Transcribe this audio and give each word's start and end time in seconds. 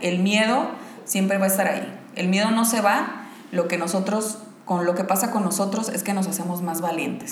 El 0.00 0.20
miedo 0.20 0.68
siempre 1.04 1.38
va 1.38 1.44
a 1.44 1.48
estar 1.48 1.66
ahí. 1.66 2.00
El 2.14 2.28
miedo 2.28 2.50
no 2.50 2.64
se 2.64 2.80
va. 2.80 3.26
Lo 3.50 3.68
que 3.68 3.78
nosotros, 3.78 4.38
con 4.64 4.84
lo 4.84 4.94
que 4.94 5.04
pasa 5.04 5.30
con 5.30 5.44
nosotros 5.44 5.88
es 5.88 6.02
que 6.02 6.12
nos 6.12 6.26
hacemos 6.26 6.62
más 6.62 6.80
valientes. 6.80 7.30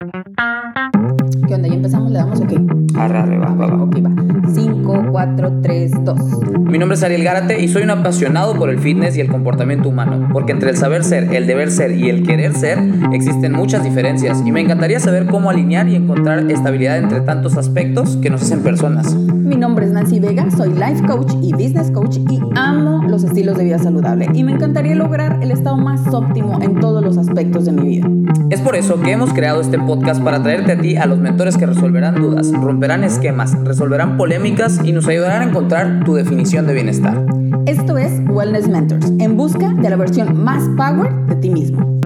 ¿Qué 0.00 1.54
onda? 1.56 1.66
¿Ya 1.66 1.74
empezamos? 1.74 2.12
¿Le 2.12 2.18
damos 2.18 2.40
o 2.40 2.46
qué? 2.46 2.56
Va, 2.96 3.08
va, 3.08 3.66
va. 3.66 3.82
Ok, 3.82 3.96
va. 3.96 4.28
5, 4.54 5.06
4, 5.10 5.52
3, 5.60 6.04
2. 6.04 6.20
Mi 6.68 6.78
nombre 6.78 6.94
es 6.94 7.02
Ariel 7.02 7.24
Gárate 7.24 7.60
y 7.60 7.66
soy 7.66 7.82
un 7.82 7.90
apasionado 7.90 8.54
por 8.54 8.70
el 8.70 8.78
fitness 8.78 9.16
y 9.16 9.20
el 9.20 9.28
comportamiento 9.28 9.88
humano, 9.88 10.28
porque 10.32 10.52
entre 10.52 10.70
el 10.70 10.76
saber 10.76 11.02
ser, 11.02 11.34
el 11.34 11.46
deber 11.46 11.70
ser 11.70 11.92
y 11.92 12.10
el 12.10 12.22
querer 12.24 12.54
ser 12.54 12.78
existen 13.12 13.52
muchas 13.52 13.82
diferencias 13.82 14.42
y 14.46 14.52
me 14.52 14.60
encantaría 14.60 15.00
saber 15.00 15.26
cómo 15.26 15.50
alinear 15.50 15.88
y 15.88 15.96
encontrar 15.96 16.50
estabilidad 16.50 16.98
entre 16.98 17.20
tantos 17.22 17.56
aspectos 17.56 18.16
que 18.18 18.30
nos 18.30 18.42
hacen 18.42 18.62
personas. 18.62 19.14
Mi 19.14 19.56
nombre 19.56 19.86
es 19.86 19.92
Nancy 19.92 20.20
Vega, 20.20 20.50
soy 20.50 20.74
life 20.74 21.02
coach 21.06 21.32
y 21.42 21.52
business 21.52 21.90
coach 21.90 22.18
y 22.18 22.38
amo 22.54 23.02
los 23.08 23.24
estilos 23.24 23.56
de 23.56 23.64
vida 23.64 23.78
saludable 23.78 24.28
y 24.34 24.44
me 24.44 24.52
encantaría 24.52 24.94
lograr 24.94 25.38
el 25.42 25.50
estado 25.50 25.76
más 25.76 26.06
óptimo 26.12 26.60
en 26.62 26.78
todos 26.80 27.02
los 27.02 27.16
aspectos 27.16 27.64
de 27.64 27.72
mi 27.72 27.88
vida. 27.88 28.08
Es 28.50 28.60
por 28.60 28.76
eso 28.76 29.00
que 29.00 29.12
hemos 29.12 29.32
creado 29.32 29.60
este 29.60 29.78
podcast 29.88 30.22
para 30.22 30.42
traerte 30.42 30.72
a 30.72 30.78
ti 30.78 30.96
a 30.98 31.06
los 31.06 31.18
mentores 31.18 31.56
que 31.56 31.64
resolverán 31.64 32.16
dudas, 32.16 32.52
romperán 32.52 33.04
esquemas, 33.04 33.58
resolverán 33.64 34.18
polémicas 34.18 34.80
y 34.84 34.92
nos 34.92 35.08
ayudarán 35.08 35.40
a 35.40 35.44
encontrar 35.46 36.04
tu 36.04 36.14
definición 36.14 36.66
de 36.66 36.74
bienestar. 36.74 37.24
Esto 37.64 37.96
es 37.96 38.12
Wellness 38.28 38.68
Mentors, 38.68 39.06
en 39.18 39.38
busca 39.38 39.70
de 39.70 39.88
la 39.88 39.96
versión 39.96 40.44
más 40.44 40.62
power 40.76 41.10
de 41.28 41.36
ti 41.36 41.48
mismo. 41.48 42.00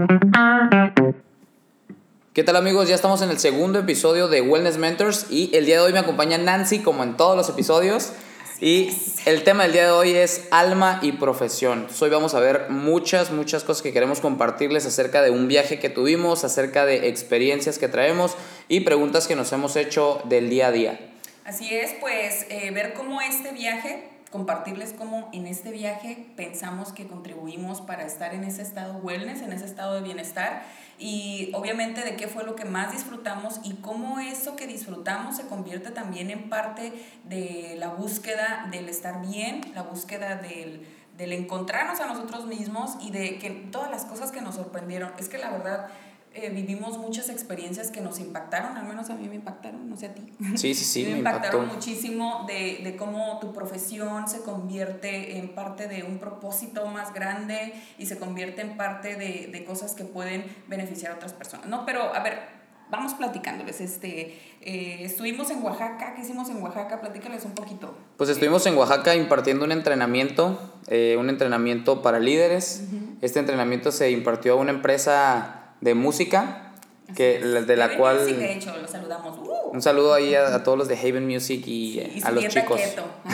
¿Qué 2.33 2.45
tal 2.45 2.55
amigos? 2.55 2.89
Ya 2.89 2.95
estamos 2.95 3.21
en 3.21 3.31
el 3.31 3.39
segundo 3.39 3.81
episodio 3.81 4.29
de 4.29 4.43
Wellness 4.43 4.79
Mentors 4.79 5.27
y 5.29 5.51
el 5.53 5.67
día 5.67 5.79
de 5.79 5.83
hoy 5.83 5.93
me 5.93 5.99
acompaña 5.99 6.39
Nancy 6.39 6.79
como 6.79 7.03
en 7.03 7.17
todos 7.17 7.37
los 7.37 7.49
episodios. 7.49 8.13
Y 8.63 8.97
el 9.27 9.43
tema 9.43 9.65
del 9.65 9.73
día 9.73 9.87
de 9.87 9.91
hoy 9.91 10.15
es 10.15 10.47
alma 10.53 11.01
y 11.03 11.11
profesión. 11.11 11.89
Hoy 12.01 12.11
vamos 12.11 12.35
a 12.35 12.39
ver 12.39 12.71
muchas, 12.71 13.33
muchas 13.33 13.65
cosas 13.65 13.83
que 13.83 13.93
queremos 13.93 14.21
compartirles 14.21 14.87
acerca 14.87 15.21
de 15.21 15.33
un 15.33 15.49
viaje 15.49 15.81
que 15.81 15.91
tuvimos, 15.91 16.45
acerca 16.45 16.87
de 16.87 17.09
experiencias 17.09 17.81
que 17.81 17.89
traemos 17.89 18.37
y 18.69 18.83
preguntas 18.83 19.27
que 19.27 19.35
nos 19.35 19.53
hemos 19.53 19.75
hecho 19.75 20.23
del 20.27 20.49
día 20.49 20.69
a 20.69 20.71
día. 20.71 21.01
Así 21.45 21.75
es, 21.75 21.93
pues 21.99 22.47
eh, 22.51 22.71
ver 22.71 22.95
cómo 22.95 23.21
este 23.21 23.51
viaje, 23.51 24.05
compartirles 24.31 24.93
cómo 24.93 25.29
en 25.33 25.49
este 25.49 25.73
viaje 25.73 26.29
pensamos 26.37 26.93
que 26.93 27.09
contribuimos 27.09 27.81
para 27.81 28.07
estar 28.07 28.33
en 28.33 28.45
ese 28.45 28.63
estado 28.63 28.95
wellness, 28.99 29.43
en 29.43 29.53
ese 29.53 29.65
estado 29.65 29.95
de 29.95 30.03
bienestar 30.03 30.63
y 30.99 31.51
obviamente 31.55 32.03
de 32.03 32.17
qué 32.17 32.29
fue 32.29 32.45
lo 32.45 32.55
que 32.55 32.65
más 32.65 32.93
disfrutamos 32.93 33.61
y 33.65 33.75
cómo 33.75 34.21
eso 34.21 34.57
que 34.57 34.67
disfrutamos 34.67 35.37
se 35.37 35.47
convierte 35.47 35.91
también 35.91 36.31
en 36.31 36.49
parte 36.49 36.93
de 37.25 37.75
la 37.79 37.89
búsqueda 37.89 38.69
del 38.71 38.89
estar 38.89 39.21
bien, 39.27 39.61
la 39.75 39.83
búsqueda 39.83 40.37
del, 40.37 40.87
del 41.17 41.33
encontrarnos 41.33 42.01
a 42.01 42.07
nosotros 42.07 42.47
mismos 42.47 42.97
y 43.01 43.11
de 43.11 43.39
que 43.39 43.51
todas 43.51 43.91
las 43.91 44.05
cosas 44.05 44.33
que 44.33 44.41
nos 44.41 44.55
sorprendieron, 44.55 45.13
es 45.19 45.29
que 45.29 45.39
la 45.39 45.51
verdad 45.51 45.89
eh, 46.35 46.51
vivimos 46.51 46.99
muchas 46.99 47.29
experiencias 47.29 47.91
que 47.91 48.01
nos 48.01 48.19
impactaron, 48.21 48.77
al 48.77 48.87
menos 48.87 49.11
a 49.11 49.15
mí 49.15 49.29
me 49.29 49.35
impactaron, 49.35 49.89
no 49.89 49.97
sé 49.97 50.07
a 50.07 50.15
ti. 50.15 50.23
Sí, 50.57 50.75
sí, 50.75 50.85
sí, 50.85 51.03
me, 51.05 51.13
me 51.13 51.19
impactaron 51.19 51.63
impactó. 51.63 51.75
muchísimo 51.75 52.45
de, 52.47 52.81
de 52.83 52.97
cómo 52.97 53.39
tu 53.41 53.53
profesión 53.53 54.29
se 54.29 54.43
convierte 54.43 55.39
en 55.39 55.55
parte 55.55 55.89
de 55.89 56.03
un 56.05 56.19
propósito 56.19 56.87
más 56.87 57.13
grande 57.13 57.75
y 57.99 58.07
se 58.07 58.19
convierte 58.19 58.63
en 58.63 58.77
parte 58.77 59.17
de, 59.17 59.49
de 59.53 59.65
cosas 59.65 59.95
que 59.95 60.05
pueden 60.05 60.45
beneficiar 60.69 61.13
a 61.13 61.17
otras 61.17 61.33
personas, 61.33 61.67
¿no? 61.67 61.85
Pero, 61.87 62.15
a 62.15 62.23
ver, 62.23 62.63
vamos 62.93 63.15
platicándoles. 63.15 63.81
Este, 63.81 64.39
eh, 64.61 64.99
estuvimos 65.01 65.51
en 65.51 65.63
Oaxaca, 65.63 66.15
¿qué 66.15 66.23
hicimos 66.23 66.49
en 66.51 66.63
Oaxaca? 66.63 67.01
Platícales 67.01 67.45
un 67.45 67.53
poquito. 67.53 67.95
Pues 68.19 68.31
estuvimos 68.31 68.65
en 68.67 68.77
Oaxaca 68.77 69.17
impartiendo 69.17 69.65
un 69.65 69.73
entrenamiento, 69.73 70.79
eh, 70.89 71.17
un 71.19 71.31
entrenamiento 71.31 72.03
para 72.03 72.21
líderes. 72.21 72.85
Este 73.23 73.41
entrenamiento 73.41 73.91
se 73.91 74.11
impartió 74.11 74.53
a 74.53 74.57
una 74.57 74.71
empresa 74.71 75.62
de 75.83 75.95
música, 75.95 76.73
que, 77.15 77.41
de 77.41 77.77
la 77.77 77.85
Haven 77.85 77.99
cual... 77.99 78.21
Music, 78.21 78.37
de 78.39 78.53
hecho, 78.55 78.75
los 78.81 78.91
saludamos. 78.91 79.39
¡Uh! 79.39 79.71
Un 79.73 79.83
saludo 79.83 80.15
ahí 80.15 80.35
a, 80.35 80.55
a 80.55 80.63
todos 80.63 80.79
los 80.79 80.89
de 80.89 80.97
Haven 80.99 81.27
Music 81.27 81.63
y, 81.67 82.01
Sí, 82.01 82.13
y 82.17 82.23
a 82.23 82.31
los 82.31 82.49
chicos. 82.49 82.81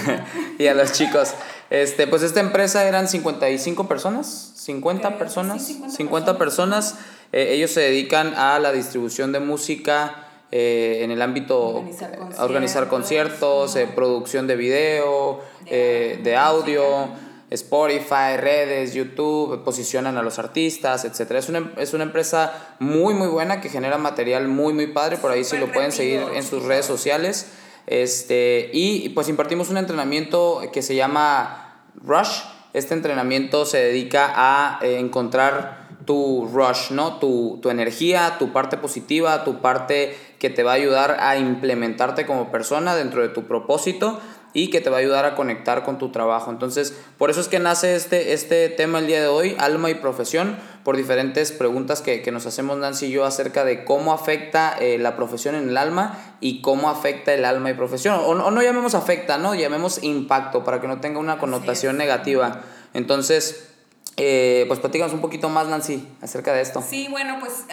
y 0.58 0.66
a 0.66 0.74
los 0.74 0.92
chicos. 0.92 1.34
Este, 1.70 2.06
pues 2.06 2.22
esta 2.22 2.40
empresa 2.40 2.88
eran 2.88 3.06
55 3.06 3.86
personas, 3.86 4.52
50 4.56 5.00
Creo 5.00 5.12
que 5.12 5.18
personas, 5.18 5.64
sí, 5.64 5.74
50 5.74 5.96
50 5.96 6.38
personas. 6.38 6.98
Eh, 7.32 7.50
ellos 7.52 7.70
se 7.70 7.80
dedican 7.80 8.34
a 8.34 8.58
la 8.58 8.72
distribución 8.72 9.32
de 9.32 9.40
música 9.40 10.24
eh, 10.50 11.00
en 11.02 11.10
el 11.10 11.20
ámbito 11.20 11.58
Organizar 11.68 12.18
a 12.38 12.44
organizar 12.44 12.88
conciertos, 12.88 13.38
conciertos, 13.38 13.76
eh, 13.76 13.92
producción 13.94 14.46
de 14.46 14.56
video, 14.56 15.40
De 15.66 16.20
de 16.22 16.36
audio. 16.36 17.27
Spotify, 17.50 18.36
redes, 18.36 18.92
YouTube, 18.92 19.64
posicionan 19.64 20.18
a 20.18 20.22
los 20.22 20.38
artistas, 20.38 21.04
etc. 21.04 21.32
Es 21.32 21.48
una, 21.48 21.72
es 21.78 21.94
una 21.94 22.04
empresa 22.04 22.76
muy, 22.78 23.14
muy 23.14 23.28
buena 23.28 23.60
que 23.60 23.70
genera 23.70 23.96
material 23.96 24.48
muy, 24.48 24.74
muy 24.74 24.88
padre. 24.88 25.16
Por 25.16 25.30
ahí 25.30 25.44
sí 25.44 25.56
lo 25.56 25.72
pueden 25.72 25.92
seguir 25.92 26.22
en 26.34 26.42
sus 26.42 26.64
redes 26.64 26.84
sociales. 26.84 27.46
Este, 27.86 28.70
y 28.74 29.08
pues 29.10 29.30
impartimos 29.30 29.70
un 29.70 29.78
entrenamiento 29.78 30.60
que 30.72 30.82
se 30.82 30.94
llama 30.94 31.84
Rush. 31.94 32.40
Este 32.74 32.92
entrenamiento 32.92 33.64
se 33.64 33.78
dedica 33.78 34.30
a 34.36 34.78
eh, 34.82 34.98
encontrar 34.98 35.88
tu 36.04 36.48
rush, 36.52 36.90
¿no? 36.90 37.18
Tu, 37.18 37.58
tu 37.62 37.70
energía, 37.70 38.36
tu 38.38 38.52
parte 38.52 38.76
positiva, 38.76 39.44
tu 39.44 39.60
parte 39.60 40.16
que 40.38 40.50
te 40.50 40.62
va 40.62 40.72
a 40.72 40.74
ayudar 40.74 41.16
a 41.20 41.38
implementarte 41.38 42.26
como 42.26 42.50
persona 42.50 42.94
dentro 42.94 43.22
de 43.22 43.28
tu 43.28 43.44
propósito 43.44 44.20
y 44.52 44.70
que 44.70 44.80
te 44.80 44.90
va 44.90 44.96
a 44.96 45.00
ayudar 45.00 45.24
a 45.24 45.34
conectar 45.34 45.84
con 45.84 45.98
tu 45.98 46.10
trabajo. 46.10 46.50
Entonces, 46.50 46.96
por 47.18 47.30
eso 47.30 47.40
es 47.40 47.48
que 47.48 47.58
nace 47.58 47.94
este, 47.94 48.32
este 48.32 48.68
tema 48.68 48.98
el 48.98 49.06
día 49.06 49.20
de 49.20 49.26
hoy, 49.26 49.56
alma 49.58 49.90
y 49.90 49.94
profesión, 49.94 50.56
por 50.84 50.96
diferentes 50.96 51.52
preguntas 51.52 52.00
que, 52.00 52.22
que 52.22 52.32
nos 52.32 52.46
hacemos 52.46 52.78
Nancy 52.78 53.06
y 53.06 53.10
yo 53.10 53.24
acerca 53.24 53.64
de 53.64 53.84
cómo 53.84 54.12
afecta 54.12 54.76
eh, 54.78 54.98
la 54.98 55.16
profesión 55.16 55.54
en 55.54 55.68
el 55.68 55.76
alma 55.76 56.18
y 56.40 56.62
cómo 56.62 56.88
afecta 56.88 57.34
el 57.34 57.44
alma 57.44 57.70
y 57.70 57.74
profesión. 57.74 58.14
O, 58.20 58.28
o 58.28 58.50
no 58.50 58.62
llamemos 58.62 58.94
afecta, 58.94 59.38
¿no? 59.38 59.54
Llamemos 59.54 60.02
impacto 60.02 60.64
para 60.64 60.80
que 60.80 60.88
no 60.88 61.00
tenga 61.00 61.18
una 61.18 61.38
connotación 61.38 61.96
negativa. 61.96 62.62
Entonces, 62.94 63.68
eh, 64.16 64.64
pues 64.66 64.80
platícanos 64.80 65.14
un 65.14 65.20
poquito 65.20 65.48
más, 65.48 65.68
Nancy, 65.68 66.08
acerca 66.20 66.52
de 66.52 66.62
esto. 66.62 66.82
Sí, 66.82 67.06
bueno, 67.08 67.36
pues 67.38 67.64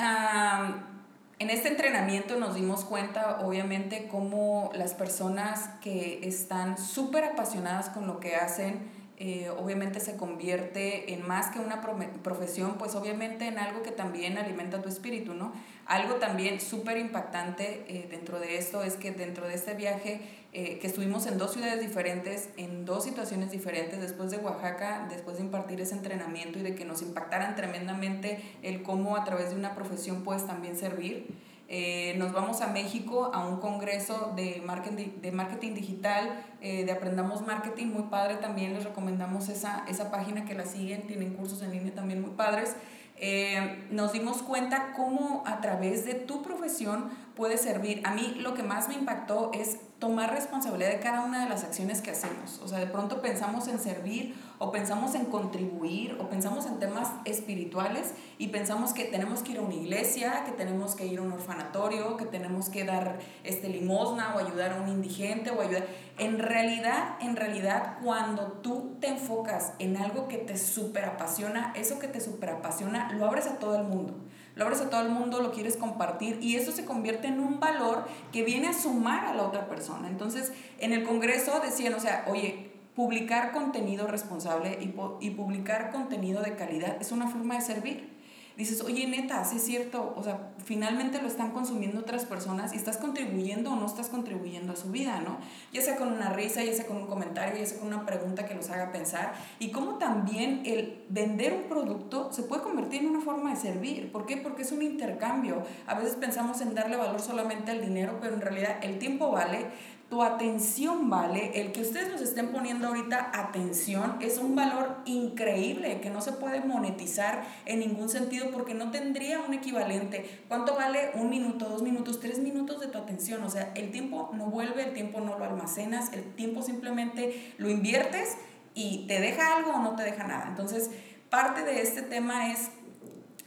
en 1.38 1.50
este 1.50 1.68
entrenamiento 1.68 2.38
nos 2.38 2.56
dimos 2.56 2.86
cuenta, 2.86 3.42
obviamente, 3.42 4.08
cómo 4.10 4.72
las 4.74 4.94
personas 4.94 5.70
que 5.82 6.20
están 6.24 6.78
súper 6.78 7.26
apasionadas 7.26 7.90
con 7.90 8.08
lo 8.08 8.22
que 8.22 8.36
hacen, 8.36 8.90
eh, 9.18 9.50
obviamente 9.50 10.00
se 10.00 10.16
convierte 10.16 11.14
en 11.14 11.28
más 11.28 11.48
que 11.48 11.60
una 11.60 11.82
profesión, 11.82 12.76
pues 12.78 12.96
obviamente 12.96 13.48
en 13.48 13.60
algo 13.60 13.82
que 13.82 13.92
también 13.92 14.38
alimenta 14.38 14.82
tu 14.82 14.90
espíritu, 14.90 15.34
¿no? 15.34 15.54
Algo 15.86 16.16
también 16.16 16.60
súper 16.60 16.98
impactante 16.98 17.86
eh, 17.88 18.08
dentro 18.10 18.40
de 18.40 18.58
esto 18.58 18.84
es 18.84 18.96
que 18.96 19.12
dentro 19.12 19.48
de 19.48 19.56
este 19.56 19.74
viaje 19.74 20.22
eh, 20.58 20.80
que 20.80 20.88
estuvimos 20.88 21.26
en 21.28 21.38
dos 21.38 21.52
ciudades 21.52 21.82
diferentes, 21.82 22.48
en 22.56 22.86
dos 22.86 23.04
situaciones 23.04 23.52
diferentes, 23.52 24.00
después 24.00 24.32
de 24.32 24.38
Oaxaca, 24.38 25.06
después 25.10 25.36
de 25.36 25.44
impartir 25.44 25.82
ese 25.82 25.96
entrenamiento 25.96 26.60
y 26.60 26.62
de 26.62 26.76
que 26.76 26.86
nos 26.86 27.02
impactaran 27.02 27.58
tremendamente 27.58 28.42
el 28.64 28.82
cómo 28.82 29.18
a 29.18 29.26
través 29.26 29.50
de 29.50 29.58
una 29.58 29.76
profesión 29.76 30.24
puedes 30.24 30.48
también 30.48 30.78
servir. 30.78 31.28
Eh, 31.68 32.16
nos 32.18 32.32
vamos 32.32 32.62
a 32.62 32.68
México 32.68 33.32
a 33.34 33.46
un 33.46 33.60
congreso 33.60 34.32
de 34.38 34.62
marketing, 34.66 35.20
de 35.22 35.34
marketing 35.34 35.74
digital, 35.74 36.46
eh, 36.62 36.86
de 36.86 36.92
Aprendamos 36.94 37.46
Marketing, 37.46 37.88
muy 37.88 38.04
padre 38.04 38.36
también, 38.36 38.76
les 38.76 38.86
recomendamos 38.86 39.50
esa, 39.50 39.84
esa 39.90 40.10
página 40.10 40.46
que 40.46 40.54
la 40.54 40.66
siguen, 40.66 41.06
tienen 41.06 41.34
cursos 41.34 41.62
en 41.64 41.72
línea 41.72 41.94
también 41.94 42.22
muy 42.22 42.32
padres. 42.32 42.78
Eh, 43.18 43.86
nos 43.92 44.12
dimos 44.12 44.44
cuenta 44.44 44.94
cómo 44.94 45.44
a 45.46 45.62
través 45.62 46.06
de 46.06 46.16
tu 46.16 46.42
profesión 46.44 47.10
puede 47.36 47.58
servir. 47.58 48.02
A 48.06 48.14
mí 48.14 48.36
lo 48.40 48.54
que 48.54 48.64
más 48.64 48.88
me 48.88 48.96
impactó 48.96 49.52
es 49.54 49.78
tomar 50.00 50.34
responsabilidad 50.34 50.90
de 50.90 51.00
cada 51.00 51.24
una 51.24 51.44
de 51.44 51.50
las 51.50 51.64
acciones 51.64 52.02
que 52.02 52.12
hacemos. 52.12 52.60
O 52.64 52.68
sea, 52.68 52.80
de 52.80 52.88
pronto 52.88 53.22
pensamos 53.22 53.68
en 53.68 53.80
servir 53.80 54.36
o 54.60 54.72
pensamos 54.72 55.16
en 55.16 55.26
contribuir 55.26 56.18
o 56.20 56.30
pensamos 56.30 56.66
en 56.66 56.80
temas 56.80 57.10
espirituales 57.24 58.14
y 58.38 58.48
pensamos 58.48 58.94
que 58.94 59.06
tenemos 59.06 59.42
que 59.42 59.54
ir 59.54 59.60
a 59.60 59.62
una 59.62 59.74
iglesia, 59.74 60.44
que 60.46 60.52
tenemos 60.52 60.96
que 60.96 61.06
ir 61.06 61.20
a 61.20 61.22
un 61.22 61.32
orfanatorio, 61.32 62.18
que 62.18 62.26
tenemos 62.26 62.70
que 62.70 62.84
dar 62.84 63.20
este 63.44 63.70
limosna 63.70 64.36
o 64.36 64.40
ayudar 64.40 64.74
a 64.74 64.82
un 64.82 64.90
indigente 64.90 65.52
o 65.52 65.62
ayudar. 65.62 65.88
En 66.18 66.40
realidad, 66.40 67.16
en 67.22 67.36
realidad, 67.36 67.98
cuando 68.04 68.52
tú 68.62 68.98
te 69.00 69.08
enfocas 69.08 69.74
en 69.80 69.98
algo 69.98 70.28
que 70.28 70.38
te 70.38 70.58
súper 70.58 71.06
apasiona, 71.06 71.74
eso 71.76 72.00
que 72.00 72.08
te 72.08 72.20
súper 72.20 72.50
apasiona, 72.50 73.12
lo 73.14 73.26
abres 73.26 73.48
a 73.48 73.60
todo 73.60 73.78
el 73.78 73.84
mundo 73.86 74.25
lo 74.56 74.64
abres 74.64 74.82
a 74.82 74.90
todo 74.90 75.02
el 75.02 75.10
mundo, 75.10 75.42
lo 75.42 75.52
quieres 75.52 75.78
compartir 75.78 76.40
y 76.42 76.56
eso 76.56 76.72
se 76.72 76.86
convierte 76.86 77.28
en 77.28 77.40
un 77.40 77.60
valor 77.60 78.06
que 78.32 78.44
viene 78.44 78.70
a 78.70 78.74
sumar 78.74 79.26
a 79.26 79.34
la 79.34 79.44
otra 79.44 79.68
persona. 79.68 80.08
Entonces, 80.08 80.54
en 80.80 80.94
el 80.94 81.04
Congreso 81.04 81.60
decían, 81.64 81.94
o 81.94 82.00
sea, 82.00 82.26
oye, 82.30 82.72
publicar 82.96 83.52
contenido 83.52 84.08
responsable 84.08 84.78
y, 84.82 84.96
y 85.26 85.32
publicar 85.32 85.92
contenido 85.92 86.42
de 86.42 86.56
calidad 86.56 86.98
es 87.02 87.12
una 87.12 87.28
forma 87.28 87.56
de 87.56 87.62
servir. 87.62 88.15
Dices, 88.58 88.82
oye, 88.82 89.08
neta, 89.08 89.44
sí 89.44 89.58
es 89.58 89.64
cierto, 89.64 90.14
o 90.16 90.24
sea, 90.24 90.52
finalmente 90.64 91.22
lo 91.22 91.28
están 91.28 91.52
consumiendo 91.52 92.00
otras 92.00 92.26
personas 92.26 92.74
y 92.74 92.78
estás 92.78 92.98
contribuyendo 92.98 93.72
o 93.72 93.76
no 93.76 93.86
estás 93.86 94.08
contribuyendo 94.10 94.74
a 94.74 94.76
su 94.76 94.92
vida, 94.92 95.22
¿no? 95.22 95.38
Ya 95.74 95.82
sea 95.82 95.98
con 95.98 96.12
una 96.12 96.32
risa, 96.34 96.64
ya 96.64 96.74
sea 96.74 96.88
con 96.88 96.98
un 96.98 97.08
comentario, 97.08 97.60
ya 97.60 97.66
sea 97.66 97.80
con 97.80 97.88
una 97.88 98.06
pregunta 98.06 98.46
que 98.46 98.56
los 98.56 98.70
haga 98.70 98.92
pensar 98.92 99.34
y 99.60 99.72
cómo 99.72 99.98
también 99.98 100.64
el 100.66 101.04
vender 101.10 101.54
un 101.54 101.70
producto 101.70 102.32
se 102.32 102.44
puede 102.44 102.64
convertir 102.64 103.02
en 103.02 103.10
una 103.10 103.22
forma 103.22 103.52
de 103.52 103.58
servir. 103.58 104.12
¿Por 104.12 104.26
qué? 104.26 104.38
Porque 104.38 104.62
es 104.62 104.72
un 104.72 104.82
intercambio. 104.82 105.64
A 105.86 105.96
veces 105.96 106.16
pensamos 106.16 106.62
en 106.62 106.74
darle 106.74 106.96
valor 106.96 107.20
solamente 107.20 107.72
al 107.72 107.82
dinero, 107.82 108.18
pero 108.22 108.36
en 108.36 108.42
realidad 108.42 108.78
el 108.82 109.00
tiempo 109.00 109.32
vale, 109.32 109.68
tu 110.16 110.24
atención 110.24 111.10
vale, 111.10 111.60
el 111.60 111.74
que 111.74 111.82
ustedes 111.82 112.10
nos 112.10 112.22
estén 112.22 112.54
poniendo 112.54 112.88
ahorita 112.88 113.32
atención 113.34 114.16
es 114.22 114.38
un 114.38 114.56
valor 114.56 115.00
increíble 115.04 116.00
que 116.00 116.10
no 116.10 116.22
se 116.22 116.32
puede 116.32 116.62
monetizar 116.62 117.44
en 117.66 117.80
ningún 117.80 118.08
sentido 118.08 118.50
porque 118.50 118.74
no 118.74 118.92
tendría 118.92 119.42
un 119.42 119.54
equivalente. 119.54 120.44
¿Cuánto 120.48 120.74
vale 120.74 121.12
un 121.16 121.30
minuto, 121.30 121.68
dos 121.68 121.82
minutos, 121.82 122.22
tres 122.22 122.40
minutos 122.40 122.80
de 122.80 122.88
tu 122.88 122.98
atención? 122.98 123.44
O 123.44 123.50
sea, 123.50 123.74
el 123.76 123.92
tiempo 123.92 124.32
no 124.34 124.46
vuelve, 124.46 124.86
el 124.86 124.94
tiempo 124.94 125.20
no 125.20 125.38
lo 125.38 125.44
almacenas, 125.44 126.14
el 126.14 126.24
tiempo 126.34 126.62
simplemente 126.62 127.54
lo 127.58 127.70
inviertes 127.70 128.38
y 128.74 129.08
te 129.08 129.20
deja 129.20 129.58
algo 129.58 129.72
o 129.72 129.80
no 129.80 129.98
te 129.98 130.04
deja 130.04 130.24
nada. 130.24 130.46
Entonces, 130.48 130.92
parte 131.30 131.66
de 131.66 131.82
este 131.82 132.02
tema 132.02 132.54
es 132.54 132.70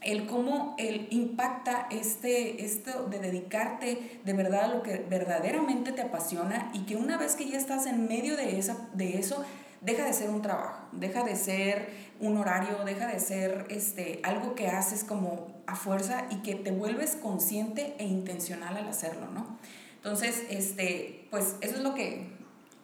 el 0.00 0.26
cómo 0.26 0.76
el 0.78 1.08
impacta 1.10 1.88
este, 1.90 2.64
esto 2.64 3.06
de 3.06 3.18
dedicarte 3.18 4.20
de 4.24 4.32
verdad 4.32 4.64
a 4.64 4.68
lo 4.68 4.82
que 4.82 5.04
verdaderamente 5.08 5.92
te 5.92 6.02
apasiona 6.02 6.70
y 6.72 6.80
que 6.80 6.96
una 6.96 7.16
vez 7.16 7.34
que 7.34 7.48
ya 7.48 7.58
estás 7.58 7.86
en 7.86 8.06
medio 8.06 8.36
de, 8.36 8.58
esa, 8.58 8.88
de 8.94 9.18
eso, 9.18 9.44
deja 9.80 10.04
de 10.04 10.12
ser 10.12 10.30
un 10.30 10.42
trabajo, 10.42 10.86
deja 10.92 11.24
de 11.24 11.36
ser 11.36 11.88
un 12.20 12.36
horario, 12.36 12.84
deja 12.84 13.06
de 13.06 13.20
ser 13.20 13.66
este, 13.70 14.20
algo 14.22 14.54
que 14.54 14.68
haces 14.68 15.04
como 15.04 15.48
a 15.66 15.76
fuerza 15.76 16.26
y 16.30 16.36
que 16.36 16.54
te 16.54 16.70
vuelves 16.70 17.16
consciente 17.16 17.94
e 17.98 18.04
intencional 18.04 18.76
al 18.76 18.88
hacerlo, 18.88 19.26
¿no? 19.32 19.58
Entonces, 19.96 20.44
este, 20.48 21.26
pues 21.30 21.56
eso 21.60 21.76
es 21.76 21.82
lo 21.82 21.94
que, 21.94 22.26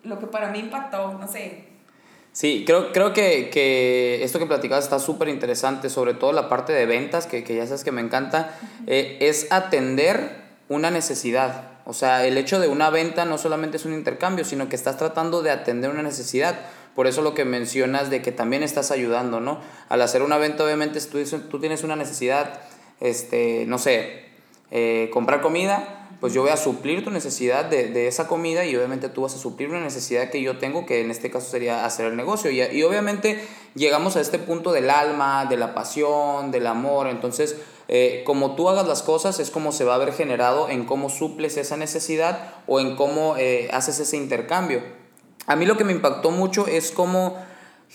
lo 0.02 0.18
que 0.18 0.26
para 0.26 0.50
mí 0.50 0.58
impactó, 0.58 1.14
no 1.14 1.28
sé, 1.28 1.73
Sí, 2.34 2.64
creo, 2.66 2.90
creo 2.90 3.12
que, 3.12 3.48
que 3.48 4.24
esto 4.24 4.40
que 4.40 4.46
platicabas 4.46 4.82
está 4.82 4.98
súper 4.98 5.28
interesante, 5.28 5.88
sobre 5.88 6.14
todo 6.14 6.32
la 6.32 6.48
parte 6.48 6.72
de 6.72 6.84
ventas, 6.84 7.28
que, 7.28 7.44
que 7.44 7.54
ya 7.54 7.64
sabes 7.64 7.84
que 7.84 7.92
me 7.92 8.00
encanta, 8.00 8.58
eh, 8.88 9.18
es 9.20 9.52
atender 9.52 10.42
una 10.68 10.90
necesidad. 10.90 11.68
O 11.86 11.92
sea, 11.92 12.26
el 12.26 12.36
hecho 12.36 12.58
de 12.58 12.66
una 12.66 12.90
venta 12.90 13.24
no 13.24 13.38
solamente 13.38 13.76
es 13.76 13.84
un 13.84 13.94
intercambio, 13.94 14.44
sino 14.44 14.68
que 14.68 14.74
estás 14.74 14.96
tratando 14.96 15.42
de 15.42 15.52
atender 15.52 15.92
una 15.92 16.02
necesidad. 16.02 16.58
Por 16.96 17.06
eso 17.06 17.22
lo 17.22 17.34
que 17.34 17.44
mencionas 17.44 18.10
de 18.10 18.20
que 18.20 18.32
también 18.32 18.64
estás 18.64 18.90
ayudando, 18.90 19.38
¿no? 19.38 19.60
Al 19.88 20.02
hacer 20.02 20.22
una 20.22 20.36
venta, 20.36 20.64
obviamente, 20.64 21.00
tú, 21.02 21.22
tú 21.48 21.60
tienes 21.60 21.84
una 21.84 21.94
necesidad, 21.94 22.62
este, 23.00 23.64
no 23.68 23.78
sé, 23.78 24.24
eh, 24.72 25.08
comprar 25.12 25.40
comida, 25.40 26.03
pues 26.24 26.32
yo 26.32 26.40
voy 26.40 26.52
a 26.52 26.56
suplir 26.56 27.04
tu 27.04 27.10
necesidad 27.10 27.66
de, 27.66 27.88
de, 27.88 28.08
esa 28.08 28.26
comida 28.26 28.64
y 28.64 28.74
obviamente 28.74 29.10
tú 29.10 29.20
vas 29.20 29.34
a 29.34 29.38
suplir 29.38 29.68
una 29.68 29.80
necesidad 29.80 30.30
que 30.30 30.40
yo 30.40 30.56
tengo, 30.56 30.86
que 30.86 31.02
en 31.02 31.10
este 31.10 31.30
caso 31.30 31.50
sería 31.50 31.84
hacer 31.84 32.06
el 32.06 32.16
negocio. 32.16 32.50
Y, 32.50 32.62
y 32.62 32.82
obviamente 32.82 33.46
llegamos 33.74 34.16
a 34.16 34.22
este 34.22 34.38
punto 34.38 34.72
del 34.72 34.88
alma, 34.88 35.44
de 35.44 35.58
la 35.58 35.74
pasión, 35.74 36.50
del 36.50 36.66
amor. 36.66 37.08
Entonces, 37.08 37.56
eh, 37.88 38.22
como 38.24 38.54
tú 38.54 38.70
hagas 38.70 38.88
las 38.88 39.02
cosas 39.02 39.38
es 39.38 39.50
como 39.50 39.70
se 39.70 39.84
va 39.84 39.96
a 39.96 39.98
ver 39.98 40.14
generado 40.14 40.70
en 40.70 40.86
cómo 40.86 41.10
suples 41.10 41.58
esa 41.58 41.76
necesidad 41.76 42.54
o 42.66 42.80
en 42.80 42.96
cómo 42.96 43.36
eh, 43.36 43.68
haces 43.74 44.00
ese 44.00 44.16
intercambio. 44.16 44.82
A 45.46 45.56
mí 45.56 45.66
lo 45.66 45.76
que 45.76 45.84
me 45.84 45.92
impactó 45.92 46.30
mucho 46.30 46.66
es 46.66 46.90
cómo 46.90 47.36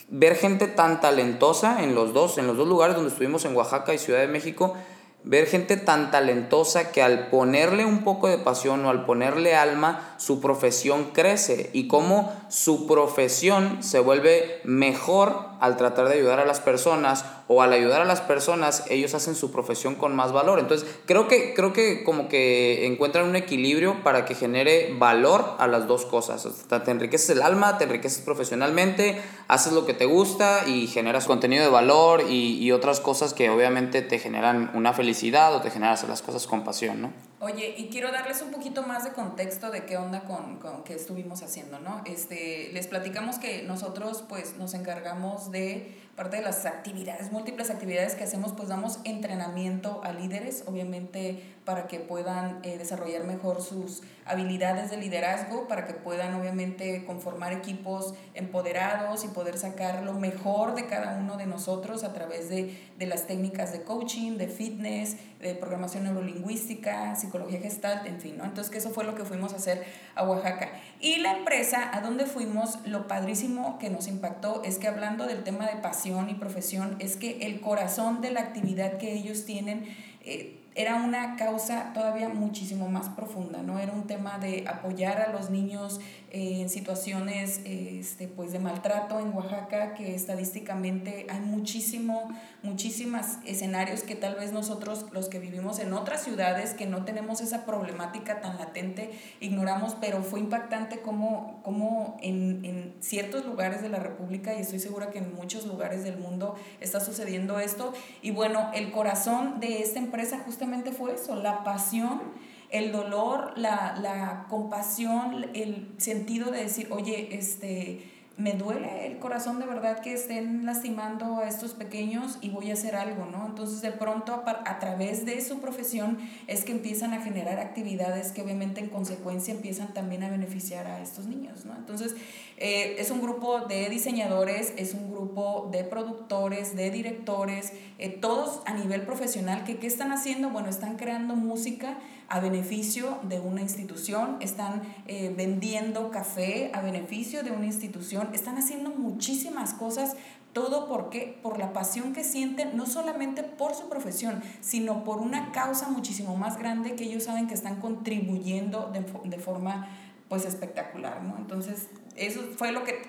ver 0.07 0.35
gente 0.35 0.67
tan 0.67 1.01
talentosa 1.01 1.83
en 1.83 1.95
los 1.95 2.13
dos, 2.13 2.37
en 2.37 2.45
los 2.45 2.57
dos 2.57 2.67
lugares 2.67 2.95
donde 2.95 3.09
estuvimos 3.09 3.43
en 3.45 3.55
Oaxaca 3.55 3.91
y 3.91 3.97
Ciudad 3.97 4.19
de 4.19 4.27
México, 4.27 4.75
ver 5.23 5.47
gente 5.47 5.77
tan 5.77 6.11
talentosa 6.11 6.91
que 6.91 7.01
al 7.01 7.27
ponerle 7.27 7.85
un 7.85 8.03
poco 8.03 8.27
de 8.27 8.37
pasión 8.37 8.85
o 8.85 8.89
al 8.89 9.05
ponerle 9.05 9.55
alma, 9.55 10.08
su 10.19 10.41
profesión 10.41 11.11
crece 11.13 11.69
y 11.71 11.87
cómo 11.87 12.33
su 12.49 12.87
profesión 12.87 13.81
se 13.81 14.01
vuelve 14.01 14.59
mejor 14.65 15.47
al 15.61 15.77
tratar 15.77 16.09
de 16.09 16.15
ayudar 16.15 16.39
a 16.39 16.45
las 16.45 16.59
personas 16.59 17.23
o 17.47 17.61
al 17.61 17.71
ayudar 17.71 18.01
a 18.01 18.05
las 18.05 18.19
personas, 18.19 18.83
ellos 18.89 19.13
hacen 19.13 19.33
su 19.33 19.49
profesión 19.49 19.95
con 19.95 20.13
más 20.15 20.33
valor. 20.33 20.59
Entonces, 20.59 20.87
creo 21.05 21.29
que, 21.29 21.53
creo 21.53 21.71
que 21.71 22.03
como 22.03 22.27
que 22.27 22.85
encuentran 22.85 23.29
un 23.29 23.37
equilibrio 23.37 24.03
para 24.03 24.25
que 24.25 24.35
genere 24.35 24.93
valor 24.99 25.55
a 25.57 25.67
las 25.67 25.87
dos 25.87 26.05
cosas. 26.05 26.45
te 26.67 26.91
enriqueces 26.91 27.29
el 27.29 27.41
alma, 27.41 27.77
te 27.77 27.85
enriqueces 27.85 28.21
profesionalmente, 28.21 29.21
haces 29.47 29.71
lo 29.71 29.85
que 29.85 29.93
te 29.93 30.05
gusta 30.05 30.67
y 30.67 30.87
generas 30.87 31.27
contenido 31.27 31.63
de 31.63 31.69
valor 31.69 32.25
y, 32.29 32.57
y 32.57 32.73
otras 32.73 32.99
cosas 32.99 33.33
que 33.33 33.49
obviamente 33.49 34.01
te 34.01 34.19
generan 34.19 34.69
una 34.73 34.91
felicidad 34.91 35.55
o 35.55 35.61
te 35.61 35.71
generan 35.71 35.97
las 36.09 36.21
cosas 36.21 36.45
con 36.45 36.65
pasión, 36.65 37.01
¿no? 37.01 37.28
Oye, 37.41 37.73
y 37.77 37.87
quiero 37.87 38.11
darles 38.11 38.41
un 38.41 38.51
poquito 38.51 38.83
más 38.83 39.05
de 39.05 39.11
contexto 39.11 39.71
de 39.71 39.85
qué 39.85 39.95
onda 39.95 40.25
con, 40.25 40.57
con 40.57 40.83
qué 40.83 40.93
estuvimos 40.95 41.41
haciendo, 41.41 41.79
¿no? 41.79 42.01
Este, 42.05 42.69
les 42.73 42.87
platicamos 42.87 43.39
que 43.39 43.63
nosotros 43.63 44.25
pues 44.27 44.57
nos 44.57 44.73
encargamos 44.73 45.49
de 45.49 45.97
parte 46.17 46.35
de 46.35 46.43
las 46.43 46.65
actividades, 46.65 47.31
múltiples 47.31 47.69
actividades 47.69 48.15
que 48.15 48.25
hacemos, 48.25 48.51
pues 48.51 48.67
damos 48.67 48.99
entrenamiento 49.05 50.01
a 50.03 50.11
líderes, 50.11 50.65
obviamente 50.67 51.41
para 51.65 51.87
que 51.87 51.99
puedan 51.99 52.59
eh, 52.63 52.77
desarrollar 52.77 53.25
mejor 53.25 53.61
sus 53.61 54.01
habilidades 54.25 54.91
de 54.91 54.97
liderazgo, 54.97 55.67
para 55.67 55.85
que 55.85 55.93
puedan 55.93 56.33
obviamente 56.35 57.03
conformar 57.05 57.51
equipos 57.53 58.13
empoderados 58.33 59.23
y 59.25 59.27
poder 59.27 59.57
sacar 59.57 60.03
lo 60.03 60.13
mejor 60.13 60.75
de 60.75 60.85
cada 60.85 61.17
uno 61.17 61.37
de 61.37 61.47
nosotros 61.47 62.03
a 62.03 62.13
través 62.13 62.49
de, 62.49 62.77
de 62.97 63.05
las 63.05 63.27
técnicas 63.27 63.71
de 63.71 63.83
coaching, 63.83 64.37
de 64.37 64.47
fitness, 64.47 65.17
de 65.39 65.55
programación 65.55 66.03
neurolingüística, 66.03 67.15
psicología 67.15 67.59
gestal, 67.59 68.05
en 68.05 68.19
fin, 68.19 68.37
¿no? 68.37 68.43
Entonces, 68.43 68.71
que 68.71 68.77
eso 68.77 68.89
fue 68.89 69.03
lo 69.03 69.15
que 69.15 69.23
fuimos 69.23 69.53
a 69.53 69.55
hacer 69.55 69.83
a 70.15 70.23
Oaxaca. 70.23 70.69
Y 70.99 71.17
la 71.17 71.37
empresa 71.37 71.89
a 71.93 72.01
donde 72.01 72.25
fuimos, 72.25 72.79
lo 72.85 73.07
padrísimo 73.07 73.79
que 73.79 73.89
nos 73.89 74.07
impactó 74.07 74.61
es 74.63 74.77
que 74.77 74.87
hablando 74.87 75.25
del 75.25 75.43
tema 75.43 75.65
de 75.65 75.77
pasión 75.77 76.29
y 76.29 76.35
profesión, 76.35 76.97
es 76.99 77.15
que 77.15 77.39
el 77.47 77.61
corazón 77.61 78.21
de 78.21 78.31
la 78.31 78.41
actividad 78.41 78.97
que 78.97 79.13
ellos 79.13 79.45
tienen 79.45 79.87
eh, 80.21 80.58
era 80.79 80.95
una 80.95 81.35
causa 81.35 81.91
todavía 81.93 82.29
muchísimo 82.29 82.87
más 82.87 83.09
profunda, 83.09 83.61
¿no? 83.61 83.79
Era 83.79 83.91
un 83.91 84.07
tema 84.07 84.39
de 84.39 84.63
apoyar 84.65 85.19
a 85.19 85.33
los 85.33 85.49
niños 85.49 85.99
eh, 86.31 86.61
en 86.61 86.69
situaciones 86.69 87.61
este, 87.65 88.27
pues 88.27 88.51
de 88.51 88.59
maltrato 88.59 89.19
en 89.19 89.33
Oaxaca, 89.33 89.93
que 89.95 90.13
estadísticamente 90.13 91.25
hay 91.29 91.39
muchísimo, 91.39 92.29
muchísimos 92.61 93.25
escenarios 93.45 94.03
que 94.03 94.15
tal 94.15 94.35
vez 94.35 94.51
nosotros, 94.51 95.07
los 95.11 95.27
que 95.27 95.39
vivimos 95.39 95.79
en 95.79 95.93
otras 95.93 96.23
ciudades, 96.23 96.73
que 96.73 96.85
no 96.85 97.03
tenemos 97.05 97.41
esa 97.41 97.65
problemática 97.65 98.41
tan 98.41 98.57
latente, 98.57 99.11
ignoramos, 99.39 99.95
pero 99.99 100.21
fue 100.21 100.39
impactante 100.39 101.01
como, 101.01 101.61
como 101.63 102.17
en, 102.21 102.63
en 102.63 102.95
ciertos 102.99 103.45
lugares 103.45 103.81
de 103.81 103.89
la 103.89 103.99
República, 103.99 104.53
y 104.55 104.61
estoy 104.61 104.79
segura 104.79 105.09
que 105.09 105.19
en 105.19 105.33
muchos 105.33 105.65
lugares 105.65 106.03
del 106.03 106.17
mundo 106.17 106.55
está 106.79 106.99
sucediendo 106.99 107.59
esto, 107.59 107.93
y 108.21 108.31
bueno, 108.31 108.69
el 108.73 108.91
corazón 108.91 109.59
de 109.59 109.81
esta 109.81 109.99
empresa 109.99 110.39
justamente 110.45 110.91
fue 110.91 111.15
eso, 111.15 111.35
la 111.35 111.63
pasión 111.63 112.21
el 112.69 112.91
dolor, 112.91 113.53
la, 113.57 113.97
la 114.01 114.45
compasión, 114.49 115.49
el 115.53 115.93
sentido 115.97 116.51
de 116.51 116.63
decir, 116.63 116.87
oye, 116.91 117.29
este, 117.31 118.09
me 118.39 118.53
duele 118.53 119.05
el 119.05 119.19
corazón 119.19 119.59
de 119.59 119.65
verdad 119.65 119.99
que 119.99 120.13
estén 120.13 120.65
lastimando 120.65 121.39
a 121.39 121.47
estos 121.49 121.73
pequeños 121.73 122.37
y 122.39 122.49
voy 122.49 122.69
a 122.69 122.73
hacer 122.73 122.95
algo, 122.95 123.25
¿no? 123.25 123.45
Entonces 123.45 123.81
de 123.81 123.91
pronto 123.91 124.33
a, 124.45 124.79
través 124.79 125.25
de 125.25 125.41
su 125.41 125.59
profesión 125.59 126.17
es 126.47 126.63
que 126.63 126.71
empiezan 126.71 127.13
a 127.13 127.21
generar 127.21 127.59
actividades 127.59 128.31
que 128.31 128.41
obviamente 128.41 128.79
en 128.79 128.87
consecuencia 128.87 129.53
empiezan 129.53 129.93
también 129.93 130.23
a 130.23 130.29
beneficiar 130.29 130.87
a 130.87 131.01
estos 131.01 131.25
niños, 131.25 131.65
¿no? 131.65 131.75
Entonces 131.75 132.15
eh, 132.55 132.95
es 132.97 133.11
un 133.11 133.21
grupo 133.21 133.59
de 133.67 133.89
diseñadores, 133.89 134.71
es 134.77 134.93
un 134.93 135.11
grupo 135.11 135.67
de 135.73 135.83
productores, 135.83 136.77
de 136.77 136.91
directores, 136.91 137.73
eh, 137.97 138.07
todos 138.07 138.61
a 138.65 138.73
nivel 138.73 139.01
profesional 139.01 139.65
que 139.65 139.79
¿qué 139.79 139.87
están 139.87 140.13
haciendo? 140.13 140.49
Bueno, 140.49 140.69
están 140.69 140.95
creando 140.95 141.35
música 141.35 141.97
a 142.29 142.39
beneficio 142.39 143.19
de 143.23 143.39
una 143.39 143.61
institución, 143.61 144.37
están 144.39 144.83
eh, 145.07 145.33
vendiendo 145.35 146.11
café 146.11 146.71
a 146.73 146.81
beneficio 146.81 147.43
de 147.43 147.51
una 147.51 147.65
institución, 147.65 148.29
están 148.33 148.57
haciendo 148.57 148.91
muchísimas 148.91 149.73
cosas, 149.73 150.15
todo 150.53 150.87
porque 150.87 151.39
por 151.41 151.57
la 151.59 151.73
pasión 151.73 152.13
que 152.13 152.23
sienten, 152.23 152.75
no 152.75 152.85
solamente 152.85 153.43
por 153.43 153.75
su 153.75 153.89
profesión, 153.89 154.41
sino 154.61 155.03
por 155.03 155.17
una 155.19 155.51
causa 155.51 155.89
muchísimo 155.89 156.35
más 156.35 156.57
grande 156.57 156.95
que 156.95 157.05
ellos 157.05 157.23
saben 157.23 157.47
que 157.47 157.53
están 157.53 157.79
contribuyendo 157.79 158.91
de, 158.93 159.05
de 159.29 159.37
forma 159.37 159.87
pues 160.27 160.45
espectacular, 160.45 161.23
¿no? 161.23 161.37
Entonces, 161.37 161.87
eso 162.15 162.41
fue 162.57 162.71
lo 162.71 162.83
que, 162.83 163.01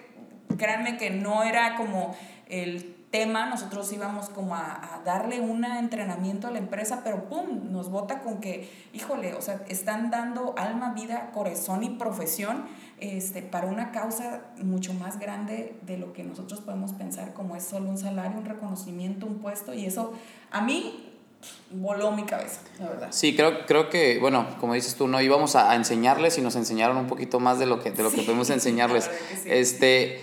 créanme 0.56 0.96
que 0.96 1.10
no 1.10 1.42
era 1.42 1.76
como 1.76 2.14
el 2.48 2.99
tema, 3.10 3.46
nosotros 3.46 3.92
íbamos 3.92 4.28
como 4.28 4.54
a, 4.54 5.02
darle 5.04 5.40
un 5.40 5.64
entrenamiento 5.64 6.46
a 6.46 6.50
la 6.50 6.58
empresa, 6.58 7.00
pero 7.02 7.28
¡pum! 7.28 7.72
nos 7.72 7.90
vota 7.90 8.20
con 8.20 8.40
que, 8.40 8.70
híjole, 8.92 9.34
o 9.34 9.42
sea, 9.42 9.62
están 9.68 10.10
dando 10.10 10.54
alma, 10.56 10.92
vida, 10.94 11.30
corazón 11.32 11.82
y 11.82 11.90
profesión 11.90 12.66
este, 12.98 13.42
para 13.42 13.66
una 13.66 13.90
causa 13.90 14.42
mucho 14.62 14.94
más 14.94 15.18
grande 15.18 15.76
de 15.82 15.98
lo 15.98 16.12
que 16.12 16.22
nosotros 16.22 16.60
podemos 16.60 16.92
pensar 16.92 17.32
como 17.32 17.56
es 17.56 17.64
solo 17.64 17.88
un 17.88 17.98
salario, 17.98 18.38
un 18.38 18.44
reconocimiento, 18.44 19.26
un 19.26 19.38
puesto, 19.38 19.74
y 19.74 19.86
eso 19.86 20.12
a 20.50 20.60
mí 20.60 21.06
voló 21.70 22.12
mi 22.12 22.24
cabeza, 22.24 22.60
la 22.78 22.88
verdad. 22.88 23.08
Sí, 23.10 23.34
creo, 23.34 23.66
creo 23.66 23.88
que, 23.88 24.18
bueno, 24.20 24.46
como 24.60 24.74
dices 24.74 24.94
tú, 24.94 25.08
no 25.08 25.20
íbamos 25.20 25.56
a, 25.56 25.74
enseñarles 25.74 26.38
y 26.38 26.42
nos 26.42 26.54
enseñaron 26.56 26.96
un 26.96 27.06
poquito 27.06 27.40
más 27.40 27.58
de 27.58 27.66
lo 27.66 27.80
que, 27.80 27.90
de 27.90 28.02
lo 28.02 28.10
que 28.10 28.22
podemos 28.22 28.50
enseñarles. 28.50 29.10
Este, 29.46 30.20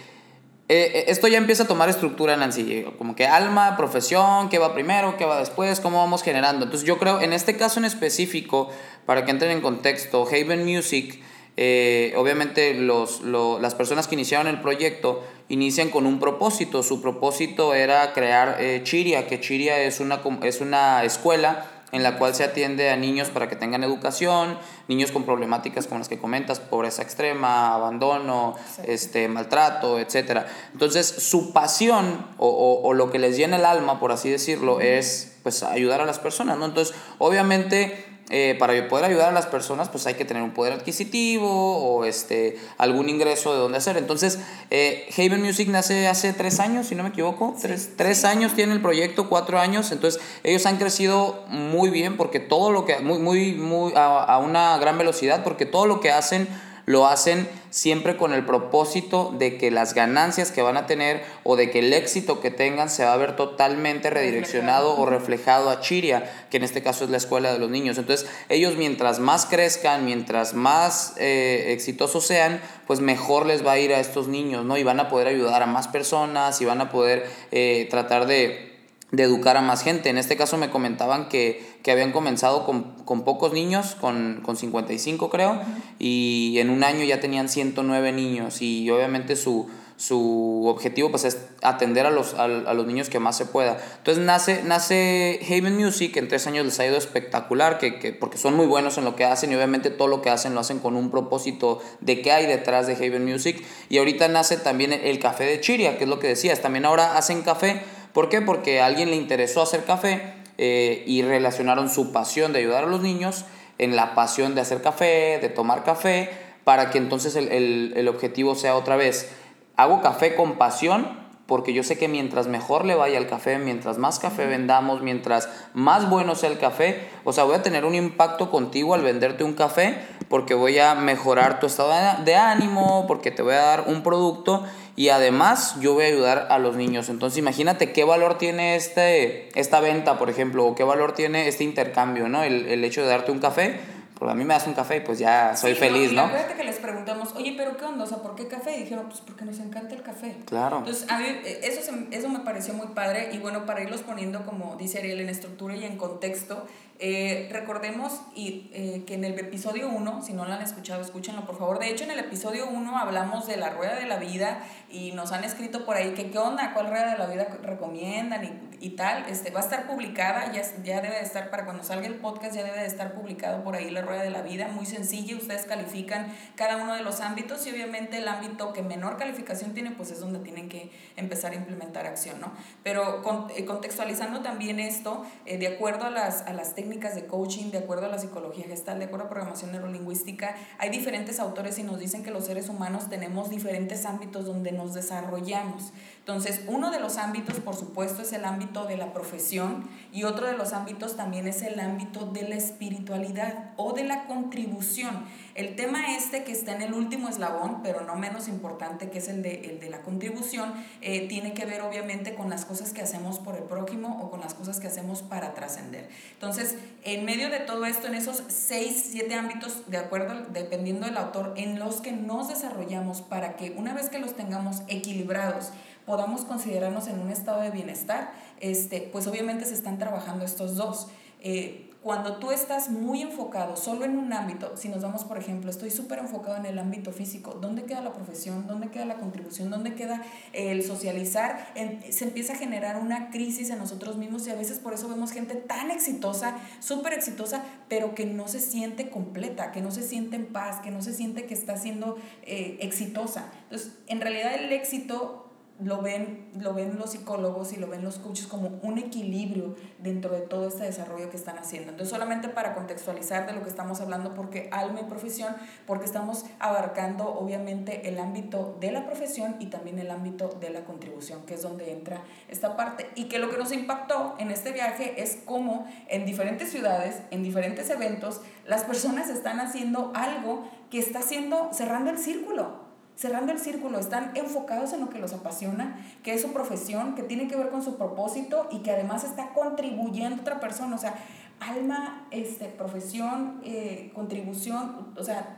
eh, 0.69 0.91
eh, 0.93 1.05
esto 1.07 1.29
ya 1.29 1.37
empieza 1.37 1.63
a 1.63 1.67
tomar 1.67 1.87
estructura, 1.87 2.35
Nancy, 2.35 2.85
como 2.97 3.15
que 3.15 3.25
alma, 3.25 3.77
profesión, 3.77 4.49
qué 4.49 4.59
va 4.59 4.73
primero, 4.73 5.15
qué 5.17 5.23
va 5.23 5.39
después, 5.39 5.79
cómo 5.79 5.99
vamos 5.99 6.23
generando. 6.23 6.65
Entonces 6.65 6.85
yo 6.85 6.97
creo, 6.97 7.21
en 7.21 7.31
este 7.31 7.55
caso 7.55 7.79
en 7.79 7.85
específico, 7.85 8.69
para 9.05 9.23
que 9.23 9.31
entren 9.31 9.51
en 9.51 9.61
contexto, 9.61 10.27
Haven 10.27 10.65
Music, 10.65 11.21
eh, 11.55 12.13
obviamente 12.17 12.73
los, 12.73 13.21
las 13.23 13.75
personas 13.75 14.07
que 14.07 14.15
iniciaron 14.15 14.47
el 14.47 14.61
proyecto 14.61 15.23
inician 15.47 15.89
con 15.89 16.05
un 16.05 16.19
propósito. 16.19 16.83
Su 16.83 17.01
propósito 17.01 17.73
era 17.73 18.11
crear 18.13 18.59
Chiria, 18.83 19.25
que 19.25 19.39
Chiria 19.39 19.79
es 19.79 20.01
una, 20.01 20.21
es 20.43 20.59
una 20.59 21.05
escuela 21.05 21.76
en 21.91 22.03
la 22.03 22.17
cual 22.17 22.35
se 22.35 22.43
atiende 22.43 22.89
a 22.89 22.97
niños 22.97 23.29
para 23.29 23.47
que 23.47 23.55
tengan 23.55 23.83
educación, 23.83 24.57
niños 24.87 25.11
con 25.11 25.23
problemáticas 25.23 25.87
como 25.87 25.99
las 25.99 26.09
que 26.09 26.19
comentas, 26.19 26.59
pobreza 26.59 27.01
extrema, 27.01 27.73
abandono, 27.73 28.55
este, 28.83 29.29
maltrato, 29.29 29.97
etc. 29.97 30.41
Entonces, 30.73 31.07
su 31.07 31.53
pasión 31.53 32.25
o, 32.37 32.47
o, 32.47 32.87
o, 32.87 32.93
lo 32.93 33.09
que 33.09 33.19
les 33.19 33.37
llena 33.37 33.55
el 33.55 33.65
alma, 33.65 33.99
por 33.99 34.11
así 34.11 34.29
decirlo, 34.29 34.81
es 34.81 35.37
pues 35.43 35.63
ayudar 35.63 36.01
a 36.01 36.05
las 36.05 36.19
personas, 36.19 36.57
¿no? 36.57 36.65
Entonces, 36.65 36.93
obviamente 37.19 38.06
eh, 38.29 38.55
para 38.59 38.87
poder 38.89 39.05
ayudar 39.05 39.29
a 39.29 39.31
las 39.31 39.45
personas, 39.45 39.87
pues 39.87 40.05
hay 40.05 40.15
que 40.15 40.25
tener 40.25 40.43
un 40.43 40.51
poder 40.51 40.73
adquisitivo 40.73 41.47
o 41.49 42.03
este, 42.03 42.57
algún 42.77 43.07
ingreso 43.07 43.53
de 43.53 43.59
donde 43.59 43.77
hacer. 43.77 43.95
Entonces, 43.95 44.39
eh, 44.69 45.07
Haven 45.17 45.41
Music 45.41 45.69
nace 45.69 46.07
hace 46.07 46.33
tres 46.33 46.59
años, 46.59 46.87
si 46.87 46.95
no 46.95 47.03
me 47.03 47.09
equivoco. 47.09 47.55
Tres, 47.61 47.91
tres, 47.95 48.25
años 48.25 48.53
tiene 48.53 48.73
el 48.73 48.81
proyecto, 48.81 49.29
cuatro 49.29 49.59
años. 49.59 49.93
Entonces, 49.93 50.21
ellos 50.43 50.65
han 50.65 50.77
crecido 50.77 51.45
muy 51.47 51.89
bien 51.89 52.17
porque 52.17 52.41
todo 52.41 52.71
lo 52.71 52.83
que, 52.83 52.99
muy, 52.99 53.19
muy, 53.19 53.53
muy, 53.53 53.93
a, 53.95 54.23
a 54.23 54.39
una 54.39 54.77
gran 54.77 54.97
velocidad, 54.97 55.45
porque 55.45 55.65
todo 55.65 55.85
lo 55.85 56.01
que 56.01 56.11
hacen 56.11 56.49
lo 56.87 57.05
hacen 57.05 57.49
siempre 57.69 58.15
con 58.15 58.31
el 58.31 58.45
propósito 58.45 59.35
de 59.37 59.57
que 59.57 59.71
las 59.71 59.93
ganancias 59.93 60.53
que 60.53 60.61
van 60.61 60.77
a 60.77 60.85
tener 60.85 61.21
o 61.43 61.57
de 61.57 61.69
que 61.69 61.79
el 61.79 61.91
éxito 61.91 62.39
que 62.39 62.49
tengan 62.49 62.89
se 62.89 63.03
va 63.03 63.11
a 63.11 63.17
ver 63.17 63.35
totalmente 63.35 64.09
redireccionado 64.09 64.97
o 64.97 65.05
reflejado 65.05 65.69
a 65.69 65.81
Chiria, 65.81 66.47
que 66.49 66.55
en 66.55 66.63
este 66.63 66.81
caso 66.81 67.03
es 67.03 67.09
la 67.09 67.17
escuela 67.17 67.51
de 67.51 67.59
los 67.59 67.69
niños. 67.69 67.97
Entonces, 67.97 68.25
ellos 68.47 68.77
mientras 68.77 69.19
más 69.19 69.45
crezcan, 69.45 70.05
mientras 70.05 70.53
más 70.53 71.15
eh, 71.17 71.73
exitosos 71.73 72.25
sean, 72.25 72.61
pues 72.87 73.01
mejor 73.01 73.45
les 73.45 73.67
va 73.67 73.73
a 73.73 73.79
ir 73.79 73.93
a 73.93 73.99
estos 73.99 74.29
niños, 74.29 74.63
¿no? 74.63 74.77
Y 74.77 74.83
van 74.83 75.01
a 75.01 75.09
poder 75.09 75.27
ayudar 75.27 75.61
a 75.63 75.65
más 75.65 75.89
personas 75.89 76.61
y 76.61 76.65
van 76.65 76.79
a 76.79 76.89
poder 76.89 77.29
eh, 77.51 77.85
tratar 77.91 78.27
de 78.27 78.76
de 79.11 79.23
educar 79.23 79.55
a 79.57 79.61
más 79.61 79.83
gente. 79.83 80.09
En 80.09 80.17
este 80.17 80.35
caso 80.35 80.57
me 80.57 80.69
comentaban 80.69 81.29
que, 81.29 81.77
habían 81.87 82.11
comenzado 82.11 82.65
con, 82.65 83.23
pocos 83.23 83.53
niños, 83.53 83.95
con, 83.95 84.41
con 84.43 84.57
55 84.57 85.29
creo, 85.29 85.61
y 85.99 86.55
en 86.59 86.69
un 86.69 86.83
año 86.83 87.05
ya 87.05 87.21
tenían 87.21 87.47
109 87.47 88.11
niños 88.11 88.61
y 88.61 88.89
obviamente 88.91 89.37
su, 89.37 89.69
su 89.97 90.65
objetivo 90.67 91.09
pues 91.09 91.25
es 91.25 91.39
atender 91.63 92.05
a 92.05 92.11
los, 92.11 92.35
a, 92.35 92.47
los 92.47 92.85
niños 92.85 93.09
que 93.09 93.19
más 93.19 93.35
se 93.35 93.45
pueda. 93.45 93.77
Entonces 93.97 94.23
nace, 94.23 94.61
nace 94.63 95.39
Haven 95.49 95.75
Music, 95.75 96.15
en 96.17 96.27
tres 96.27 96.45
años 96.45 96.65
les 96.65 96.79
ha 96.79 96.85
ido 96.85 96.97
espectacular, 96.97 97.79
que, 97.79 97.97
que, 97.99 98.13
porque 98.13 98.37
son 98.37 98.55
muy 98.55 98.67
buenos 98.67 98.97
en 98.99 99.05
lo 99.05 99.15
que 99.15 99.25
hacen 99.25 99.51
y 99.51 99.55
obviamente 99.55 99.89
todo 99.89 100.07
lo 100.07 100.21
que 100.21 100.29
hacen 100.29 100.53
lo 100.53 100.59
hacen 100.59 100.79
con 100.79 100.95
un 100.95 101.09
propósito 101.09 101.81
de 101.99 102.21
qué 102.21 102.31
hay 102.31 102.45
detrás 102.45 102.85
de 102.85 102.93
Haven 102.93 103.25
Music. 103.25 103.63
Y 103.89 103.97
ahorita 103.97 104.27
nace 104.27 104.57
también 104.57 104.93
el 104.93 105.19
café 105.19 105.45
de 105.45 105.59
Chiria, 105.61 105.97
que 105.97 106.03
es 106.03 106.09
lo 106.09 106.19
que 106.19 106.27
decías, 106.27 106.61
también 106.61 106.85
ahora 106.85 107.17
hacen 107.17 107.41
café 107.41 107.81
¿Por 108.17 108.29
qué? 108.29 108.41
Porque 108.41 108.81
a 108.81 108.87
alguien 108.87 109.11
le 109.11 109.15
interesó 109.15 109.61
hacer 109.61 109.83
café 109.83 110.33
eh, 110.57 111.03
y 111.05 111.21
relacionaron 111.21 111.87
su 111.87 112.11
pasión 112.11 112.51
de 112.51 112.57
ayudar 112.57 112.85
a 112.85 112.87
los 112.87 113.01
niños 113.01 113.45
en 113.77 113.95
la 113.95 114.15
pasión 114.15 114.55
de 114.55 114.61
hacer 114.61 114.81
café, 114.81 115.37
de 115.39 115.49
tomar 115.49 115.83
café, 115.83 116.31
para 116.63 116.89
que 116.89 116.97
entonces 116.97 117.35
el, 117.35 117.93
el 117.95 118.07
objetivo 118.07 118.55
sea 118.55 118.75
otra 118.75 118.95
vez, 118.95 119.29
hago 119.75 120.01
café 120.01 120.33
con 120.33 120.57
pasión 120.57 121.27
porque 121.47 121.73
yo 121.73 121.81
sé 121.81 121.97
que 121.97 122.07
mientras 122.07 122.47
mejor 122.47 122.85
le 122.85 122.95
vaya 122.95 123.17
el 123.17 123.27
café, 123.27 123.57
mientras 123.57 123.97
más 123.97 124.19
café 124.19 124.45
vendamos, 124.45 125.01
mientras 125.01 125.49
más 125.73 126.09
bueno 126.09 126.35
sea 126.35 126.49
el 126.49 126.57
café, 126.57 127.07
o 127.23 127.31
sea, 127.31 127.45
voy 127.45 127.55
a 127.55 127.63
tener 127.63 127.85
un 127.85 127.95
impacto 127.95 128.51
contigo 128.51 128.93
al 128.93 129.01
venderte 129.01 129.45
un 129.45 129.53
café, 129.53 129.97
porque 130.27 130.53
voy 130.53 130.77
a 130.77 130.93
mejorar 130.93 131.59
tu 131.59 131.67
estado 131.67 131.93
de 132.23 132.35
ánimo, 132.35 133.05
porque 133.07 133.31
te 133.31 133.41
voy 133.41 133.53
a 133.53 133.61
dar 133.61 133.85
un 133.87 134.03
producto 134.03 134.65
y 134.97 135.09
además 135.09 135.75
yo 135.79 135.93
voy 135.93 136.05
a 136.05 136.07
ayudar 136.07 136.47
a 136.49 136.57
los 136.57 136.75
niños. 136.75 137.07
Entonces 137.07 137.37
imagínate 137.37 137.93
qué 137.93 138.03
valor 138.03 138.39
tiene 138.39 138.75
este, 138.75 139.47
esta 139.57 139.79
venta, 139.79 140.17
por 140.17 140.29
ejemplo, 140.29 140.65
o 140.65 140.75
qué 140.75 140.83
valor 140.83 141.13
tiene 141.13 141.47
este 141.47 141.63
intercambio, 141.63 142.27
¿no? 142.27 142.43
El, 142.43 142.65
el 142.65 142.83
hecho 142.83 143.03
de 143.03 143.07
darte 143.07 143.31
un 143.31 143.39
café 143.39 143.79
porque 144.17 144.31
a 144.31 144.35
mí 144.35 144.43
me 144.43 144.53
das 144.53 144.65
un 144.65 144.73
café 144.73 144.97
y 144.97 144.99
pues 145.01 145.19
ya 145.19 145.55
soy 145.55 145.75
feliz, 145.75 146.11
¿no? 146.11 146.23
Acuérdate 146.23 146.55
que 146.55 146.63
les 146.63 146.77
preguntamos, 146.77 147.35
oye, 147.35 147.53
pero 147.55 147.77
¿qué 147.77 147.85
onda? 147.85 148.03
O 148.03 148.07
sea, 148.07 148.17
¿por 148.17 148.35
qué 148.35 148.47
café? 148.47 148.75
Y 148.77 148.81
dijeron, 148.81 149.05
pues 149.07 149.21
porque 149.21 149.45
nos 149.45 149.59
encanta 149.59 149.93
el 149.93 150.01
café. 150.01 150.37
Claro. 150.45 150.79
Entonces, 150.79 151.09
a 151.09 151.19
mí 151.19 151.25
eh, 151.27 151.59
eso, 151.63 151.91
eso 152.11 152.29
me 152.29 152.39
pareció 152.39 152.73
muy 152.73 152.87
padre 152.87 153.29
y 153.31 153.37
bueno, 153.37 153.65
para 153.65 153.81
irlos 153.81 154.01
poniendo, 154.01 154.45
como 154.45 154.75
dice 154.75 154.99
Ariel, 154.99 155.21
en 155.21 155.29
estructura 155.29 155.75
y 155.75 155.85
en 155.85 155.97
contexto, 155.97 156.65
eh, 156.99 157.47
recordemos 157.51 158.21
y, 158.33 158.71
eh, 158.73 159.03
que 159.05 159.13
en 159.13 159.23
el 159.23 159.37
episodio 159.37 159.87
1, 159.89 160.23
si 160.23 160.33
no 160.33 160.45
lo 160.45 160.53
han 160.53 160.63
escuchado, 160.63 161.01
escúchenlo 161.01 161.45
por 161.45 161.59
favor. 161.59 161.77
De 161.77 161.91
hecho, 161.91 162.03
en 162.03 162.11
el 162.11 162.17
episodio 162.17 162.67
1 162.67 162.97
hablamos 162.97 163.45
de 163.45 163.57
la 163.57 163.69
rueda 163.69 163.95
de 163.95 164.07
la 164.07 164.17
vida 164.17 164.63
y 164.89 165.11
nos 165.11 165.31
han 165.31 165.43
escrito 165.43 165.85
por 165.85 165.95
ahí 165.95 166.15
que 166.15 166.31
qué 166.31 166.39
onda, 166.39 166.73
cuál 166.73 166.89
rueda 166.89 167.11
de 167.11 167.19
la 167.19 167.27
vida 167.27 167.47
recomiendan 167.61 168.43
y, 168.45 168.85
y 168.87 168.89
tal. 168.91 169.25
Este, 169.29 169.51
va 169.51 169.59
a 169.59 169.63
estar 169.63 169.85
publicada, 169.85 170.51
ya, 170.51 170.63
ya 170.83 171.01
debe 171.01 171.15
de 171.15 171.21
estar, 171.21 171.51
para 171.51 171.65
cuando 171.65 171.83
salga 171.83 172.07
el 172.07 172.15
podcast, 172.15 172.55
ya 172.55 172.63
debe 172.63 172.79
de 172.79 172.87
estar 172.87 173.13
publicado 173.13 173.63
por 173.63 173.75
ahí 173.75 173.91
la 173.91 174.01
rueda 174.07 174.23
de 174.23 174.31
la 174.31 174.41
vida. 174.41 174.69
Muy 174.69 174.85
sencilla, 174.85 175.35
ustedes 175.35 175.65
califican 175.65 176.33
cada 176.55 176.77
uno 176.77 176.95
de 176.95 177.03
los 177.03 177.21
ámbitos 177.21 177.65
y 177.67 177.71
obviamente 177.71 178.17
el 178.17 178.27
ámbito 178.27 178.73
que 178.73 178.81
menor 178.81 179.17
calificación 179.17 179.73
tiene, 179.73 179.91
pues 179.91 180.11
es 180.11 180.19
donde 180.19 180.39
tienen 180.39 180.69
que 180.69 180.91
empezar 181.15 181.51
a 181.51 181.55
implementar 181.55 182.07
acción, 182.07 182.39
¿no? 182.41 182.51
Pero 182.83 183.21
eh, 183.55 183.65
contextualizando 183.65 184.41
también 184.41 184.79
esto, 184.79 185.25
de 185.45 185.67
acuerdo 185.67 186.05
a 186.05 186.09
las, 186.09 186.41
a 186.43 186.53
las 186.53 186.73
técnicas 186.73 187.15
de 187.15 187.25
coaching, 187.25 187.71
de 187.71 187.79
acuerdo 187.79 188.07
a 188.07 188.09
la 188.09 188.17
psicología 188.17 188.65
gestal, 188.65 188.99
de 188.99 189.05
acuerdo 189.05 189.25
a 189.25 189.29
programación 189.29 189.71
neurolingüística. 189.71 190.55
Hay 190.79 190.89
diferentes 190.89 191.39
autores 191.39 191.77
y 191.79 191.83
nos 191.83 191.99
dicen 191.99 192.23
que 192.23 192.31
los 192.31 192.45
seres 192.45 192.69
humanos 192.69 193.09
tenemos 193.09 193.49
diferentes 193.49 194.05
ámbitos 194.05 194.45
donde 194.45 194.71
nos 194.71 194.93
desarrollamos. 194.93 195.91
Entonces, 196.19 196.61
uno 196.67 196.91
de 196.91 196.99
los 196.99 197.17
ámbitos, 197.17 197.59
por 197.59 197.75
supuesto, 197.75 198.21
es 198.21 198.33
el 198.33 198.45
ámbito 198.45 198.85
de 198.85 198.97
la 198.97 199.13
profesión 199.13 199.89
y 200.11 200.23
otro 200.23 200.47
de 200.47 200.57
los 200.57 200.73
ámbitos 200.73 201.15
también 201.15 201.47
es 201.47 201.61
el 201.61 201.79
ámbito 201.79 202.25
de 202.25 202.43
la 202.43 202.55
espiritualidad 202.55 203.71
o 203.77 203.93
de 203.97 204.05
la 204.05 204.25
contribución. 204.25 205.25
El 205.55 205.75
tema 205.75 206.15
este 206.15 206.43
que 206.43 206.51
está 206.51 206.73
en 206.73 206.83
el 206.83 206.93
último 206.93 207.27
eslabón, 207.27 207.81
pero 207.83 208.01
no 208.01 208.15
menos 208.15 208.47
importante, 208.47 209.09
que 209.09 209.17
es 209.17 209.27
el 209.27 209.41
de, 209.41 209.61
el 209.65 209.79
de 209.79 209.89
la 209.89 210.03
contribución, 210.03 210.71
eh, 211.01 211.27
tiene 211.27 211.53
que 211.53 211.65
ver 211.65 211.81
obviamente 211.81 212.35
con 212.35 212.49
las 212.49 212.63
cosas 212.63 212.93
que 212.93 213.01
hacemos 213.01 213.39
por 213.39 213.55
el 213.55 213.63
prójimo 213.63 214.21
o 214.21 214.29
con 214.29 214.39
las 214.39 214.53
cosas 214.53 214.79
que 214.79 214.87
hacemos 214.87 215.23
para 215.23 215.55
trascender. 215.55 216.09
Entonces, 216.33 216.75
en 217.03 217.25
medio 217.25 217.49
de 217.49 217.59
todo 217.59 217.85
esto, 217.85 218.07
en 218.07 218.13
esos 218.13 218.43
seis, 218.47 219.07
siete 219.11 219.33
ámbitos, 219.33 219.89
de 219.89 219.97
acuerdo, 219.97 220.45
dependiendo 220.53 221.07
del 221.07 221.17
autor, 221.17 221.55
en 221.57 221.79
los 221.79 222.01
que 222.01 222.11
nos 222.11 222.47
desarrollamos 222.47 223.21
para 223.21 223.57
que 223.57 223.71
una 223.71 223.93
vez 223.93 224.09
que 224.09 224.19
los 224.19 224.35
tengamos 224.35 224.83
equilibrados, 224.87 225.71
podamos 226.05 226.45
considerarnos 226.45 227.07
en 227.07 227.19
un 227.19 227.31
estado 227.31 227.61
de 227.61 227.71
bienestar, 227.71 228.31
este, 228.59 229.01
pues 229.11 229.27
obviamente 229.27 229.65
se 229.65 229.73
están 229.73 229.97
trabajando 229.97 230.45
estos 230.45 230.75
dos. 230.75 231.07
Eh, 231.41 231.86
cuando 232.07 232.37
tú 232.37 232.51
estás 232.51 232.89
muy 232.89 233.21
enfocado 233.21 233.75
solo 233.75 234.05
en 234.05 234.17
un 234.17 234.31
ámbito, 234.31 234.77
si 234.77 234.87
nos 234.87 235.01
vamos, 235.01 235.25
por 235.25 235.37
ejemplo, 235.37 235.69
estoy 235.69 235.91
súper 235.91 236.19
enfocado 236.19 236.55
en 236.55 236.65
el 236.65 236.79
ámbito 236.79 237.11
físico, 237.11 237.57
¿dónde 237.59 237.83
queda 237.83 237.99
la 237.99 238.13
profesión? 238.13 238.65
¿Dónde 238.65 238.87
queda 238.87 239.03
la 239.03 239.15
contribución? 239.15 239.69
¿Dónde 239.69 239.93
queda 239.93 240.23
el 240.53 240.83
socializar? 240.83 241.67
se 242.09 242.23
empieza 242.23 242.53
a 242.53 242.55
generar 242.55 242.95
una 242.95 243.29
crisis 243.29 243.71
en 243.71 243.79
nosotros 243.79 244.15
mismos 244.15 244.47
y 244.47 244.51
a 244.51 244.55
veces 244.55 244.79
por 244.79 244.93
eso 244.93 245.09
vemos 245.09 245.33
gente 245.33 245.55
tan 245.55 245.91
exitosa, 245.91 246.55
súper 246.79 247.11
exitosa, 247.11 247.61
pero 247.89 248.15
que 248.15 248.25
no 248.25 248.47
se 248.47 248.61
siente 248.61 249.09
completa, 249.09 249.73
que 249.73 249.81
no 249.81 249.91
se 249.91 250.01
siente 250.01 250.37
en 250.37 250.45
paz, 250.45 250.79
que 250.79 250.91
no 250.91 251.01
se 251.01 251.13
siente 251.13 251.45
que 251.45 251.55
está 251.55 251.75
siendo 251.75 252.17
eh, 252.43 252.77
exitosa. 252.79 253.51
Entonces, 253.63 253.91
en 254.07 254.21
realidad 254.21 254.55
el 254.55 254.71
éxito 254.71 255.46
lo 255.79 256.01
ven, 256.01 256.49
lo 256.59 256.73
ven 256.73 256.97
los 256.97 257.11
psicólogos 257.11 257.71
y 257.71 257.75
lo 257.75 257.87
ven 257.87 258.03
los 258.03 258.17
coaches 258.17 258.47
como 258.47 258.79
un 258.81 258.97
equilibrio 258.97 259.75
dentro 259.99 260.33
de 260.33 260.41
todo 260.41 260.67
este 260.67 260.83
desarrollo 260.83 261.29
que 261.29 261.37
están 261.37 261.57
haciendo. 261.57 261.91
Entonces, 261.91 262.09
solamente 262.09 262.49
para 262.49 262.73
contextualizar 262.73 263.45
de 263.45 263.53
lo 263.53 263.61
que 263.61 263.69
estamos 263.69 264.01
hablando, 264.01 264.33
porque 264.33 264.69
alma 264.71 265.01
y 265.01 265.03
profesión, 265.03 265.55
porque 265.85 266.05
estamos 266.05 266.45
abarcando 266.59 267.27
obviamente 267.27 268.09
el 268.09 268.19
ámbito 268.19 268.75
de 268.79 268.91
la 268.91 269.05
profesión 269.05 269.57
y 269.59 269.67
también 269.67 269.99
el 269.99 270.09
ámbito 270.09 270.49
de 270.59 270.71
la 270.71 270.83
contribución, 270.83 271.43
que 271.45 271.53
es 271.53 271.61
donde 271.61 271.91
entra 271.91 272.23
esta 272.47 272.75
parte. 272.75 273.09
Y 273.13 273.25
que 273.25 273.37
lo 273.37 273.51
que 273.51 273.57
nos 273.57 273.71
impactó 273.71 274.35
en 274.39 274.49
este 274.49 274.71
viaje 274.71 275.21
es 275.21 275.39
cómo 275.45 275.87
en 276.07 276.25
diferentes 276.25 276.71
ciudades, 276.71 277.21
en 277.29 277.43
diferentes 277.43 277.89
eventos, 277.91 278.41
las 278.65 278.83
personas 278.83 279.29
están 279.29 279.59
haciendo 279.59 280.11
algo 280.15 280.67
que 280.89 280.99
está 280.99 281.19
haciendo, 281.19 281.69
cerrando 281.71 282.09
el 282.09 282.17
círculo 282.17 282.86
cerrando 283.17 283.51
el 283.51 283.59
círculo, 283.59 283.99
están 283.99 284.31
enfocados 284.35 284.93
en 284.93 284.99
lo 285.01 285.09
que 285.09 285.17
los 285.17 285.33
apasiona, 285.33 285.97
que 286.23 286.35
es 286.35 286.41
su 286.41 286.53
profesión, 286.53 287.15
que 287.15 287.23
tiene 287.23 287.47
que 287.47 287.55
ver 287.55 287.69
con 287.69 287.81
su 287.81 287.97
propósito 287.97 288.69
y 288.71 288.79
que 288.79 288.91
además 288.91 289.23
está 289.23 289.53
contribuyendo 289.53 290.37
a 290.37 290.41
otra 290.41 290.59
persona. 290.59 290.95
O 290.95 290.99
sea, 290.99 291.15
alma, 291.59 292.27
este, 292.29 292.65
profesión, 292.67 293.59
eh, 293.63 294.11
contribución, 294.13 295.13
o 295.17 295.23
sea, 295.23 295.57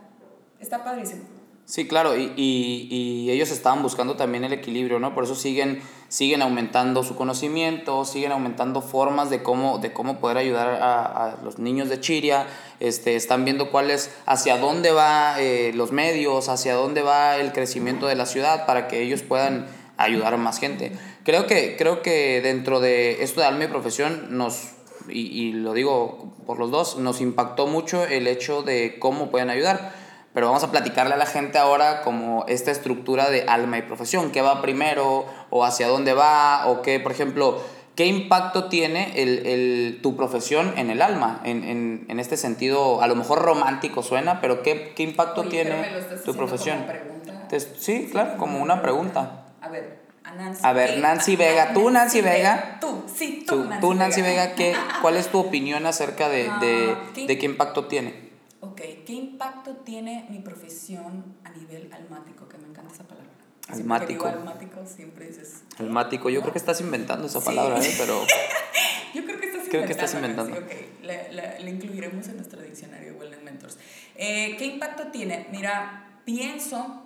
está 0.59 0.85
padrísimo. 0.85 1.38
Sí, 1.69 1.87
claro, 1.87 2.17
y, 2.17 2.33
y, 2.35 2.87
y, 2.89 3.29
ellos 3.29 3.51
estaban 3.51 3.83
buscando 3.83 4.15
también 4.15 4.43
el 4.43 4.53
equilibrio, 4.53 4.99
¿no? 4.99 5.13
Por 5.13 5.25
eso 5.25 5.35
siguen, 5.35 5.83
siguen 6.07 6.41
aumentando 6.41 7.03
su 7.03 7.15
conocimiento, 7.15 8.05
siguen 8.05 8.31
aumentando 8.31 8.81
formas 8.81 9.29
de 9.29 9.43
cómo, 9.43 9.77
de 9.77 9.93
cómo 9.93 10.19
poder 10.19 10.37
ayudar 10.37 10.81
a, 10.81 11.03
a 11.03 11.37
los 11.43 11.59
niños 11.59 11.87
de 11.89 11.99
Chiria, 11.99 12.47
este, 12.79 13.15
están 13.15 13.45
viendo 13.45 13.69
cuál 13.69 13.91
es, 13.91 14.09
hacia 14.25 14.57
dónde 14.57 14.89
va 14.89 15.39
eh, 15.39 15.71
los 15.75 15.91
medios, 15.91 16.49
hacia 16.49 16.73
dónde 16.73 17.03
va 17.03 17.37
el 17.37 17.53
crecimiento 17.53 18.07
de 18.07 18.15
la 18.15 18.25
ciudad 18.25 18.65
para 18.65 18.87
que 18.87 19.03
ellos 19.03 19.21
puedan 19.21 19.67
ayudar 19.97 20.33
a 20.33 20.37
más 20.37 20.57
gente. 20.57 20.93
Creo 21.23 21.45
que, 21.45 21.75
creo 21.77 22.01
que 22.01 22.41
dentro 22.41 22.79
de 22.79 23.21
esto 23.21 23.41
de 23.41 23.45
alma 23.45 23.65
y 23.65 23.67
profesión 23.67 24.35
nos, 24.35 24.71
y, 25.07 25.19
y 25.19 25.51
lo 25.51 25.73
digo 25.73 26.33
por 26.47 26.57
los 26.57 26.71
dos, 26.71 26.97
nos 26.97 27.21
impactó 27.21 27.67
mucho 27.67 28.05
el 28.05 28.25
hecho 28.25 28.63
de 28.63 28.97
cómo 28.97 29.29
pueden 29.29 29.51
ayudar 29.51 29.98
pero 30.33 30.47
vamos 30.47 30.63
a 30.63 30.71
platicarle 30.71 31.13
a 31.13 31.17
la 31.17 31.25
gente 31.25 31.57
ahora 31.57 32.01
como 32.01 32.45
esta 32.47 32.71
estructura 32.71 33.29
de 33.29 33.43
alma 33.47 33.77
y 33.77 33.81
profesión, 33.83 34.31
qué 34.31 34.41
va 34.41 34.61
primero 34.61 35.25
o 35.49 35.65
hacia 35.65 35.87
dónde 35.87 36.13
va 36.13 36.67
o 36.67 36.81
qué, 36.81 36.99
por 36.99 37.11
ejemplo, 37.11 37.59
qué 37.95 38.05
impacto 38.05 38.65
tiene 38.65 39.21
el, 39.21 39.45
el, 39.45 39.99
tu 40.01 40.15
profesión 40.15 40.73
en 40.77 40.89
el 40.89 41.01
alma, 41.01 41.41
en, 41.43 41.63
en, 41.63 42.05
en, 42.07 42.19
este 42.19 42.37
sentido, 42.37 43.01
a 43.01 43.07
lo 43.07 43.15
mejor 43.15 43.41
romántico 43.41 44.03
suena, 44.03 44.39
pero 44.39 44.61
qué, 44.63 44.93
qué 44.95 45.03
impacto 45.03 45.41
Oye, 45.41 45.49
tiene 45.49 45.69
pero 45.71 45.81
me 45.81 45.91
lo 45.91 45.99
estás 45.99 46.23
tu 46.23 46.35
profesión. 46.35 46.77
como. 47.25 47.47
Te- 47.49 47.59
sí, 47.59 48.07
claro, 48.11 48.37
como 48.37 48.61
una 48.61 48.81
pregunta. 48.81 49.47
A 49.61 49.67
ver, 49.69 49.99
a 50.23 50.31
Nancy. 50.35 50.61
A 50.63 50.71
ver, 50.73 50.93
¿qué- 50.93 50.99
Nancy 51.01 51.35
Vega, 51.35 51.73
tú, 51.73 51.89
Nancy 51.89 52.21
Vega. 52.21 52.77
Tú, 52.79 53.03
sí, 53.13 53.43
tú, 53.47 53.55
Tú, 53.55 53.63
Nancy, 53.65 53.81
tú, 53.81 53.93
Nancy 53.95 54.21
Vega. 54.21 54.43
Vega, 54.43 54.55
¿qué, 54.55 54.75
¿cuál 55.01 55.17
es 55.17 55.27
tu 55.29 55.39
opinión 55.39 55.85
acerca 55.87 56.29
de, 56.29 56.43
de, 56.61 56.91
Ah, 56.91 57.09
¿qué- 57.15 57.25
de 57.27 57.37
qué 57.39 57.45
impacto 57.47 57.85
tiene? 57.87 58.28
Ok, 58.61 58.81
¿qué 59.05 59.13
impacto 59.13 59.77
tiene 59.77 60.27
mi 60.29 60.39
profesión 60.39 61.23
a 61.43 61.49
nivel 61.51 61.91
almático? 61.93 62.47
Que 62.49 62.57
me 62.57 62.67
encanta 62.67 62.93
esa 62.93 63.03
palabra. 63.05 63.29
Siempre 63.65 63.81
Almático. 63.83 64.25
digo 64.25 64.39
almático, 64.39 64.85
siempre 64.85 65.27
dices. 65.27 65.61
Almático, 65.77 66.29
yo 66.29 66.41
creo 66.41 66.51
que 66.51 66.57
estás 66.59 66.81
inventando 66.81 67.27
esa 67.27 67.39
Sí. 67.39 67.45
palabra, 67.45 67.79
¿eh? 67.83 67.93
pero 67.97 68.21
Yo 69.13 69.23
creo 69.25 69.39
que 69.39 69.45
estás 69.47 69.67
Creo 69.69 69.85
que 69.85 69.91
estás 69.91 70.13
inventando. 70.15 70.55
inventando. 70.57 70.81
Sí, 70.83 70.89
ok, 70.99 71.03
la, 71.05 71.31
la- 71.33 71.59
la 71.59 71.69
incluiremos 71.69 72.27
en 72.27 72.35
nuestro 72.37 72.61
diccionario 72.61 73.15
Wellness 73.15 73.43
Mentors. 73.43 73.77
Eh, 74.15 74.55
¿Qué 74.57 74.65
impacto 74.65 75.07
tiene? 75.11 75.47
Mira, 75.51 76.19
pienso 76.25 77.03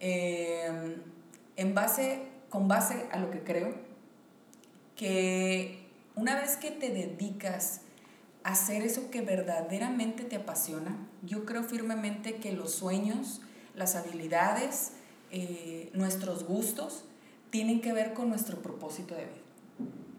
eh, 0.00 0.96
en 1.56 1.74
base, 1.74 2.22
con 2.50 2.68
base 2.68 3.06
a 3.12 3.18
lo 3.18 3.30
que 3.30 3.40
creo, 3.42 3.74
que 4.96 5.84
una 6.14 6.36
vez 6.36 6.56
que 6.56 6.70
te 6.70 6.90
dedicas 6.90 7.80
hacer 8.44 8.82
eso 8.82 9.10
que 9.10 9.22
verdaderamente 9.22 10.22
te 10.22 10.36
apasiona, 10.36 10.96
yo 11.22 11.44
creo 11.44 11.64
firmemente 11.64 12.36
que 12.36 12.52
los 12.52 12.72
sueños, 12.72 13.40
las 13.74 13.96
habilidades, 13.96 14.92
eh, 15.32 15.90
nuestros 15.94 16.44
gustos, 16.44 17.04
tienen 17.50 17.80
que 17.80 17.92
ver 17.92 18.12
con 18.12 18.28
nuestro 18.28 18.62
propósito 18.62 19.14
de 19.14 19.24
vida. 19.24 19.44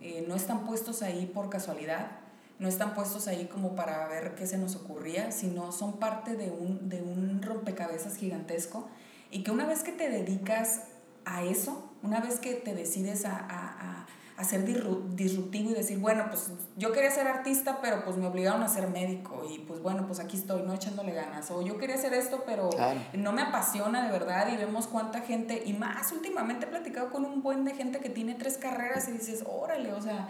Eh, 0.01 0.25
no 0.27 0.35
están 0.35 0.65
puestos 0.65 1.01
ahí 1.01 1.25
por 1.27 1.49
casualidad, 1.49 2.11
no 2.57 2.67
están 2.67 2.95
puestos 2.95 3.27
ahí 3.27 3.45
como 3.45 3.75
para 3.75 4.07
ver 4.07 4.35
qué 4.35 4.47
se 4.47 4.57
nos 4.57 4.75
ocurría, 4.75 5.31
sino 5.31 5.71
son 5.71 5.97
parte 5.99 6.35
de 6.35 6.49
un, 6.49 6.89
de 6.89 7.01
un 7.01 7.41
rompecabezas 7.41 8.15
gigantesco 8.15 8.87
y 9.29 9.43
que 9.43 9.51
una 9.51 9.65
vez 9.65 9.83
que 9.83 9.91
te 9.91 10.09
dedicas 10.09 10.83
a 11.25 11.43
eso, 11.43 11.91
una 12.01 12.21
vez 12.21 12.39
que 12.39 12.53
te 12.53 12.73
decides 12.73 13.25
a, 13.25 13.35
a, 13.35 14.01
a, 14.01 14.07
a 14.37 14.43
ser 14.43 14.65
disru- 14.65 15.07
disruptivo 15.15 15.71
y 15.71 15.73
decir, 15.73 15.97
bueno, 15.99 16.25
pues 16.29 16.51
yo 16.75 16.91
quería 16.91 17.09
ser 17.09 17.25
artista, 17.27 17.79
pero 17.81 18.03
pues 18.03 18.17
me 18.17 18.27
obligaron 18.27 18.61
a 18.63 18.67
ser 18.67 18.89
médico 18.89 19.43
y 19.49 19.59
pues 19.59 19.81
bueno, 19.81 20.05
pues 20.07 20.19
aquí 20.19 20.35
estoy, 20.35 20.61
no 20.63 20.73
echándole 20.73 21.13
ganas, 21.13 21.49
o 21.51 21.61
yo 21.61 21.77
quería 21.77 21.95
hacer 21.95 22.13
esto, 22.13 22.43
pero 22.45 22.69
Claro. 22.69 22.99
no 23.13 23.31
me 23.31 23.41
apasiona 23.41 24.03
de 24.05 24.11
verdad 24.11 24.49
y 24.53 24.57
vemos 24.57 24.87
cuánta 24.87 25.21
gente, 25.21 25.63
y 25.65 25.71
más 25.73 26.11
últimamente 26.11 26.65
he 26.65 26.69
platicado 26.69 27.11
con 27.11 27.23
un 27.23 27.41
buen 27.41 27.63
de 27.63 27.75
gente 27.75 27.99
que 27.99 28.09
tiene 28.09 28.33
tres 28.35 28.57
carreras 28.57 29.07
y 29.07 29.13
dices, 29.13 29.45
órale, 29.47 29.93
o 29.93 30.01
sea, 30.01 30.27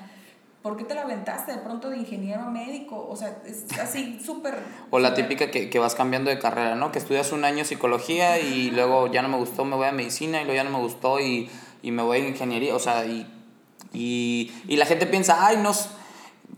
¿por 0.62 0.78
qué 0.78 0.84
te 0.84 0.94
la 0.94 1.02
aventaste 1.02 1.52
de 1.54 1.58
pronto 1.60 1.90
de 1.90 1.98
ingeniero 1.98 2.42
a 2.44 2.50
médico? 2.52 3.08
O 3.10 3.16
sea, 3.16 3.40
es 3.48 3.66
así 3.80 4.20
súper... 4.24 4.60
O 4.92 5.00
la 5.00 5.16
típica 5.16 5.50
que, 5.50 5.70
que 5.72 5.80
vas 5.80 5.96
cambiando 5.96 6.30
de 6.30 6.38
carrera, 6.38 6.76
¿no? 6.76 6.92
Que 6.92 7.00
estudias 7.00 7.32
un 7.32 7.44
año 7.44 7.66
psicología 7.66 8.40
y 8.40 8.70
luego 8.70 9.08
ya 9.12 9.24
no 9.24 9.30
me 9.30 9.38
gustó, 9.38 9.66
me 9.66 9.76
voy 9.76 9.88
a 9.88 9.92
medicina 9.92 10.42
y 10.42 10.46
luego 10.46 10.56
ya 10.58 10.64
no 10.64 10.70
me 10.78 10.84
gustó 10.84 11.20
y, 11.20 11.50
y 11.82 11.90
me 11.92 12.04
voy 12.04 12.18
a 12.20 12.28
ingeniería. 12.28 12.76
O 12.76 12.80
sea, 12.80 13.06
y, 13.06 13.32
y, 13.96 14.52
y 14.68 14.78
la 14.78 14.86
gente 14.86 15.06
piensa, 15.06 15.46
ay, 15.46 15.58
no, 15.58 15.72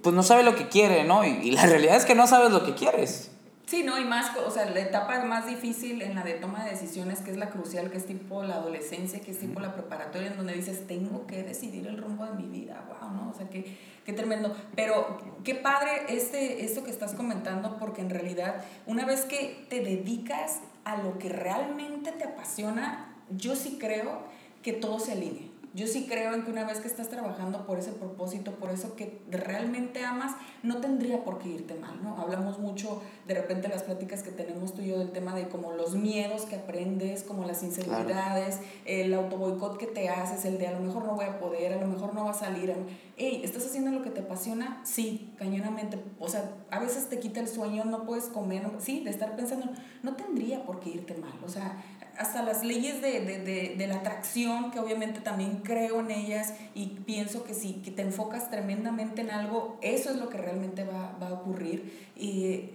pues 0.02 0.16
no 0.16 0.24
sabe 0.24 0.44
lo 0.44 0.56
que 0.56 0.68
quiere, 0.68 1.04
¿no? 1.04 1.26
Y, 1.26 1.30
y 1.44 1.52
la 1.52 1.66
realidad 1.66 1.96
es 1.96 2.06
que 2.06 2.16
no 2.16 2.28
sabes 2.28 2.52
lo 2.52 2.64
que 2.66 2.74
quieres. 2.74 3.32
Sí, 3.68 3.84
¿no? 3.84 4.00
Y 4.00 4.06
más, 4.06 4.32
o 4.38 4.50
sea, 4.50 4.64
la 4.70 4.80
etapa 4.80 5.22
más 5.26 5.46
difícil 5.46 6.02
en 6.02 6.16
la 6.16 6.24
de 6.24 6.36
toma 6.36 6.64
de 6.64 6.72
decisiones, 6.72 7.20
que 7.20 7.32
es 7.32 7.38
la 7.38 7.50
crucial, 7.50 7.92
que 7.92 7.98
es 7.98 8.06
tipo 8.06 8.42
la 8.42 8.56
adolescencia, 8.56 9.20
que 9.20 9.32
es 9.32 9.40
tipo 9.40 9.60
la 9.60 9.74
preparatoria, 9.74 10.30
en 10.30 10.38
donde 10.38 10.54
dices, 10.54 10.88
tengo 10.88 11.28
que 11.28 11.44
decidir 11.44 11.86
el 11.86 11.98
rumbo 11.98 12.26
de 12.26 12.32
mi 12.32 12.48
vida, 12.48 12.86
wow, 12.88 13.12
¿no? 13.12 13.30
O 13.30 13.34
sea, 13.34 13.50
qué, 13.50 13.78
qué 14.06 14.14
tremendo. 14.14 14.56
Pero 14.74 15.18
qué 15.44 15.54
padre 15.54 16.04
este, 16.08 16.64
esto 16.64 16.86
que 16.86 16.92
estás 16.92 17.14
comentando, 17.14 17.78
porque 17.78 18.00
en 18.00 18.10
realidad, 18.10 18.64
una 18.86 19.06
vez 19.06 19.26
que 19.26 19.66
te 19.70 19.82
dedicas 19.82 20.60
a 20.86 20.96
lo 20.96 21.20
que 21.20 21.28
realmente 21.28 22.14
te 22.14 22.24
apasiona, 22.24 23.18
yo 23.32 23.58
sí 23.58 23.76
creo 23.78 24.22
que 24.64 24.72
todo 24.72 24.98
se 25.02 25.12
alinea. 25.12 25.50
Yo 25.74 25.86
sí 25.86 26.08
creo 26.10 26.34
en 26.34 26.44
que 26.44 26.52
una 26.52 26.66
vez 26.66 26.80
que 26.80 26.88
estás 26.88 27.10
trabajando 27.10 27.66
por 27.66 27.78
ese 27.78 27.92
propósito, 27.92 28.52
por 28.56 28.72
eso 28.72 28.96
que 28.96 29.22
realmente 29.30 30.04
amas, 30.04 30.36
no 30.64 30.78
tendría 30.78 31.24
por 31.24 31.40
qué 31.40 31.50
irte 31.50 31.76
mal, 31.76 32.02
¿no? 32.02 32.18
Hablamos 32.18 32.58
mucho 32.60 33.02
de 33.28 33.36
repente 33.36 33.68
en 33.68 33.74
las 33.74 33.84
pláticas 33.84 34.24
que 34.24 34.32
tenemos 34.32 34.74
tú 34.74 34.82
y 34.82 34.88
yo 34.88 35.00
del 35.00 35.12
tema 35.12 35.36
de 35.36 35.50
como 35.50 35.74
los 35.74 35.96
miedos 35.96 36.44
que 36.44 36.56
aprendes, 36.56 37.24
como 37.24 37.46
las 37.46 37.62
inseguridades, 37.64 38.60
el 38.86 39.14
autoboicot 39.14 39.78
que 39.78 39.88
te 39.88 40.10
haces, 40.10 40.46
el 40.46 40.58
de 40.58 40.68
a 40.68 40.72
lo 40.72 40.80
mejor 40.80 41.06
no 41.06 41.16
voy 41.16 41.26
a 41.26 41.40
poder, 41.40 41.74
a 41.74 41.82
lo 41.82 41.88
mejor 41.88 42.16
no 42.16 42.26
va 42.26 42.32
a 42.32 42.34
salir. 42.34 42.74
Hey, 43.16 43.42
¿estás 43.44 43.66
haciendo 43.66 43.92
lo 43.92 44.02
que 44.02 44.10
te 44.10 44.22
apasiona? 44.22 44.82
Sí, 44.84 45.34
cañonamente. 45.38 46.00
O 46.20 46.28
sea, 46.28 46.52
a 46.72 46.80
veces 46.80 47.10
te 47.10 47.20
quita 47.20 47.40
el 47.40 47.48
sueño, 47.48 47.86
no 47.86 48.06
puedes 48.06 48.26
comer, 48.26 48.68
sí, 48.80 49.04
de 49.04 49.10
estar 49.10 49.36
pensando, 49.36 49.68
no 50.04 50.16
tendría 50.16 50.66
por 50.66 50.80
qué 50.80 50.90
irte 50.90 51.16
mal. 51.16 51.34
O 51.46 51.50
sea, 51.50 51.84
hasta 52.18 52.44
las 52.44 52.64
leyes 52.64 53.02
de, 53.02 53.22
de, 53.22 53.40
de, 53.40 53.76
de 53.78 53.88
la 53.88 53.96
atracción, 53.98 54.72
que 54.72 54.80
obviamente 54.80 55.22
también 55.22 55.62
creo 55.64 56.00
en 56.00 56.12
ellas 56.12 56.54
y 56.74 56.88
pienso 57.06 57.44
que 57.44 57.54
si 57.54 57.76
que 57.76 57.92
te 57.92 58.02
enfocas 58.02 58.50
tremendamente 58.50 59.22
en 59.22 59.32
algo, 59.32 59.78
eso 59.82 60.10
es 60.10 60.18
lo 60.18 60.30
que 60.30 60.38
realmente 60.38 60.84
va, 60.84 61.16
va 61.22 61.30
a 61.30 61.34
ocurrir. 61.34 62.10
Y 62.16 62.72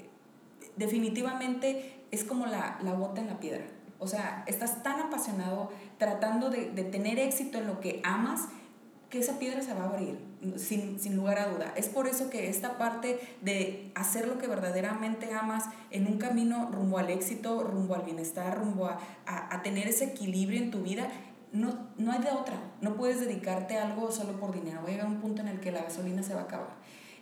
definitivamente 0.77 2.05
es 2.11 2.25
como 2.25 2.47
la, 2.47 2.79
la 2.83 2.95
bota 2.95 3.21
en 3.21 3.29
la 3.29 3.41
piedra. 3.41 3.65
O 3.99 4.07
sea, 4.07 4.45
estás 4.47 4.83
tan 4.83 5.01
apasionado 5.01 5.71
tratando 5.99 6.51
de, 6.51 6.71
de 6.71 6.85
tener 6.85 7.19
éxito 7.19 7.59
en 7.59 7.67
lo 7.67 7.81
que 7.81 8.01
amas 8.05 8.49
que 9.13 9.19
esa 9.19 9.39
piedra 9.39 9.61
se 9.61 9.75
va 9.75 9.83
a 9.83 9.89
abrir, 9.91 10.19
sin, 10.57 10.99
sin 10.99 11.17
lugar 11.17 11.39
a 11.39 11.49
duda. 11.49 11.75
Es 11.77 11.91
por 11.91 12.09
eso 12.09 12.31
que 12.31 12.49
esta 12.49 12.79
parte 12.79 13.21
de 13.43 13.93
hacer 13.95 14.27
lo 14.27 14.39
que 14.39 14.47
verdaderamente 14.47 15.35
amas 15.35 15.67
en 15.91 16.07
un 16.07 16.17
camino 16.17 16.71
rumbo 16.73 16.97
al 16.97 17.11
éxito, 17.11 17.63
rumbo 17.63 17.95
al 17.95 18.05
bienestar, 18.05 18.59
rumbo 18.59 18.87
a, 18.87 18.99
a, 19.27 19.55
a 19.55 19.63
tener 19.63 19.87
ese 19.87 20.07
equilibrio 20.07 20.59
en 20.63 20.71
tu 20.71 20.83
vida, 20.83 21.11
no, 21.53 21.91
no 21.99 22.11
hay 22.11 22.21
de 22.21 22.31
otra. 22.31 22.59
No 22.81 22.95
puedes 22.95 23.21
dedicarte 23.21 23.77
a 23.77 23.87
algo 23.87 24.11
solo 24.11 24.41
por 24.41 24.55
dinero. 24.55 24.81
Va 24.83 24.89
a 24.89 24.93
llegar 24.93 25.07
un 25.07 25.21
punto 25.21 25.43
en 25.43 25.49
el 25.49 25.61
que 25.61 25.73
la 25.73 25.83
gasolina 25.83 26.23
se 26.23 26.33
va 26.33 26.41
a 26.41 26.45
acabar. 26.45 26.71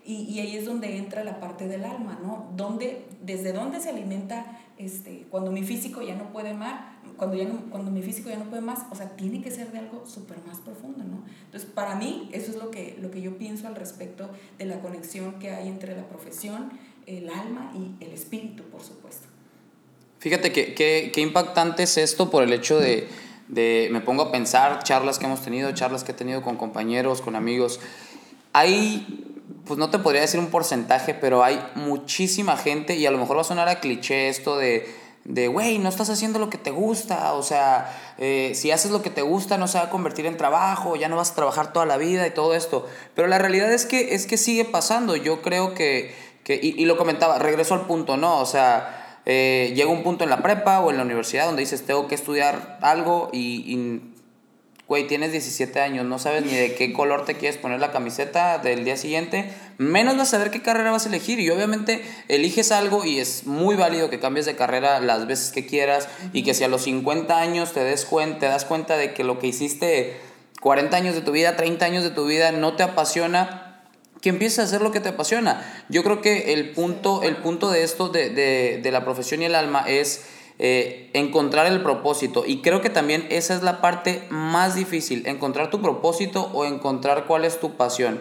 Y, 0.04 0.22
y 0.22 0.38
ahí 0.38 0.56
es 0.56 0.66
donde 0.66 0.96
entra 0.96 1.24
la 1.24 1.40
parte 1.40 1.66
del 1.66 1.84
alma, 1.84 2.20
¿no? 2.22 2.52
Donde, 2.54 3.08
desde 3.20 3.52
dónde 3.52 3.80
se 3.80 3.90
alimenta 3.90 4.46
este, 4.78 5.26
cuando 5.28 5.50
mi 5.50 5.64
físico 5.64 6.02
ya 6.02 6.14
no 6.14 6.30
puede 6.32 6.54
más, 6.54 6.82
cuando, 7.20 7.36
ya 7.36 7.44
no, 7.44 7.60
cuando 7.70 7.90
mi 7.90 8.00
físico 8.00 8.30
ya 8.30 8.38
no 8.38 8.46
puede 8.46 8.62
más, 8.62 8.86
o 8.90 8.94
sea, 8.94 9.10
tiene 9.10 9.42
que 9.42 9.50
ser 9.50 9.70
de 9.72 9.78
algo 9.78 10.06
súper 10.06 10.38
más 10.46 10.56
profundo, 10.56 11.04
¿no? 11.04 11.22
Entonces, 11.44 11.68
para 11.68 11.94
mí, 11.94 12.30
eso 12.32 12.50
es 12.50 12.56
lo 12.56 12.70
que, 12.70 12.96
lo 12.98 13.10
que 13.10 13.20
yo 13.20 13.36
pienso 13.36 13.68
al 13.68 13.76
respecto 13.76 14.30
de 14.56 14.64
la 14.64 14.80
conexión 14.80 15.38
que 15.38 15.50
hay 15.50 15.68
entre 15.68 15.94
la 15.94 16.08
profesión, 16.08 16.72
el 17.04 17.28
alma 17.28 17.74
y 17.74 18.02
el 18.02 18.12
espíritu, 18.12 18.62
por 18.70 18.82
supuesto. 18.82 19.26
Fíjate 20.18 20.50
que, 20.50 20.72
que, 20.72 21.10
qué 21.12 21.20
impactante 21.20 21.82
es 21.82 21.98
esto 21.98 22.30
por 22.30 22.42
el 22.42 22.54
hecho 22.54 22.80
de, 22.80 23.06
de, 23.48 23.90
me 23.92 24.00
pongo 24.00 24.22
a 24.22 24.32
pensar, 24.32 24.82
charlas 24.82 25.18
que 25.18 25.26
hemos 25.26 25.42
tenido, 25.42 25.70
charlas 25.72 26.04
que 26.04 26.12
he 26.12 26.14
tenido 26.14 26.40
con 26.40 26.56
compañeros, 26.56 27.20
con 27.20 27.36
amigos. 27.36 27.80
Hay, 28.54 29.26
pues 29.66 29.78
no 29.78 29.90
te 29.90 29.98
podría 29.98 30.22
decir 30.22 30.40
un 30.40 30.48
porcentaje, 30.48 31.12
pero 31.12 31.44
hay 31.44 31.60
muchísima 31.74 32.56
gente, 32.56 32.96
y 32.96 33.04
a 33.04 33.10
lo 33.10 33.18
mejor 33.18 33.36
va 33.36 33.42
a 33.42 33.44
sonar 33.44 33.68
a 33.68 33.78
cliché 33.78 34.30
esto 34.30 34.56
de, 34.56 34.88
de, 35.24 35.48
güey, 35.48 35.78
no 35.78 35.88
estás 35.88 36.10
haciendo 36.10 36.38
lo 36.38 36.50
que 36.50 36.58
te 36.58 36.70
gusta, 36.70 37.34
o 37.34 37.42
sea, 37.42 38.14
eh, 38.18 38.52
si 38.54 38.70
haces 38.70 38.90
lo 38.90 39.02
que 39.02 39.10
te 39.10 39.22
gusta 39.22 39.58
no 39.58 39.68
se 39.68 39.78
va 39.78 39.84
a 39.84 39.90
convertir 39.90 40.26
en 40.26 40.36
trabajo, 40.36 40.96
ya 40.96 41.08
no 41.08 41.16
vas 41.16 41.32
a 41.32 41.34
trabajar 41.34 41.72
toda 41.72 41.86
la 41.86 41.96
vida 41.96 42.26
y 42.26 42.30
todo 42.30 42.54
esto. 42.54 42.86
Pero 43.14 43.28
la 43.28 43.38
realidad 43.38 43.72
es 43.72 43.86
que, 43.86 44.14
es 44.14 44.26
que 44.26 44.36
sigue 44.36 44.64
pasando, 44.64 45.16
yo 45.16 45.42
creo 45.42 45.74
que, 45.74 46.14
que 46.42 46.58
y, 46.60 46.80
y 46.80 46.84
lo 46.86 46.96
comentaba, 46.96 47.38
regreso 47.38 47.74
al 47.74 47.86
punto, 47.86 48.16
¿no? 48.16 48.40
O 48.40 48.46
sea, 48.46 49.00
eh, 49.26 49.72
llega 49.76 49.90
un 49.90 50.02
punto 50.02 50.24
en 50.24 50.30
la 50.30 50.42
prepa 50.42 50.80
o 50.80 50.90
en 50.90 50.96
la 50.96 51.02
universidad 51.02 51.46
donde 51.46 51.60
dices, 51.60 51.84
tengo 51.84 52.08
que 52.08 52.14
estudiar 52.14 52.78
algo 52.80 53.28
y, 53.32 53.62
y, 53.66 54.09
güey, 54.90 55.06
tienes 55.06 55.30
17 55.30 55.78
años, 55.78 56.04
no 56.04 56.18
sabes 56.18 56.44
ni 56.44 56.52
de 56.52 56.74
qué 56.74 56.92
color 56.92 57.24
te 57.24 57.36
quieres 57.36 57.56
poner 57.56 57.78
la 57.78 57.92
camiseta 57.92 58.58
del 58.58 58.84
día 58.84 58.96
siguiente, 58.96 59.48
menos 59.78 60.16
vas 60.16 60.26
a 60.26 60.30
saber 60.32 60.50
qué 60.50 60.62
carrera 60.62 60.90
vas 60.90 61.06
a 61.06 61.10
elegir. 61.10 61.38
Y 61.38 61.48
obviamente 61.48 62.02
eliges 62.26 62.72
algo 62.72 63.04
y 63.04 63.20
es 63.20 63.46
muy 63.46 63.76
válido 63.76 64.10
que 64.10 64.18
cambies 64.18 64.46
de 64.46 64.56
carrera 64.56 64.98
las 64.98 65.28
veces 65.28 65.52
que 65.52 65.64
quieras 65.64 66.08
y 66.32 66.42
que 66.42 66.54
si 66.54 66.64
a 66.64 66.68
los 66.68 66.82
50 66.82 67.38
años 67.38 67.72
te, 67.72 67.84
des 67.84 68.04
cuenta, 68.04 68.40
te 68.40 68.46
das 68.46 68.64
cuenta 68.64 68.96
de 68.96 69.14
que 69.14 69.22
lo 69.22 69.38
que 69.38 69.46
hiciste 69.46 70.16
40 70.60 70.96
años 70.96 71.14
de 71.14 71.20
tu 71.20 71.30
vida, 71.30 71.54
30 71.54 71.86
años 71.86 72.02
de 72.02 72.10
tu 72.10 72.26
vida 72.26 72.50
no 72.50 72.74
te 72.74 72.82
apasiona, 72.82 73.84
que 74.20 74.30
empieces 74.30 74.58
a 74.58 74.62
hacer 74.64 74.82
lo 74.82 74.90
que 74.90 74.98
te 74.98 75.10
apasiona. 75.10 75.84
Yo 75.88 76.02
creo 76.02 76.20
que 76.20 76.52
el 76.52 76.72
punto, 76.72 77.22
el 77.22 77.36
punto 77.36 77.70
de 77.70 77.84
esto, 77.84 78.08
de, 78.08 78.30
de, 78.30 78.80
de 78.82 78.90
la 78.90 79.04
profesión 79.04 79.40
y 79.40 79.44
el 79.44 79.54
alma, 79.54 79.84
es 79.86 80.24
eh, 80.62 81.08
encontrar 81.14 81.64
el 81.64 81.82
propósito. 81.82 82.44
Y 82.46 82.60
creo 82.60 82.82
que 82.82 82.90
también 82.90 83.26
esa 83.30 83.54
es 83.54 83.62
la 83.62 83.80
parte 83.80 84.26
más 84.28 84.74
difícil, 84.74 85.26
encontrar 85.26 85.70
tu 85.70 85.80
propósito 85.80 86.50
o 86.52 86.66
encontrar 86.66 87.24
cuál 87.24 87.46
es 87.46 87.58
tu 87.60 87.78
pasión. 87.78 88.20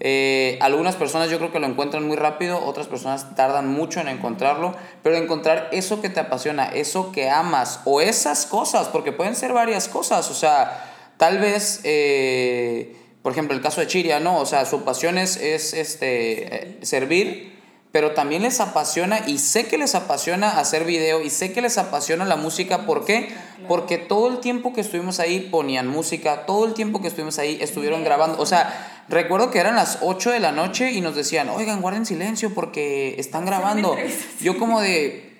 Eh, 0.00 0.58
algunas 0.60 0.96
personas 0.96 1.30
yo 1.30 1.38
creo 1.38 1.52
que 1.52 1.60
lo 1.60 1.68
encuentran 1.68 2.04
muy 2.04 2.16
rápido, 2.16 2.64
otras 2.64 2.88
personas 2.88 3.36
tardan 3.36 3.68
mucho 3.68 4.00
en 4.00 4.08
encontrarlo, 4.08 4.74
pero 5.04 5.14
encontrar 5.16 5.68
eso 5.70 6.00
que 6.00 6.08
te 6.08 6.18
apasiona, 6.18 6.66
eso 6.66 7.12
que 7.12 7.30
amas 7.30 7.80
o 7.84 8.00
esas 8.00 8.46
cosas, 8.46 8.88
porque 8.88 9.12
pueden 9.12 9.36
ser 9.36 9.52
varias 9.52 9.86
cosas, 9.86 10.28
o 10.30 10.34
sea, 10.34 11.14
tal 11.16 11.38
vez... 11.38 11.80
Eh, 11.84 12.96
por 13.22 13.32
ejemplo, 13.32 13.54
el 13.54 13.60
caso 13.60 13.80
de 13.80 13.88
Chiria, 13.88 14.20
¿no? 14.20 14.38
O 14.38 14.46
sea, 14.46 14.64
su 14.64 14.84
pasión 14.84 15.18
es, 15.18 15.36
es 15.36 15.74
este, 15.74 16.78
servir, 16.82 17.57
pero 17.98 18.12
también 18.12 18.42
les 18.42 18.60
apasiona 18.60 19.18
y 19.26 19.38
sé 19.38 19.66
que 19.66 19.76
les 19.76 19.96
apasiona 19.96 20.60
hacer 20.60 20.84
video 20.84 21.20
y 21.20 21.30
sé 21.30 21.52
que 21.52 21.60
les 21.60 21.78
apasiona 21.78 22.24
la 22.24 22.36
música. 22.36 22.86
¿Por 22.86 23.04
qué? 23.04 23.34
Porque 23.66 23.98
todo 23.98 24.28
el 24.28 24.38
tiempo 24.38 24.72
que 24.72 24.82
estuvimos 24.82 25.18
ahí 25.18 25.40
ponían 25.40 25.88
música, 25.88 26.46
todo 26.46 26.64
el 26.64 26.74
tiempo 26.74 27.02
que 27.02 27.08
estuvimos 27.08 27.40
ahí 27.40 27.58
estuvieron 27.60 28.04
grabando. 28.04 28.40
O 28.40 28.46
sea, 28.46 29.02
recuerdo 29.08 29.50
que 29.50 29.58
eran 29.58 29.74
las 29.74 29.98
8 30.00 30.30
de 30.30 30.38
la 30.38 30.52
noche 30.52 30.92
y 30.92 31.00
nos 31.00 31.16
decían, 31.16 31.48
oigan, 31.48 31.80
guarden 31.80 32.06
silencio 32.06 32.54
porque 32.54 33.16
están 33.18 33.44
grabando. 33.44 33.96
Yo 34.40 34.60
como 34.60 34.80
de, 34.80 35.36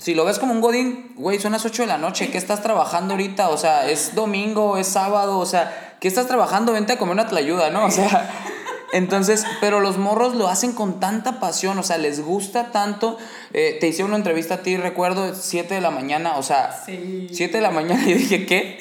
si 0.00 0.14
lo 0.14 0.24
ves 0.24 0.38
como 0.38 0.54
un 0.54 0.62
godín, 0.62 1.12
güey, 1.16 1.38
son 1.38 1.52
las 1.52 1.66
8 1.66 1.82
de 1.82 1.88
la 1.88 1.98
noche, 1.98 2.30
¿qué 2.30 2.38
estás 2.38 2.62
trabajando 2.62 3.12
ahorita? 3.12 3.50
O 3.50 3.58
sea, 3.58 3.90
es 3.90 4.14
domingo, 4.14 4.78
es 4.78 4.86
sábado, 4.86 5.38
o 5.38 5.44
sea 5.44 5.90
¿qué 6.00 6.08
estás 6.08 6.26
trabajando? 6.26 6.72
Vente 6.72 6.94
a 6.94 6.98
comer 6.98 7.12
una 7.12 7.28
tlayuda, 7.28 7.70
¿no? 7.70 7.84
O 7.84 7.90
sea, 7.90 8.28
entonces, 8.92 9.44
pero 9.60 9.80
los 9.80 9.98
morros 9.98 10.34
lo 10.34 10.48
hacen 10.48 10.72
con 10.72 11.00
tanta 11.00 11.40
pasión, 11.40 11.78
o 11.78 11.82
sea, 11.82 11.98
les 11.98 12.20
gusta 12.20 12.70
tanto. 12.72 13.18
Eh, 13.52 13.76
te 13.80 13.88
hice 13.88 14.04
una 14.04 14.16
entrevista 14.16 14.54
a 14.54 14.62
ti, 14.62 14.76
recuerdo, 14.76 15.34
7 15.34 15.74
de 15.74 15.80
la 15.80 15.90
mañana, 15.90 16.36
o 16.36 16.42
sea, 16.42 16.82
7 16.86 17.48
de 17.52 17.60
la 17.60 17.70
mañana 17.70 18.02
y 18.08 18.14
dije, 18.14 18.46
¿qué? 18.46 18.78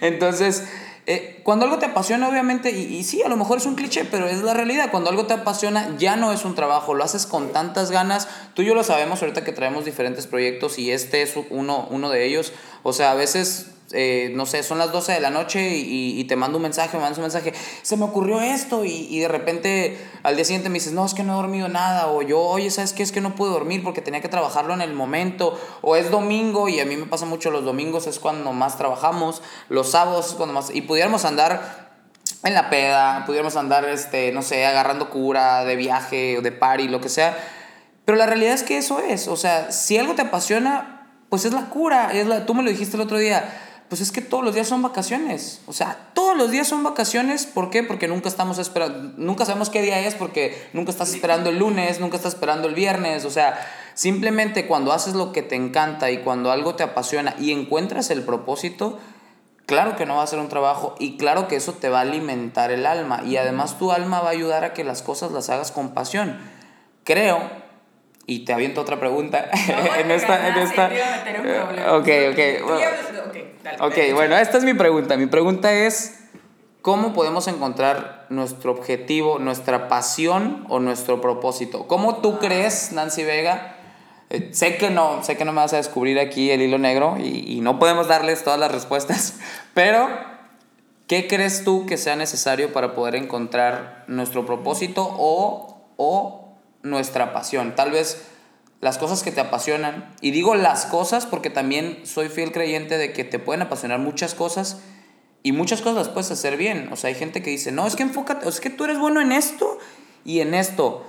Entonces, 0.00 0.64
eh, 1.06 1.40
cuando 1.42 1.64
algo 1.64 1.78
te 1.78 1.86
apasiona, 1.86 2.28
obviamente, 2.28 2.70
y, 2.70 2.96
y, 2.96 3.02
sí, 3.02 3.22
a 3.22 3.28
lo 3.28 3.36
mejor 3.36 3.58
es 3.58 3.66
un 3.66 3.74
cliché, 3.74 4.04
pero 4.04 4.28
es 4.28 4.42
la 4.42 4.54
realidad. 4.54 4.90
Cuando 4.90 5.10
algo 5.10 5.26
te 5.26 5.34
apasiona, 5.34 5.96
ya 5.98 6.14
no 6.16 6.32
es 6.32 6.44
un 6.44 6.54
trabajo, 6.54 6.94
lo 6.94 7.02
haces 7.02 7.26
con 7.26 7.52
tantas 7.52 7.90
ganas. 7.90 8.28
Tú 8.54 8.62
y 8.62 8.66
yo 8.66 8.74
lo 8.74 8.84
sabemos 8.84 9.20
ahorita 9.20 9.42
que 9.42 9.52
traemos 9.52 9.84
diferentes 9.84 10.28
proyectos 10.28 10.78
y 10.78 10.92
este 10.92 11.22
es 11.22 11.34
uno, 11.50 11.88
uno 11.90 12.08
de 12.08 12.24
ellos. 12.24 12.52
O 12.84 12.92
sea, 12.92 13.10
a 13.10 13.14
veces 13.14 13.71
eh, 13.92 14.32
no 14.34 14.46
sé, 14.46 14.62
son 14.62 14.78
las 14.78 14.92
12 14.92 15.12
de 15.12 15.20
la 15.20 15.30
noche 15.30 15.76
y, 15.76 16.22
te 16.24 16.36
mando 16.36 16.58
un 16.58 16.62
mensaje, 16.62 16.96
me 16.96 17.02
mandas 17.02 17.18
un 17.18 17.24
mensaje, 17.24 17.52
se 17.82 17.96
me 17.96 18.04
ocurrió 18.04 18.40
esto 18.40 18.84
y, 18.84 19.18
de 19.18 19.28
repente 19.28 19.98
al 20.22 20.36
día 20.36 20.44
siguiente 20.44 20.68
me 20.68 20.74
dices, 20.74 20.92
no, 20.92 21.04
es 21.04 21.14
que 21.14 21.22
no 21.22 21.32
he 21.32 21.36
dormido 21.36 21.68
nada, 21.68 22.08
o 22.08 22.22
yo, 22.22 22.40
oye, 22.40 22.70
¿sabes 22.70 22.92
qué? 22.92 23.02
Es 23.02 23.12
que 23.12 23.20
no 23.20 23.34
pude 23.34 23.50
dormir 23.50 23.82
porque 23.82 24.00
tenía 24.00 24.20
que 24.20 24.28
trabajarlo 24.28 24.74
en 24.74 24.80
el 24.80 24.94
momento, 24.94 25.58
o 25.82 25.96
es 25.96 26.10
domingo 26.10 26.68
y 26.68 26.80
a 26.80 26.84
mí 26.84 26.96
me 26.96 27.06
pasa 27.06 27.26
mucho 27.26 27.50
los 27.50 27.64
domingos, 27.64 28.06
es 28.06 28.18
cuando 28.18 28.52
más 28.52 28.78
trabajamos, 28.78 29.42
los 29.68 29.90
sábados 29.90 30.28
es 30.28 30.34
cuando 30.34 30.54
más, 30.54 30.70
y 30.74 30.82
pudiéramos 30.82 31.24
andar 31.24 31.92
en 32.44 32.54
la 32.54 32.70
peda, 32.70 33.24
pudiéramos 33.26 33.56
andar, 33.56 33.84
este, 33.84 34.32
no 34.32 34.42
sé, 34.42 34.64
agarrando 34.66 35.10
cura 35.10 35.64
de 35.64 35.76
viaje 35.76 36.38
o 36.38 36.42
de 36.42 36.52
party, 36.52 36.88
lo 36.88 37.00
que 37.00 37.08
sea, 37.08 37.36
pero 38.04 38.18
la 38.18 38.26
realidad 38.26 38.54
es 38.54 38.62
que 38.62 38.78
eso 38.78 39.00
es, 39.00 39.28
o 39.28 39.36
sea, 39.36 39.70
si 39.70 39.96
algo 39.96 40.14
te 40.14 40.22
apasiona, 40.22 41.08
pues 41.28 41.44
es 41.44 41.52
la 41.52 41.70
cura, 41.70 42.12
es 42.12 42.26
tú 42.46 42.54
me 42.54 42.62
lo 42.62 42.70
dijiste 42.70 42.96
el 42.96 43.02
otro 43.02 43.16
día, 43.16 43.71
pues 43.92 44.00
es 44.00 44.10
que 44.10 44.22
todos 44.22 44.42
los 44.42 44.54
días 44.54 44.68
son 44.68 44.80
vacaciones. 44.80 45.60
O 45.66 45.74
sea, 45.74 46.08
todos 46.14 46.34
los 46.34 46.50
días 46.50 46.66
son 46.66 46.82
vacaciones. 46.82 47.44
¿Por 47.44 47.68
qué? 47.68 47.82
Porque 47.82 48.08
nunca 48.08 48.30
estamos 48.30 48.56
esperando, 48.56 49.12
nunca 49.18 49.44
sabemos 49.44 49.68
qué 49.68 49.82
día 49.82 50.00
es 50.00 50.14
porque 50.14 50.66
nunca 50.72 50.90
estás 50.90 51.12
esperando 51.12 51.50
el 51.50 51.58
lunes, 51.58 52.00
nunca 52.00 52.16
estás 52.16 52.32
esperando 52.32 52.68
el 52.68 52.74
viernes. 52.74 53.26
O 53.26 53.30
sea, 53.30 53.60
simplemente 53.92 54.66
cuando 54.66 54.94
haces 54.94 55.12
lo 55.12 55.30
que 55.30 55.42
te 55.42 55.56
encanta 55.56 56.10
y 56.10 56.22
cuando 56.22 56.50
algo 56.50 56.74
te 56.74 56.82
apasiona 56.82 57.34
y 57.38 57.52
encuentras 57.52 58.08
el 58.08 58.22
propósito, 58.22 58.98
claro 59.66 59.94
que 59.94 60.06
no 60.06 60.16
va 60.16 60.22
a 60.22 60.26
ser 60.26 60.38
un 60.38 60.48
trabajo 60.48 60.94
y 60.98 61.18
claro 61.18 61.46
que 61.46 61.56
eso 61.56 61.74
te 61.74 61.90
va 61.90 61.98
a 61.98 62.00
alimentar 62.00 62.70
el 62.70 62.86
alma 62.86 63.20
y 63.26 63.36
además 63.36 63.78
tu 63.78 63.92
alma 63.92 64.22
va 64.22 64.28
a 64.28 64.32
ayudar 64.32 64.64
a 64.64 64.72
que 64.72 64.84
las 64.84 65.02
cosas 65.02 65.32
las 65.32 65.50
hagas 65.50 65.70
con 65.70 65.92
pasión. 65.92 66.38
Creo 67.04 67.60
y 68.26 68.44
te 68.44 68.52
aviento 68.52 68.80
otra 68.80 68.98
pregunta. 68.98 69.50
No, 69.68 69.94
en 70.00 70.10
esta, 70.10 70.48
en 70.48 70.56
esta. 70.56 70.90
Ok, 71.96 72.08
ok. 72.30 73.11
Ok, 73.80 73.94
bueno, 74.14 74.36
esta 74.36 74.58
es 74.58 74.64
mi 74.64 74.74
pregunta. 74.74 75.16
Mi 75.16 75.26
pregunta 75.26 75.72
es, 75.72 76.20
¿cómo 76.80 77.12
podemos 77.12 77.48
encontrar 77.48 78.26
nuestro 78.28 78.72
objetivo, 78.72 79.38
nuestra 79.38 79.88
pasión 79.88 80.64
o 80.68 80.78
nuestro 80.78 81.20
propósito? 81.20 81.86
¿Cómo 81.86 82.16
tú 82.16 82.38
crees, 82.38 82.92
Nancy 82.92 83.24
Vega? 83.24 83.76
Eh, 84.30 84.50
sé 84.52 84.76
que 84.76 84.90
no, 84.90 85.22
sé 85.22 85.36
que 85.36 85.44
no 85.44 85.52
me 85.52 85.60
vas 85.60 85.72
a 85.72 85.76
descubrir 85.76 86.18
aquí 86.18 86.50
el 86.50 86.62
hilo 86.62 86.78
negro 86.78 87.16
y, 87.18 87.56
y 87.56 87.60
no 87.60 87.78
podemos 87.78 88.08
darles 88.08 88.44
todas 88.44 88.58
las 88.58 88.72
respuestas, 88.72 89.38
pero 89.74 90.08
¿qué 91.06 91.28
crees 91.28 91.64
tú 91.64 91.86
que 91.86 91.98
sea 91.98 92.16
necesario 92.16 92.72
para 92.72 92.94
poder 92.94 93.14
encontrar 93.14 94.04
nuestro 94.06 94.46
propósito 94.46 95.06
o, 95.18 95.82
o 95.96 96.42
nuestra 96.82 97.32
pasión. 97.32 97.74
Tal 97.74 97.90
vez 97.90 98.28
las 98.82 98.98
cosas 98.98 99.22
que 99.22 99.30
te 99.30 99.40
apasionan. 99.40 100.12
Y 100.20 100.32
digo 100.32 100.56
las 100.56 100.84
cosas 100.86 101.24
porque 101.24 101.48
también 101.48 102.00
soy 102.02 102.28
fiel 102.28 102.50
creyente 102.50 102.98
de 102.98 103.12
que 103.12 103.22
te 103.24 103.38
pueden 103.38 103.62
apasionar 103.62 104.00
muchas 104.00 104.34
cosas 104.34 104.78
y 105.44 105.52
muchas 105.52 105.80
cosas 105.80 105.94
las 105.96 106.08
puedes 106.08 106.32
hacer 106.32 106.56
bien. 106.56 106.90
O 106.92 106.96
sea, 106.96 107.08
hay 107.08 107.14
gente 107.14 107.42
que 107.42 107.50
dice, 107.50 107.70
no, 107.70 107.86
es 107.86 107.94
que 107.94 108.02
enfócate, 108.02 108.46
es 108.48 108.60
que 108.60 108.70
tú 108.70 108.84
eres 108.84 108.98
bueno 108.98 109.20
en 109.20 109.30
esto 109.30 109.78
y 110.24 110.40
en 110.40 110.52
esto. 110.52 111.06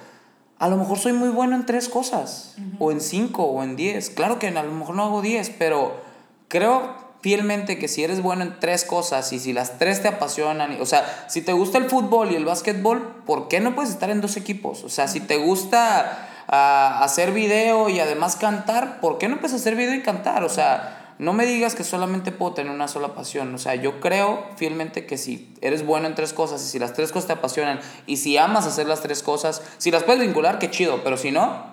A 0.60 0.70
lo 0.70 0.78
mejor 0.78 1.00
soy 1.00 1.14
muy 1.14 1.30
bueno 1.30 1.56
en 1.56 1.66
tres 1.66 1.90
cosas, 1.90 2.56
o 2.78 2.92
en 2.92 3.02
cinco, 3.02 3.44
o 3.44 3.64
en 3.64 3.76
diez. 3.76 4.12
Claro 4.12 4.38
que 4.38 4.48
a 4.48 4.64
lo 4.64 4.72
mejor 4.72 4.96
no 4.96 5.04
hago 5.04 5.24
diez, 5.24 5.50
pero 5.50 6.00
creo 6.48 6.96
fielmente 7.22 7.80
que 7.80 7.88
si 7.88 8.04
eres 8.04 8.22
bueno 8.22 8.44
en 8.44 8.60
tres 8.60 8.86
cosas 8.86 9.34
y 9.34 9.40
si 9.40 9.52
las 9.52 9.80
tres 9.80 10.04
te 10.04 10.10
apasionan, 10.10 10.80
o 10.80 10.86
sea, 10.86 11.26
si 11.28 11.42
te 11.42 11.54
gusta 11.54 11.80
el 11.80 11.90
fútbol 11.90 12.32
y 12.32 12.36
el 12.36 12.46
básquetbol, 12.46 13.24
¿por 13.26 13.48
qué 13.48 13.60
no 13.60 13.74
puedes 13.74 13.90
estar 13.90 14.12
en 14.12 14.22
dos 14.22 14.38
equipos? 14.38 14.84
O 14.84 14.90
sea, 14.90 15.08
si 15.08 15.22
te 15.22 15.38
gusta 15.38 16.30
uh, 16.48 17.04
hacer 17.04 17.32
video 17.32 17.90
y 17.90 18.00
además 18.00 18.36
cantar, 18.36 19.00
¿por 19.00 19.18
qué 19.18 19.28
no 19.28 19.38
puedes 19.40 19.54
hacer 19.54 19.76
video 19.76 19.96
y 19.96 20.02
cantar? 20.02 20.44
O 20.44 20.50
sea, 20.50 21.16
no 21.20 21.34
me 21.34 21.46
digas 21.46 21.76
que 21.76 21.84
solamente 21.84 22.32
puedo 22.32 22.54
tener 22.54 22.72
una 22.72 22.88
sola 22.88 23.14
pasión. 23.14 23.54
O 23.54 23.58
sea, 23.58 23.76
yo 23.76 24.00
creo 24.00 24.46
fielmente 24.56 25.06
que 25.06 25.18
si 25.18 25.54
eres 25.62 25.86
bueno 25.86 26.08
en 26.08 26.16
tres 26.16 26.34
cosas 26.34 26.62
y 26.64 26.68
si 26.68 26.80
las 26.80 26.94
tres 26.94 27.12
cosas 27.12 27.28
te 27.28 27.34
apasionan 27.34 27.80
y 28.08 28.18
si 28.18 28.38
amas 28.38 28.66
hacer 28.66 28.88
las 28.88 29.02
tres 29.02 29.24
cosas, 29.24 29.62
si 29.78 29.92
las 29.92 30.04
puedes 30.04 30.22
vincular, 30.22 30.60
qué 30.60 30.70
chido, 30.70 31.04
pero 31.04 31.18
si 31.18 31.32
no, 31.32 31.66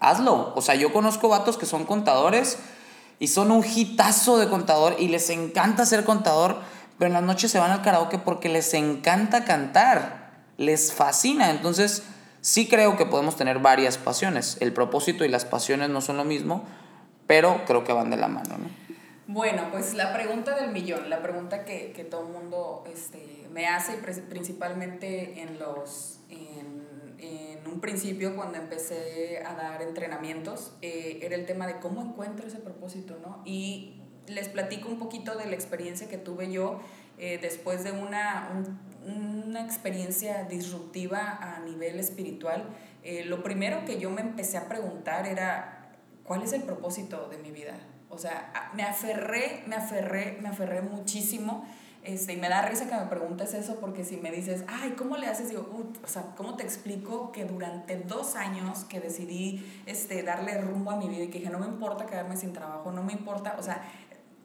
hazlo. 0.00 0.52
O 0.56 0.62
sea, 0.62 0.74
yo 0.74 0.92
conozco 0.92 1.28
vatos 1.28 1.58
que 1.58 1.66
son 1.66 1.84
contadores 1.84 2.58
y 3.18 3.28
son 3.28 3.50
un 3.50 3.64
hitazo 3.64 4.38
de 4.38 4.48
contador 4.48 4.96
y 4.98 5.08
les 5.08 5.30
encanta 5.30 5.86
ser 5.86 6.04
contador, 6.04 6.58
pero 6.98 7.08
en 7.08 7.14
las 7.14 7.22
noches 7.22 7.50
se 7.52 7.58
van 7.58 7.70
al 7.70 7.82
karaoke 7.82 8.18
porque 8.18 8.48
les 8.48 8.74
encanta 8.74 9.44
cantar, 9.44 10.44
les 10.56 10.92
fascina. 10.92 11.50
Entonces, 11.50 12.02
sí 12.42 12.68
creo 12.68 12.98
que 12.98 13.06
podemos 13.06 13.36
tener 13.36 13.60
varias 13.60 13.96
pasiones. 13.96 14.58
El 14.60 14.74
propósito 14.74 15.24
y 15.24 15.28
las 15.28 15.46
pasiones 15.46 15.88
no 15.88 16.02
son 16.02 16.18
lo 16.18 16.24
mismo, 16.24 16.64
pero 17.26 17.62
creo 17.66 17.84
que 17.84 17.94
van 17.94 18.10
de 18.10 18.18
la 18.18 18.28
mano, 18.28 18.58
¿no? 18.58 18.82
Bueno, 19.26 19.68
pues 19.70 19.94
la 19.94 20.12
pregunta 20.12 20.54
del 20.54 20.72
millón, 20.72 21.08
la 21.08 21.22
pregunta 21.22 21.64
que, 21.64 21.92
que 21.92 22.04
todo 22.04 22.26
el 22.26 22.32
mundo 22.32 22.84
este, 22.92 23.48
me 23.50 23.66
hace, 23.66 23.94
principalmente 23.94 25.40
en 25.40 25.58
los... 25.58 26.20
En, 26.28 26.82
en 27.18 27.68
un 27.68 27.80
principio, 27.80 28.34
cuando 28.34 28.58
empecé 28.58 29.44
a 29.46 29.54
dar 29.54 29.80
entrenamientos, 29.80 30.72
eh, 30.82 31.20
era 31.22 31.36
el 31.36 31.46
tema 31.46 31.68
de 31.68 31.78
cómo 31.78 32.02
encuentro 32.02 32.48
ese 32.48 32.58
propósito, 32.58 33.16
¿no? 33.24 33.42
Y 33.44 34.02
les 34.26 34.48
platico 34.48 34.88
un 34.88 34.98
poquito 34.98 35.36
de 35.36 35.46
la 35.46 35.54
experiencia 35.54 36.08
que 36.08 36.18
tuve 36.18 36.50
yo 36.50 36.80
eh, 37.18 37.38
después 37.40 37.84
de 37.84 37.92
una, 37.92 38.50
una 39.04 39.64
experiencia 39.64 40.44
disruptiva 40.44 41.38
a 41.40 41.60
nivel 41.60 41.98
espiritual. 41.98 42.64
Eh, 43.02 43.24
lo 43.24 43.42
primero 43.42 43.84
que 43.84 43.98
yo 43.98 44.10
me 44.10 44.20
empecé 44.20 44.56
a 44.58 44.68
preguntar 44.68 45.26
era, 45.26 45.92
¿cuál 46.24 46.42
es 46.42 46.52
el 46.52 46.62
propósito 46.62 47.28
de 47.28 47.38
mi 47.38 47.50
vida? 47.50 47.74
O 48.08 48.18
sea, 48.18 48.70
me 48.74 48.82
aferré, 48.82 49.64
me 49.66 49.76
aferré, 49.76 50.38
me 50.40 50.50
aferré 50.50 50.82
muchísimo 50.82 51.64
Este, 52.02 52.32
y 52.32 52.36
me 52.36 52.48
da 52.48 52.62
risa 52.62 52.88
que 52.88 52.96
me 52.96 53.06
preguntes 53.06 53.54
eso 53.54 53.78
porque 53.78 54.04
si 54.04 54.16
me 54.16 54.32
dices, 54.32 54.64
ay, 54.66 54.90
¿cómo 54.98 55.16
le 55.16 55.28
haces? 55.28 55.50
Digo, 55.50 55.68
o 56.02 56.06
sea, 56.08 56.34
¿cómo 56.36 56.56
te 56.56 56.64
explico 56.64 57.30
que 57.30 57.44
durante 57.44 57.96
dos 57.96 58.34
años 58.34 58.84
que 58.84 58.98
decidí 58.98 59.64
este, 59.86 60.24
darle 60.24 60.60
rumbo 60.60 60.90
a 60.90 60.96
mi 60.96 61.08
vida 61.08 61.22
y 61.22 61.28
que 61.28 61.38
dije, 61.38 61.50
no 61.50 61.60
me 61.60 61.66
importa 61.66 62.04
quedarme 62.06 62.36
sin 62.36 62.52
trabajo, 62.52 62.90
no 62.90 63.04
me 63.04 63.12
importa, 63.12 63.54
o 63.56 63.62
sea, 63.62 63.82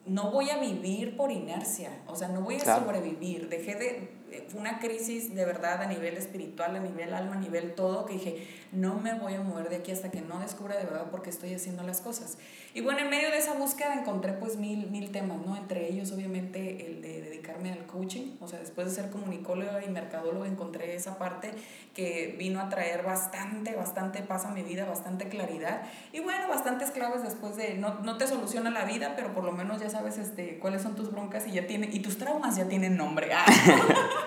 no 0.08 0.32
voy 0.32 0.50
a 0.50 0.58
vivir 0.58 1.18
por 1.18 1.32
inercia, 1.32 1.90
o 2.08 2.16
sea, 2.16 2.30
no 2.30 2.42
voy 2.42 2.56
a 2.56 2.60
sobrevivir. 2.60 3.50
Dejé 3.50 3.76
de, 3.76 4.10
fue 4.50 4.60
una 4.60 4.80
crisis 4.80 5.34
de 5.34 5.46
verdad 5.46 5.82
a 5.82 5.88
nivel 5.88 6.18
espiritual, 6.18 6.76
a 6.76 6.80
nivel 6.80 7.14
alma, 7.14 7.36
a 7.36 7.40
nivel 7.40 7.74
todo, 7.76 8.06
que 8.06 8.14
dije, 8.14 8.48
no 8.72 8.96
me 8.96 9.14
voy 9.14 9.36
a 9.36 9.42
mover 9.42 9.70
de 9.70 9.78
aquí 9.78 9.92
hasta 9.92 10.12
que 10.12 10.22
no 10.22 10.40
descubra 10.40 10.78
de 10.78 10.86
verdad 10.86 11.10
por 11.10 11.22
qué 11.22 11.30
estoy 11.30 11.54
haciendo 11.54 11.84
las 11.84 12.02
cosas. 12.02 12.38
Y 12.74 12.82
bueno, 12.82 13.00
en 13.00 13.10
medio 13.10 13.32
de 13.32 13.38
esa 13.38 13.54
búsqueda 13.54 13.94
encontré 13.94 14.34
pues 14.34 14.58
mil, 14.58 14.90
mil 14.92 15.12
temas, 15.12 15.40
¿no? 15.46 15.56
Entre 15.56 15.90
ellos 15.90 16.12
obviamente 16.12 16.86
el 16.86 17.02
de 17.02 17.22
dedicarme 17.22 17.72
al 17.72 17.86
coaching, 17.86 18.36
o 18.40 18.48
sea, 18.48 18.60
después 18.60 18.88
de 18.88 19.02
ser 19.02 19.10
comunicóloga 19.10 19.84
y 19.84 19.90
mercadóloga 19.90 20.48
encontré 20.48 20.96
esa 20.96 21.18
parte 21.18 21.52
que 21.94 22.36
vino 22.38 22.60
a 22.60 22.70
traer 22.70 23.04
bastante, 23.04 23.76
bastante 23.76 24.22
paz 24.22 24.46
a 24.46 24.52
mi 24.52 24.64
vida, 24.64 24.86
bastante 24.86 25.30
claridad 25.30 25.84
y 26.12 26.20
bueno, 26.20 26.48
bastantes 26.48 26.92
claves 26.92 27.24
después 27.24 27.56
de, 27.56 27.76
no, 27.76 28.00
no 28.00 28.18
te 28.18 28.28
soluciona 28.28 28.70
la 28.70 28.86
vida, 28.86 29.14
pero 29.16 29.34
por 29.34 29.44
lo 29.44 29.52
menos 29.52 29.82
ya 29.82 29.90
sabes 29.90 30.18
este, 30.18 30.60
cuáles 30.60 30.82
son 30.82 30.96
tus 30.96 31.12
broncas 31.12 31.48
y 31.48 31.52
ya 31.52 31.66
tiene, 31.68 31.90
y 31.92 32.00
tus 32.00 32.18
traumas 32.18 32.56
ya 32.56 32.68
tienen 32.68 32.98
nombre. 32.98 33.32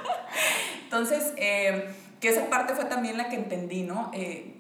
Entonces, 0.91 1.33
eh, 1.37 1.95
que 2.19 2.31
esa 2.31 2.51
parte 2.51 2.75
fue 2.75 2.85
también 2.87 3.17
la 3.17 3.29
que 3.29 3.37
entendí, 3.37 3.85
¿no? 3.85 4.11
Eh, 4.13 4.57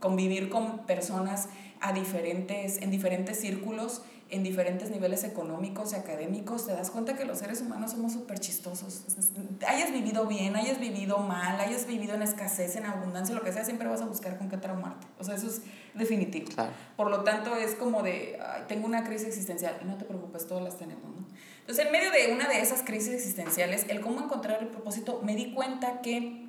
convivir 0.00 0.48
con 0.48 0.86
personas 0.86 1.50
a 1.82 1.92
diferentes, 1.92 2.80
en 2.80 2.90
diferentes 2.90 3.38
círculos, 3.38 4.00
en 4.30 4.42
diferentes 4.42 4.90
niveles 4.90 5.24
económicos 5.24 5.92
y 5.92 5.96
académicos, 5.96 6.64
te 6.66 6.72
das 6.72 6.90
cuenta 6.90 7.14
que 7.18 7.26
los 7.26 7.38
seres 7.38 7.60
humanos 7.60 7.90
somos 7.90 8.14
súper 8.14 8.40
chistosos. 8.40 9.04
Hayas 9.68 9.92
vivido 9.92 10.24
bien, 10.26 10.56
hayas 10.56 10.80
vivido 10.80 11.18
mal, 11.18 11.60
hayas 11.60 11.86
vivido 11.86 12.14
en 12.14 12.22
escasez, 12.22 12.76
en 12.76 12.86
abundancia, 12.86 13.34
lo 13.34 13.42
que 13.42 13.52
sea, 13.52 13.66
siempre 13.66 13.86
vas 13.86 14.00
a 14.00 14.06
buscar 14.06 14.38
con 14.38 14.48
qué 14.48 14.56
traumarte. 14.56 15.06
O 15.18 15.24
sea, 15.24 15.34
eso 15.34 15.48
es 15.48 15.60
definitivo. 15.92 16.46
Por 16.96 17.10
lo 17.10 17.22
tanto, 17.24 17.54
es 17.56 17.74
como 17.74 18.02
de, 18.02 18.38
tengo 18.68 18.86
una 18.86 19.04
crisis 19.04 19.28
existencial. 19.28 19.76
Y 19.82 19.84
no 19.84 19.96
te 19.98 20.06
preocupes, 20.06 20.46
todas 20.46 20.64
las 20.64 20.78
tenemos. 20.78 21.13
Entonces, 21.64 21.86
en 21.86 21.92
medio 21.92 22.10
de 22.10 22.30
una 22.30 22.46
de 22.46 22.60
esas 22.60 22.82
crisis 22.82 23.14
existenciales, 23.14 23.86
el 23.88 24.02
cómo 24.02 24.20
encontrar 24.20 24.62
el 24.62 24.68
propósito, 24.68 25.22
me 25.22 25.34
di 25.34 25.54
cuenta 25.54 26.02
que 26.02 26.46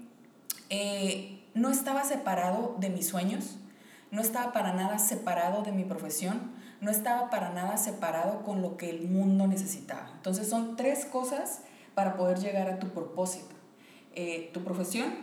eh, 0.70 1.42
no 1.54 1.70
estaba 1.70 2.04
separado 2.04 2.76
de 2.80 2.90
mis 2.90 3.08
sueños, 3.08 3.56
no 4.12 4.22
estaba 4.22 4.52
para 4.52 4.74
nada 4.74 5.00
separado 5.00 5.64
de 5.64 5.72
mi 5.72 5.86
profesión, 5.86 6.52
no 6.82 6.92
estaba 6.92 7.30
para 7.30 7.52
nada 7.52 7.78
separado 7.78 8.44
con 8.44 8.62
lo 8.62 8.76
que 8.76 8.90
el 8.90 9.08
mundo 9.08 9.48
necesitaba. 9.48 10.12
Entonces 10.18 10.50
son 10.50 10.76
tres 10.76 11.06
cosas 11.06 11.62
para 11.94 12.18
poder 12.18 12.40
llegar 12.40 12.70
a 12.70 12.80
tu 12.80 12.90
propósito. 12.90 13.56
Eh, 14.16 14.50
tu 14.54 14.66
profesión, 14.66 15.14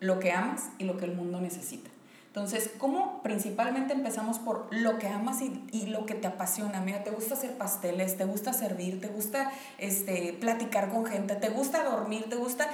lo 0.00 0.18
que 0.18 0.32
amas 0.32 0.70
y 0.78 0.84
lo 0.84 0.96
que 0.96 1.04
el 1.04 1.14
mundo 1.14 1.40
necesita. 1.40 1.90
Entonces, 2.38 2.70
¿cómo 2.78 3.20
principalmente 3.24 3.92
empezamos 3.94 4.38
por 4.38 4.68
lo 4.70 5.00
que 5.00 5.08
amas 5.08 5.42
y, 5.42 5.60
y, 5.72 5.86
lo 5.86 6.06
que 6.06 6.14
te 6.14 6.28
apasiona? 6.28 6.80
Mira, 6.80 7.02
te 7.02 7.10
gusta 7.10 7.34
hacer 7.34 7.58
pasteles, 7.58 8.16
te 8.16 8.24
gusta 8.26 8.52
servir, 8.52 9.00
te 9.00 9.08
gusta 9.08 9.50
este, 9.78 10.36
platicar 10.38 10.88
con 10.88 11.04
gente, 11.04 11.34
te 11.34 11.48
gusta 11.48 11.82
dormir, 11.82 12.26
te 12.30 12.36
gusta, 12.36 12.70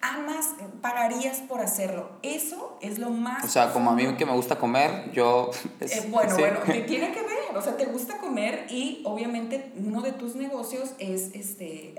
amas, 0.00 0.54
pagarías 0.80 1.40
por 1.40 1.60
hacerlo. 1.60 2.12
Eso 2.22 2.78
es 2.80 2.98
lo 2.98 3.10
más... 3.10 3.44
O 3.44 3.48
sea, 3.48 3.74
como 3.74 3.90
a 3.90 3.94
mí 3.94 4.06
que 4.16 4.24
me 4.24 4.32
gusta 4.32 4.56
comer, 4.56 5.12
yo... 5.12 5.50
Eh, 5.80 6.08
bueno, 6.08 6.34
bueno, 6.38 6.60
te 6.64 6.80
tiene 6.86 7.12
que 7.12 7.20
ver, 7.20 7.56
o 7.56 7.60
sea, 7.60 7.76
te 7.76 7.84
gusta 7.84 8.16
comer 8.16 8.68
y 8.70 9.02
obviamente 9.04 9.70
uno 9.76 10.00
de 10.00 10.12
tus 10.12 10.34
negocios 10.34 10.92
es 10.98 11.34
este, 11.34 11.94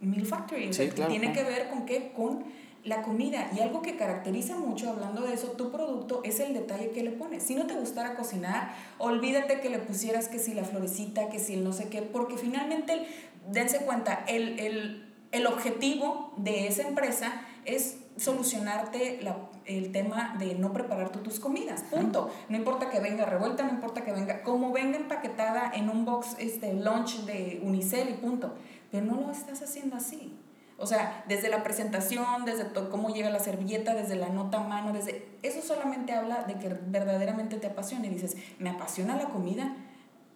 Meal 0.00 0.26
Factory. 0.26 0.74
Sí, 0.74 0.88
claro, 0.88 1.12
tiene 1.12 1.32
que 1.32 1.44
ver 1.44 1.70
con 1.70 1.86
qué, 1.86 2.10
con 2.10 2.44
la 2.84 3.02
comida. 3.02 3.50
Y 3.56 3.60
algo 3.60 3.82
que 3.82 3.96
caracteriza 3.96 4.56
mucho, 4.56 4.90
hablando 4.90 5.22
de 5.22 5.34
eso, 5.34 5.48
tu 5.48 5.70
producto 5.70 6.20
es 6.24 6.38
el 6.40 6.54
detalle 6.54 6.90
que 6.90 7.02
le 7.02 7.10
pones. 7.10 7.42
Si 7.42 7.54
no 7.54 7.66
te 7.66 7.74
gustara 7.74 8.14
cocinar, 8.14 8.74
olvídate 8.98 9.60
que 9.60 9.70
le 9.70 9.78
pusieras 9.78 10.28
que 10.28 10.38
si 10.38 10.54
la 10.54 10.64
florecita, 10.64 11.28
que 11.28 11.38
si 11.38 11.54
el 11.54 11.64
no 11.64 11.72
sé 11.72 11.88
qué, 11.88 12.02
porque 12.02 12.36
finalmente, 12.36 13.06
dense 13.50 13.78
cuenta, 13.78 14.24
el, 14.28 14.58
el, 14.60 15.12
el 15.32 15.46
objetivo 15.46 16.32
de 16.36 16.68
esa 16.68 16.86
empresa 16.86 17.42
es 17.64 17.98
solucionarte 18.16 19.20
la, 19.22 19.36
el 19.64 19.90
tema 19.90 20.36
de 20.38 20.54
no 20.54 20.72
preparar 20.72 21.10
tú 21.10 21.20
tus 21.20 21.40
comidas, 21.40 21.82
punto. 21.82 22.30
No 22.48 22.56
importa 22.56 22.90
que 22.90 23.00
venga 23.00 23.24
revuelta, 23.24 23.64
no 23.64 23.70
importa 23.70 24.04
que 24.04 24.12
venga, 24.12 24.42
como 24.42 24.72
venga 24.72 24.98
empaquetada 24.98 25.72
en 25.74 25.88
un 25.88 26.04
box 26.04 26.36
este, 26.38 26.74
lunch 26.74 27.24
de 27.24 27.60
Unicel 27.64 28.10
y 28.10 28.14
punto. 28.14 28.54
Pero 28.92 29.06
no 29.06 29.20
lo 29.20 29.32
estás 29.32 29.62
haciendo 29.62 29.96
así. 29.96 30.32
O 30.76 30.86
sea, 30.86 31.24
desde 31.28 31.48
la 31.48 31.62
presentación, 31.62 32.44
desde 32.44 32.66
cómo 32.90 33.14
llega 33.14 33.30
la 33.30 33.38
servilleta, 33.38 33.94
desde 33.94 34.16
la 34.16 34.28
nota 34.28 34.58
a 34.58 34.68
mano, 34.68 34.92
desde 34.92 35.24
eso 35.42 35.62
solamente 35.62 36.12
habla 36.12 36.42
de 36.44 36.54
que 36.54 36.68
verdaderamente 36.86 37.56
te 37.56 37.68
apasiona 37.68 38.06
y 38.06 38.10
dices, 38.10 38.36
"Me 38.58 38.70
apasiona 38.70 39.16
la 39.16 39.26
comida." 39.26 39.76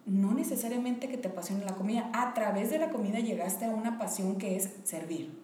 No 0.05 0.33
necesariamente 0.33 1.09
que 1.09 1.17
te 1.17 1.27
apasione 1.27 1.65
la 1.65 1.73
comida, 1.73 2.09
a 2.13 2.33
través 2.33 2.71
de 2.71 2.79
la 2.79 2.89
comida 2.89 3.19
llegaste 3.19 3.65
a 3.65 3.69
una 3.69 3.99
pasión 3.99 4.37
que 4.37 4.55
es 4.55 4.69
servir, 4.83 5.37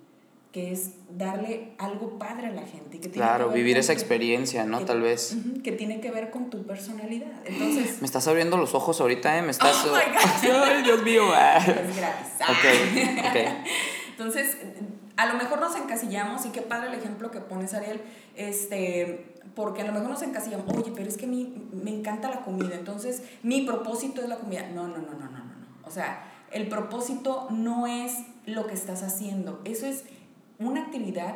que 0.51 0.71
es 0.71 0.93
darle 1.09 1.73
algo 1.77 2.17
padre 2.17 2.47
a 2.47 2.51
la 2.51 2.63
gente. 2.63 2.99
Que 2.99 3.11
claro, 3.11 3.49
vivir 3.49 3.77
esa 3.77 3.91
experiencia, 3.93 4.63
¿no? 4.65 4.79
Tal 4.85 5.01
vez. 5.01 5.35
que 5.63 5.73
tiene 5.73 5.99
que 5.99 6.09
ver 6.09 6.31
con 6.31 6.49
tu 6.49 6.65
personalidad. 6.65 7.27
Entonces... 7.43 7.97
Me 8.01 8.07
estás 8.07 8.27
abriendo 8.27 8.55
los 8.57 8.73
ojos 8.73 9.01
ahorita, 9.01 9.37
¿eh? 9.37 9.41
Me 9.41 9.51
estás... 9.51 9.85
Oh, 9.85 9.89
my 9.89 10.47
God. 10.47 10.63
Ay, 10.63 10.83
Dios 10.83 11.03
mío. 11.03 11.23
Es 11.35 11.97
gratis. 11.97 12.27
Ok, 12.39 13.25
ok. 13.27 13.67
Entonces, 14.17 14.57
a 15.17 15.25
lo 15.25 15.33
mejor 15.33 15.59
nos 15.59 15.75
encasillamos, 15.75 16.45
y 16.45 16.49
qué 16.49 16.61
padre 16.61 16.87
el 16.87 16.95
ejemplo 16.95 17.31
que 17.31 17.41
pones, 17.41 17.73
Ariel, 17.73 18.01
este, 18.35 19.35
porque 19.55 19.81
a 19.81 19.85
lo 19.85 19.91
mejor 19.91 20.09
nos 20.09 20.21
encasillamos, 20.21 20.65
oye, 20.73 20.93
pero 20.95 21.09
es 21.09 21.17
que 21.17 21.25
a 21.25 21.29
me 21.29 21.91
encanta 21.91 22.29
la 22.29 22.41
comida, 22.41 22.75
entonces 22.75 23.23
mi 23.43 23.63
propósito 23.63 24.21
es 24.21 24.29
la 24.29 24.37
comida. 24.37 24.69
No, 24.73 24.87
no, 24.87 24.99
no, 24.99 25.11
no, 25.11 25.19
no, 25.19 25.29
no, 25.29 25.43
no. 25.43 25.67
O 25.85 25.91
sea, 25.91 26.23
el 26.51 26.69
propósito 26.69 27.47
no 27.49 27.87
es 27.87 28.13
lo 28.45 28.67
que 28.67 28.73
estás 28.73 29.03
haciendo, 29.03 29.61
eso 29.65 29.85
es 29.85 30.03
una 30.59 30.83
actividad 30.83 31.35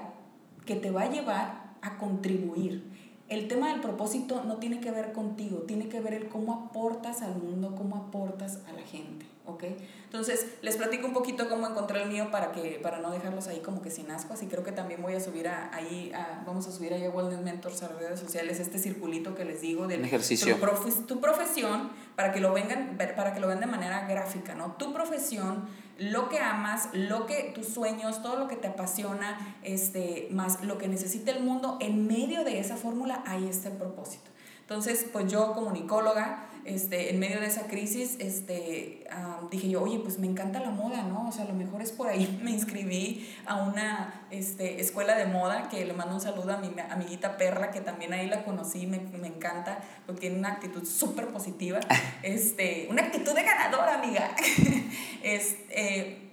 que 0.66 0.76
te 0.76 0.90
va 0.92 1.02
a 1.02 1.10
llevar 1.10 1.74
a 1.82 1.98
contribuir. 1.98 2.90
El 3.28 3.50
tema 3.50 3.72
del 3.72 3.82
propósito 3.82 4.44
no 4.46 4.58
tiene 4.58 4.80
que 4.80 4.92
ver 4.92 5.12
contigo, 5.12 5.60
tiene 5.68 5.90
que 5.90 6.00
ver 6.00 6.14
el 6.14 6.30
cómo 6.30 6.54
aportas 6.54 7.22
al 7.22 7.36
mundo, 7.36 7.76
cómo 7.76 7.98
aportas 7.98 8.60
a 8.68 8.72
la 8.72 8.82
gente. 8.82 9.26
¿Ok? 9.52 9.64
Entonces, 10.06 10.46
les 10.62 10.78
platico 10.78 11.06
un 11.06 11.14
poquito 11.14 11.48
cómo 11.50 11.68
encontré 11.68 12.02
el 12.02 12.10
mío 12.10 12.32
para, 12.32 12.52
que, 12.52 12.80
para 12.82 13.00
no 13.00 13.12
dejarlos 13.12 13.48
ahí 13.48 13.60
como 13.60 13.82
que 13.82 13.92
sin 13.92 14.10
ascuas 14.10 14.42
y 14.42 14.48
creo 14.48 14.64
que 14.64 14.72
también 14.72 15.02
voy 15.02 15.14
a 15.14 15.20
subir 15.20 15.48
a, 15.48 15.74
ahí, 15.76 16.12
a, 16.14 16.44
vamos 16.46 16.68
a 16.68 16.72
subir 16.72 16.94
ahí 16.94 17.06
a 17.06 17.10
Wellness 17.10 17.42
Mentors 17.42 17.84
a 17.84 17.90
las 17.90 18.00
redes 18.00 18.20
sociales 18.20 18.60
este 18.60 18.80
circulito 18.80 19.36
que 19.36 19.46
les 19.46 19.62
digo 19.62 19.88
del 19.88 20.04
ejercicio. 20.04 20.58
Tu, 20.58 20.92
tu, 21.04 21.22
profesión 21.22 21.92
para 22.16 22.32
que 22.32 22.40
lo 22.40 22.54
vengan, 22.54 22.98
para 22.98 23.34
que 23.34 23.40
lo 23.40 23.48
vean 23.48 23.60
de 23.60 23.68
manera 23.68 24.08
gráfica, 24.08 24.56
¿no? 24.56 24.74
Tu 24.74 24.94
profesión, 24.94 25.68
lo 26.00 26.30
que 26.30 26.40
amas, 26.40 26.90
lo 26.94 27.26
que 27.26 27.52
tus 27.54 27.68
sueños, 27.68 28.22
todo 28.24 28.38
lo 28.38 28.48
que 28.48 28.56
te 28.56 28.68
apasiona, 28.68 29.58
este, 29.64 30.28
más 30.32 30.64
lo 30.64 30.78
que 30.78 30.88
necesita 30.88 31.32
el 31.32 31.44
mundo, 31.44 31.78
en 31.82 32.08
medio 32.08 32.44
de 32.44 32.60
esa 32.60 32.78
fórmula 32.78 33.24
ahí 33.28 33.48
está 33.48 33.70
el 33.70 33.78
propósito. 33.78 34.32
Entonces, 34.62 35.08
pues 35.12 35.32
yo 35.32 35.54
como 35.54 35.72
nicóloga, 35.72 36.49
este, 36.66 37.12
en 37.12 37.20
medio 37.20 37.40
de 37.40 37.48
esa 37.48 37.68
crisis, 37.68 38.18
este, 38.20 39.08
dije 39.52 39.70
yo, 39.70 39.82
oye, 39.82 40.00
pues 40.00 40.20
me 40.20 40.28
encanta 40.28 40.60
la 40.60 40.70
moda, 40.70 41.04
¿no? 41.04 41.28
O 41.28 41.32
sea, 41.32 41.46
a 41.46 41.48
lo 41.48 41.54
mejor 41.54 41.82
es 41.82 41.92
por 41.92 42.08
ahí. 42.08 42.40
Me 42.44 42.52
inscribí 42.52 43.28
a 43.46 43.56
una 43.56 44.26
este, 44.32 44.80
escuela 44.82 45.16
de 45.16 45.26
moda, 45.26 45.70
que 45.70 45.86
le 45.86 45.94
mando 45.94 46.16
un 46.16 46.22
saludo 46.22 46.54
a 46.54 46.58
mi 46.58 46.72
amiguita 46.90 47.38
Perla, 47.38 47.72
que 47.72 47.82
también 47.82 48.14
ahí 48.14 48.28
la 48.28 48.44
conocí, 48.44 48.86
me, 48.88 49.00
me 49.00 49.28
encanta, 49.28 49.80
porque 50.06 50.22
tiene 50.22 50.40
una 50.40 50.50
actitud 50.50 50.86
súper 50.86 51.28
positiva, 51.28 51.80
este, 52.24 52.88
una 52.90 53.04
actitud 53.04 53.34
de 53.34 53.44
ganadora, 53.44 53.96
amiga. 53.96 54.32
este, 55.24 56.29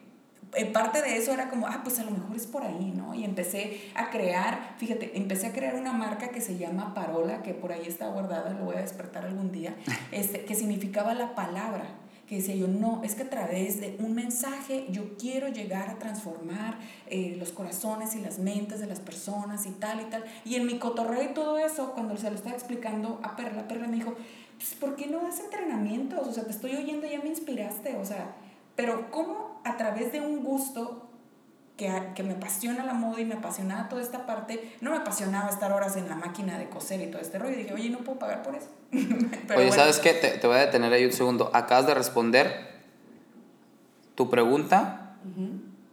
parte 0.65 1.03
de 1.03 1.17
eso 1.17 1.33
era 1.33 1.49
como, 1.51 1.67
ah, 1.67 1.83
pues 1.85 1.99
a 1.99 2.05
lo 2.05 2.11
mejor 2.11 2.35
es 2.35 2.47
por 2.47 2.63
ahí, 2.63 2.93
¿no? 2.97 3.15
Y 3.15 3.25
empecé 3.25 3.91
a 3.95 4.11
crear, 4.11 4.75
fíjate, 4.79 5.17
empecé 5.17 5.49
a 5.49 5.53
crear 5.53 5.75
una 5.75 5.93
marca 5.93 6.29
que 6.29 6.41
se 6.41 6.57
llama 6.57 6.95
Parola, 6.95 7.43
que 7.43 7.53
por 7.53 7.73
ahí 7.73 7.87
está 7.87 8.09
guardada, 8.09 8.55
lo 8.55 8.65
voy 8.65 8.77
a 8.77 8.81
despertar 8.81 9.27
algún 9.27 9.53
día, 9.53 9.77
este, 10.13 10.45
que 10.45 10.55
significaba 10.55 11.15
la 11.15 11.35
palabra 11.35 11.85
que 12.27 12.37
decía 12.37 12.57
yo, 12.57 12.67
no, 12.67 13.03
es 13.05 13.15
que 13.15 13.23
a 13.23 13.31
través 13.31 13.81
de 13.81 13.97
un 14.01 14.15
mensaje 14.15 14.87
yo 14.91 15.17
quiero 15.17 15.49
llegar 15.49 15.89
a 15.89 15.99
transformar 15.99 16.79
eh, 17.07 17.37
los 17.39 17.53
corazones 17.53 18.17
y 18.17 18.21
las 18.21 18.41
mentes 18.41 18.81
de 18.81 18.87
las 18.87 18.99
personas 18.99 19.65
y 19.67 19.71
tal 19.71 20.01
y 20.01 20.05
tal. 20.07 20.25
Y 20.45 20.57
en 20.57 20.67
mi 20.67 20.79
cotorreo 20.79 21.23
y 21.23 21.35
todo 21.35 21.57
eso, 21.59 21.93
cuando 21.93 22.17
se 22.17 22.29
lo 22.29 22.37
estaba 22.37 22.57
explicando 22.57 23.21
a 23.23 23.37
Perla, 23.37 23.69
Perla 23.69 23.87
me 23.87 23.97
dijo, 23.97 24.17
pues, 24.57 24.75
¿por 24.75 24.97
qué 24.97 25.07
no 25.07 25.23
das 25.23 25.39
entrenamientos? 25.39 26.27
O 26.27 26.33
sea, 26.33 26.45
te 26.45 26.51
estoy 26.51 26.75
oyendo, 26.75 27.07
ya 27.07 27.21
me 27.21 27.29
inspiraste, 27.29 27.97
o 27.97 28.05
sea, 28.05 28.35
pero 28.75 29.11
¿cómo 29.11 29.46
a 29.67 29.77
través 29.77 30.13
de 30.13 30.21
un 30.21 30.43
gusto 30.43 31.11
que, 31.77 31.93
que, 32.15 32.23
me 32.23 32.35
apasiona 32.35 32.85
la 32.85 32.95
moda 32.95 33.21
y 33.21 33.25
me 33.25 33.35
apasionaba 33.35 33.89
toda 33.89 34.01
esta 34.01 34.25
parte, 34.25 34.77
no 34.81 34.93
me 34.93 34.97
apasionaba 34.97 35.51
estar 35.51 35.73
horas 35.73 35.97
en 35.97 36.09
la 36.09 36.15
máquina 36.15 36.59
de 36.59 36.69
coser 36.71 37.03
y 37.03 37.11
todo 37.11 37.21
este 37.21 37.39
rollo. 37.39 37.55
Y 37.55 37.63
dije, 37.63 37.75
oye, 37.75 37.91
no 37.91 37.99
puedo 37.99 38.19
pagar 38.19 38.43
por 38.43 38.55
eso. 38.55 38.69
oye, 39.57 39.73
¿sabes 39.73 39.99
qué? 39.99 40.15
Te, 40.15 40.39
te, 40.39 40.47
voy 40.47 40.57
a 40.57 40.61
detener 40.61 40.93
ahí 40.93 41.05
un 41.05 41.13
segundo. 41.13 41.51
Acabas 41.53 41.87
de 41.87 41.95
responder 41.95 42.77
tu 44.15 44.31
pregunta 44.31 45.17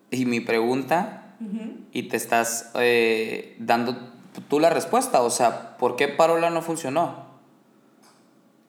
y 0.09 0.25
mi 0.25 0.39
pregunta 0.39 1.19
y 1.91 2.03
te 2.03 2.17
estás 2.17 2.71
eh, 2.75 3.55
dando 3.59 3.97
tú 4.47 4.59
la 4.59 4.69
respuesta. 4.69 5.21
O 5.21 5.29
sea, 5.29 5.77
¿por 5.77 5.95
qué 5.95 6.07
Parola 6.07 6.49
no 6.49 6.61
funcionó? 6.61 7.25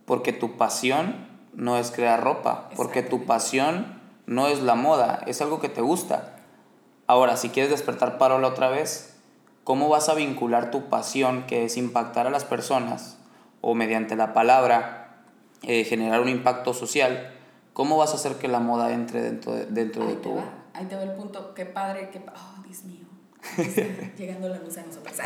Porque 0.04 0.32
tu 0.32 0.56
pasión 0.56 1.28
no 1.54 1.78
es 1.78 1.90
crear 1.90 2.22
ropa, 2.22 2.68
porque 2.76 3.02
tu 3.02 3.24
pasión 3.24 3.93
no 4.26 4.48
es 4.48 4.62
la 4.62 4.74
moda, 4.74 5.20
es 5.26 5.40
algo 5.42 5.60
que 5.60 5.68
te 5.68 5.80
gusta. 5.80 6.36
Ahora, 7.06 7.36
si 7.36 7.50
quieres 7.50 7.70
despertar 7.70 8.18
Parola 8.18 8.48
otra 8.48 8.68
vez, 8.68 9.16
¿cómo 9.64 9.88
vas 9.88 10.08
a 10.08 10.14
vincular 10.14 10.70
tu 10.70 10.88
pasión, 10.88 11.44
que 11.46 11.64
es 11.64 11.76
impactar 11.76 12.26
a 12.26 12.30
las 12.30 12.44
personas, 12.44 13.18
o 13.60 13.74
mediante 13.74 14.16
la 14.16 14.32
palabra, 14.32 15.24
eh, 15.62 15.84
generar 15.84 16.20
un 16.20 16.28
impacto 16.28 16.72
social? 16.74 17.32
¿Cómo 17.72 17.96
vas 17.96 18.12
a 18.12 18.14
hacer 18.14 18.36
que 18.36 18.48
la 18.48 18.60
moda 18.60 18.92
entre 18.92 19.20
dentro 19.22 19.52
de, 19.52 19.66
dentro 19.66 20.06
de 20.06 20.14
tu... 20.16 20.38
ahí 20.72 20.86
te 20.86 20.96
va 20.96 21.02
el 21.02 21.12
punto, 21.12 21.54
qué 21.54 21.66
padre, 21.66 22.10
qué... 22.10 22.24
Oh, 22.34 22.62
Dios 22.62 22.84
mío. 22.84 23.04
llegando 24.16 24.48
la 24.48 24.58
luz 24.58 24.78
a 24.78 24.82
nosotros. 24.84 25.16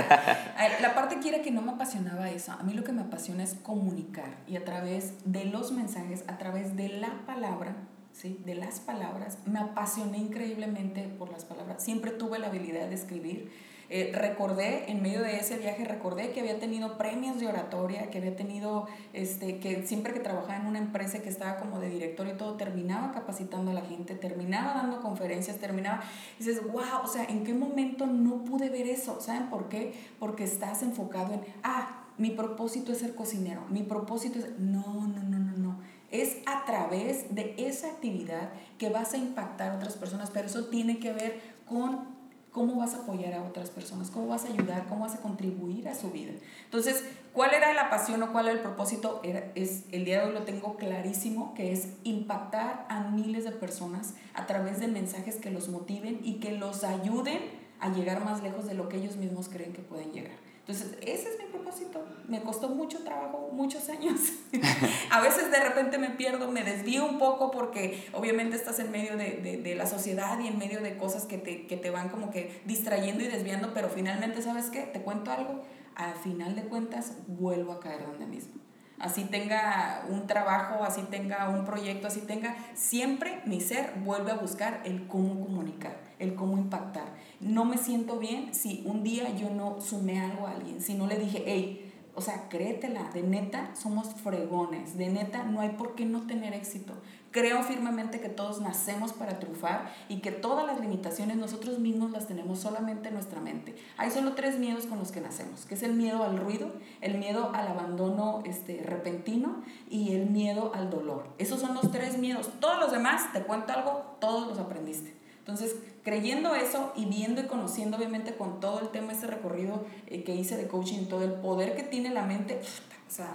La 0.80 0.94
parte 0.94 1.18
quiera 1.18 1.42
que 1.42 1.50
no 1.50 1.62
me 1.62 1.72
apasionaba 1.72 2.30
eso. 2.30 2.52
A 2.52 2.62
mí 2.62 2.74
lo 2.74 2.84
que 2.84 2.92
me 2.92 3.02
apasiona 3.02 3.44
es 3.44 3.54
comunicar 3.54 4.38
y 4.46 4.56
a 4.56 4.64
través 4.64 5.14
de 5.24 5.44
los 5.44 5.72
mensajes, 5.72 6.24
a 6.26 6.38
través 6.38 6.76
de 6.76 6.88
la 6.88 7.26
palabra, 7.26 7.76
¿sí? 8.20 8.40
de 8.44 8.54
las 8.54 8.80
palabras, 8.80 9.38
me 9.46 9.58
apasioné 9.58 10.18
increíblemente 10.18 11.02
por 11.18 11.30
las 11.30 11.44
palabras. 11.44 11.82
Siempre 11.82 12.10
tuve 12.10 12.38
la 12.38 12.48
habilidad 12.48 12.88
de 12.88 12.94
escribir 12.94 13.50
eh, 13.90 14.12
recordé, 14.14 14.90
en 14.90 15.00
medio 15.00 15.22
de 15.22 15.38
ese 15.38 15.56
viaje, 15.56 15.82
recordé 15.82 16.32
que 16.32 16.40
había 16.40 16.58
tenido 16.58 16.98
premios 16.98 17.40
de 17.40 17.48
oratoria, 17.48 18.10
que 18.10 18.18
había 18.18 18.36
tenido, 18.36 18.86
este, 19.14 19.60
que 19.60 19.86
siempre 19.86 20.12
que 20.12 20.20
trabajaba 20.20 20.56
en 20.56 20.66
una 20.66 20.78
empresa 20.78 21.22
que 21.22 21.30
estaba 21.30 21.56
como 21.56 21.80
de 21.80 21.88
director 21.88 22.28
y 22.28 22.36
todo, 22.36 22.56
terminaba 22.56 23.12
capacitando 23.12 23.70
a 23.70 23.74
la 23.74 23.80
gente, 23.80 24.14
terminaba 24.14 24.74
dando 24.74 25.00
conferencias, 25.00 25.56
terminaba, 25.56 26.02
y 26.38 26.44
dices, 26.44 26.62
wow, 26.70 27.02
o 27.02 27.06
sea, 27.06 27.24
¿en 27.24 27.44
qué 27.44 27.54
momento 27.54 28.04
no 28.04 28.44
pude 28.44 28.68
ver 28.68 28.86
eso? 28.86 29.22
¿Saben 29.22 29.48
por 29.48 29.70
qué? 29.70 29.94
Porque 30.18 30.44
estás 30.44 30.82
enfocado 30.82 31.32
en, 31.32 31.40
ah, 31.62 32.04
mi 32.18 32.30
propósito 32.32 32.92
es 32.92 32.98
ser 32.98 33.14
cocinero, 33.14 33.64
mi 33.70 33.84
propósito 33.84 34.38
es, 34.38 34.58
no, 34.58 35.06
no, 35.06 35.22
no, 35.22 35.38
no, 35.38 35.56
no. 35.56 35.78
Es 36.10 36.38
a 36.46 36.64
través 36.64 37.34
de 37.34 37.54
esa 37.58 37.88
actividad 37.88 38.50
que 38.78 38.88
vas 38.88 39.12
a 39.14 39.18
impactar 39.18 39.72
a 39.72 39.76
otras 39.76 39.96
personas, 39.96 40.30
pero 40.30 40.46
eso 40.46 40.66
tiene 40.66 40.98
que 40.98 41.12
ver 41.12 41.40
con 41.66 42.18
cómo 42.50 42.76
vas 42.76 42.94
a 42.94 42.98
apoyar 43.02 43.34
a 43.34 43.42
otras 43.42 43.70
personas, 43.70 44.10
cómo 44.10 44.28
vas 44.28 44.44
a 44.44 44.48
ayudar, 44.48 44.86
cómo 44.88 45.02
vas 45.02 45.14
a 45.14 45.20
contribuir 45.20 45.88
a 45.88 45.94
su 45.94 46.10
vida. 46.10 46.32
Entonces, 46.64 47.04
¿cuál 47.32 47.52
era 47.54 47.72
la 47.74 47.90
pasión 47.90 48.22
o 48.22 48.32
cuál 48.32 48.46
era 48.46 48.56
el 48.56 48.62
propósito? 48.62 49.20
Es, 49.54 49.84
el 49.92 50.04
día 50.04 50.20
de 50.20 50.28
hoy 50.28 50.32
lo 50.32 50.42
tengo 50.42 50.76
clarísimo, 50.76 51.54
que 51.54 51.72
es 51.72 51.88
impactar 52.04 52.86
a 52.88 53.10
miles 53.10 53.44
de 53.44 53.52
personas 53.52 54.14
a 54.34 54.46
través 54.46 54.80
de 54.80 54.88
mensajes 54.88 55.36
que 55.36 55.50
los 55.50 55.68
motiven 55.68 56.20
y 56.24 56.40
que 56.40 56.52
los 56.52 56.84
ayuden 56.84 57.38
a 57.80 57.90
llegar 57.90 58.24
más 58.24 58.42
lejos 58.42 58.66
de 58.66 58.74
lo 58.74 58.88
que 58.88 58.96
ellos 58.96 59.16
mismos 59.16 59.48
creen 59.48 59.72
que 59.72 59.82
pueden 59.82 60.12
llegar. 60.12 60.47
Entonces, 60.68 60.98
ese 61.00 61.30
es 61.30 61.38
mi 61.38 61.46
propósito. 61.46 62.04
Me 62.28 62.42
costó 62.42 62.68
mucho 62.68 63.02
trabajo, 63.02 63.48
muchos 63.52 63.88
años. 63.88 64.20
a 65.10 65.20
veces 65.22 65.50
de 65.50 65.60
repente 65.60 65.96
me 65.96 66.10
pierdo, 66.10 66.52
me 66.52 66.62
desvío 66.62 67.06
un 67.06 67.18
poco 67.18 67.50
porque 67.50 68.06
obviamente 68.12 68.54
estás 68.54 68.78
en 68.78 68.90
medio 68.90 69.16
de, 69.16 69.38
de, 69.38 69.56
de 69.56 69.74
la 69.74 69.86
sociedad 69.86 70.38
y 70.38 70.48
en 70.48 70.58
medio 70.58 70.82
de 70.82 70.98
cosas 70.98 71.24
que 71.24 71.38
te, 71.38 71.66
que 71.66 71.78
te 71.78 71.88
van 71.88 72.10
como 72.10 72.30
que 72.30 72.60
distrayendo 72.66 73.24
y 73.24 73.28
desviando, 73.28 73.72
pero 73.72 73.88
finalmente, 73.88 74.42
¿sabes 74.42 74.66
qué? 74.66 74.82
Te 74.82 75.00
cuento 75.00 75.32
algo. 75.32 75.62
Al 75.94 76.14
final 76.16 76.54
de 76.54 76.64
cuentas, 76.64 77.14
vuelvo 77.26 77.72
a 77.72 77.80
caer 77.80 78.04
donde 78.06 78.26
mismo 78.26 78.67
así 79.00 79.24
tenga 79.24 80.04
un 80.08 80.26
trabajo, 80.26 80.84
así 80.84 81.02
tenga 81.02 81.48
un 81.48 81.64
proyecto, 81.64 82.06
así 82.06 82.20
tenga, 82.20 82.56
siempre 82.74 83.40
mi 83.44 83.60
ser 83.60 83.94
vuelve 84.04 84.32
a 84.32 84.36
buscar 84.36 84.80
el 84.84 85.06
cómo 85.06 85.40
comunicar, 85.40 85.98
el 86.18 86.34
cómo 86.34 86.58
impactar. 86.58 87.14
No 87.40 87.64
me 87.64 87.78
siento 87.78 88.18
bien 88.18 88.54
si 88.54 88.82
un 88.84 89.02
día 89.02 89.34
yo 89.36 89.50
no 89.50 89.80
sumé 89.80 90.20
algo 90.20 90.46
a 90.46 90.52
alguien, 90.52 90.80
si 90.80 90.94
no 90.94 91.06
le 91.06 91.18
dije, 91.18 91.42
hey, 91.46 91.84
o 92.14 92.20
sea, 92.20 92.48
créetela, 92.48 93.10
de 93.14 93.22
neta 93.22 93.70
somos 93.76 94.08
fregones, 94.14 94.98
de 94.98 95.08
neta 95.08 95.44
no 95.44 95.60
hay 95.60 95.70
por 95.70 95.94
qué 95.94 96.04
no 96.04 96.26
tener 96.26 96.52
éxito. 96.52 96.94
Creo 97.30 97.62
firmemente 97.62 98.20
que 98.20 98.30
todos 98.30 98.60
nacemos 98.60 99.12
para 99.12 99.38
triunfar 99.38 99.92
y 100.08 100.20
que 100.20 100.32
todas 100.32 100.66
las 100.66 100.80
limitaciones 100.80 101.36
nosotros 101.36 101.78
mismos 101.78 102.10
las 102.10 102.26
tenemos 102.26 102.58
solamente 102.58 103.08
en 103.08 103.14
nuestra 103.14 103.40
mente. 103.40 103.76
Hay 103.98 104.10
solo 104.10 104.32
tres 104.32 104.58
miedos 104.58 104.86
con 104.86 104.98
los 104.98 105.12
que 105.12 105.20
nacemos, 105.20 105.66
que 105.66 105.74
es 105.74 105.82
el 105.82 105.92
miedo 105.92 106.24
al 106.24 106.38
ruido, 106.38 106.72
el 107.02 107.18
miedo 107.18 107.50
al 107.54 107.68
abandono 107.68 108.42
este, 108.46 108.82
repentino 108.82 109.62
y 109.90 110.14
el 110.14 110.30
miedo 110.30 110.72
al 110.74 110.88
dolor. 110.88 111.28
Esos 111.36 111.60
son 111.60 111.74
los 111.74 111.90
tres 111.90 112.16
miedos. 112.16 112.48
Todos 112.60 112.78
los 112.80 112.92
demás, 112.92 113.32
te 113.32 113.42
cuento 113.42 113.74
algo, 113.74 114.16
todos 114.20 114.48
los 114.48 114.58
aprendiste. 114.58 115.14
Entonces, 115.40 115.76
creyendo 116.02 116.54
eso 116.54 116.92
y 116.94 117.06
viendo 117.06 117.40
y 117.40 117.46
conociendo 117.46 117.96
obviamente 117.96 118.36
con 118.36 118.60
todo 118.60 118.80
el 118.80 118.88
tema, 118.88 119.12
ese 119.12 119.26
recorrido 119.26 119.84
eh, 120.06 120.22
que 120.22 120.34
hice 120.34 120.56
de 120.56 120.68
coaching, 120.68 121.06
todo 121.06 121.24
el 121.24 121.32
poder 121.32 121.74
que 121.74 121.82
tiene 121.82 122.10
la 122.10 122.24
mente, 122.24 122.60
o 123.08 123.10
sea, 123.10 123.34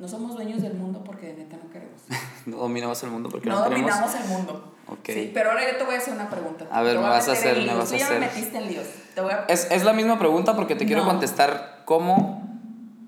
no 0.00 0.08
somos 0.08 0.34
dueños 0.34 0.62
del 0.62 0.72
mundo 0.74 1.04
porque 1.04 1.26
de 1.26 1.34
neta 1.34 1.58
no 1.62 1.70
queremos. 1.70 2.00
no 2.46 2.56
dominamos 2.56 3.02
el 3.02 3.10
mundo 3.10 3.28
porque 3.28 3.50
no, 3.50 3.56
no, 3.56 3.64
dominamos 3.68 4.14
el 4.14 4.28
mundo. 4.28 4.74
Okay. 4.88 5.14
Sí, 5.14 5.30
pero 5.34 5.50
ahora 5.50 5.70
yo 5.70 5.76
te 5.76 5.84
voy 5.84 5.94
a 5.94 5.98
hacer 5.98 6.14
una 6.14 6.30
pregunta. 6.30 6.66
A 6.70 6.82
ver, 6.82 6.96
me 6.96 7.02
vas 7.02 7.28
a 7.28 7.32
hacer, 7.32 7.58
me 7.58 7.74
vas 7.74 7.92
a 7.92 7.96
hacer. 7.96 8.18
me 8.18 8.26
metiste 8.26 8.56
en 8.56 8.66
líos. 8.66 8.86
Te 9.14 9.20
voy 9.20 9.32
a... 9.32 9.44
es, 9.46 9.70
es 9.70 9.84
la 9.84 9.92
misma 9.92 10.18
pregunta 10.18 10.56
porque 10.56 10.74
te 10.74 10.86
quiero 10.86 11.04
contestar 11.04 11.82
cómo 11.84 12.40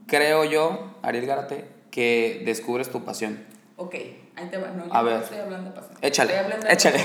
creo 0.06 0.44
yo, 0.44 0.94
Ariel 1.00 1.24
Gárate, 1.24 1.66
que 1.90 2.42
descubres 2.44 2.90
tu 2.90 3.02
pasión. 3.04 3.42
Ok, 3.78 3.94
ahí 4.36 4.48
te 4.50 4.58
va. 4.58 4.68
No, 4.68 4.86
yo 4.86 4.94
a 4.94 4.98
no 4.98 5.04
ver. 5.04 5.22
estoy 5.22 5.38
hablando 5.38 5.70
de 5.70 5.76
pasión. 5.76 5.96
Échale, 6.02 6.32
Estoy 6.34 6.44
hablando 6.44 6.66
de 6.66 6.72
échale. 6.74 7.04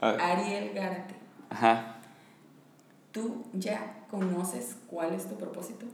Ariel 0.00 0.74
Gárate. 0.74 1.14
Ajá. 1.48 2.00
¿Tú 3.12 3.44
ya 3.52 4.04
conoces 4.10 4.76
cuál 4.88 5.14
es 5.14 5.28
tu 5.28 5.36
propósito? 5.36 5.86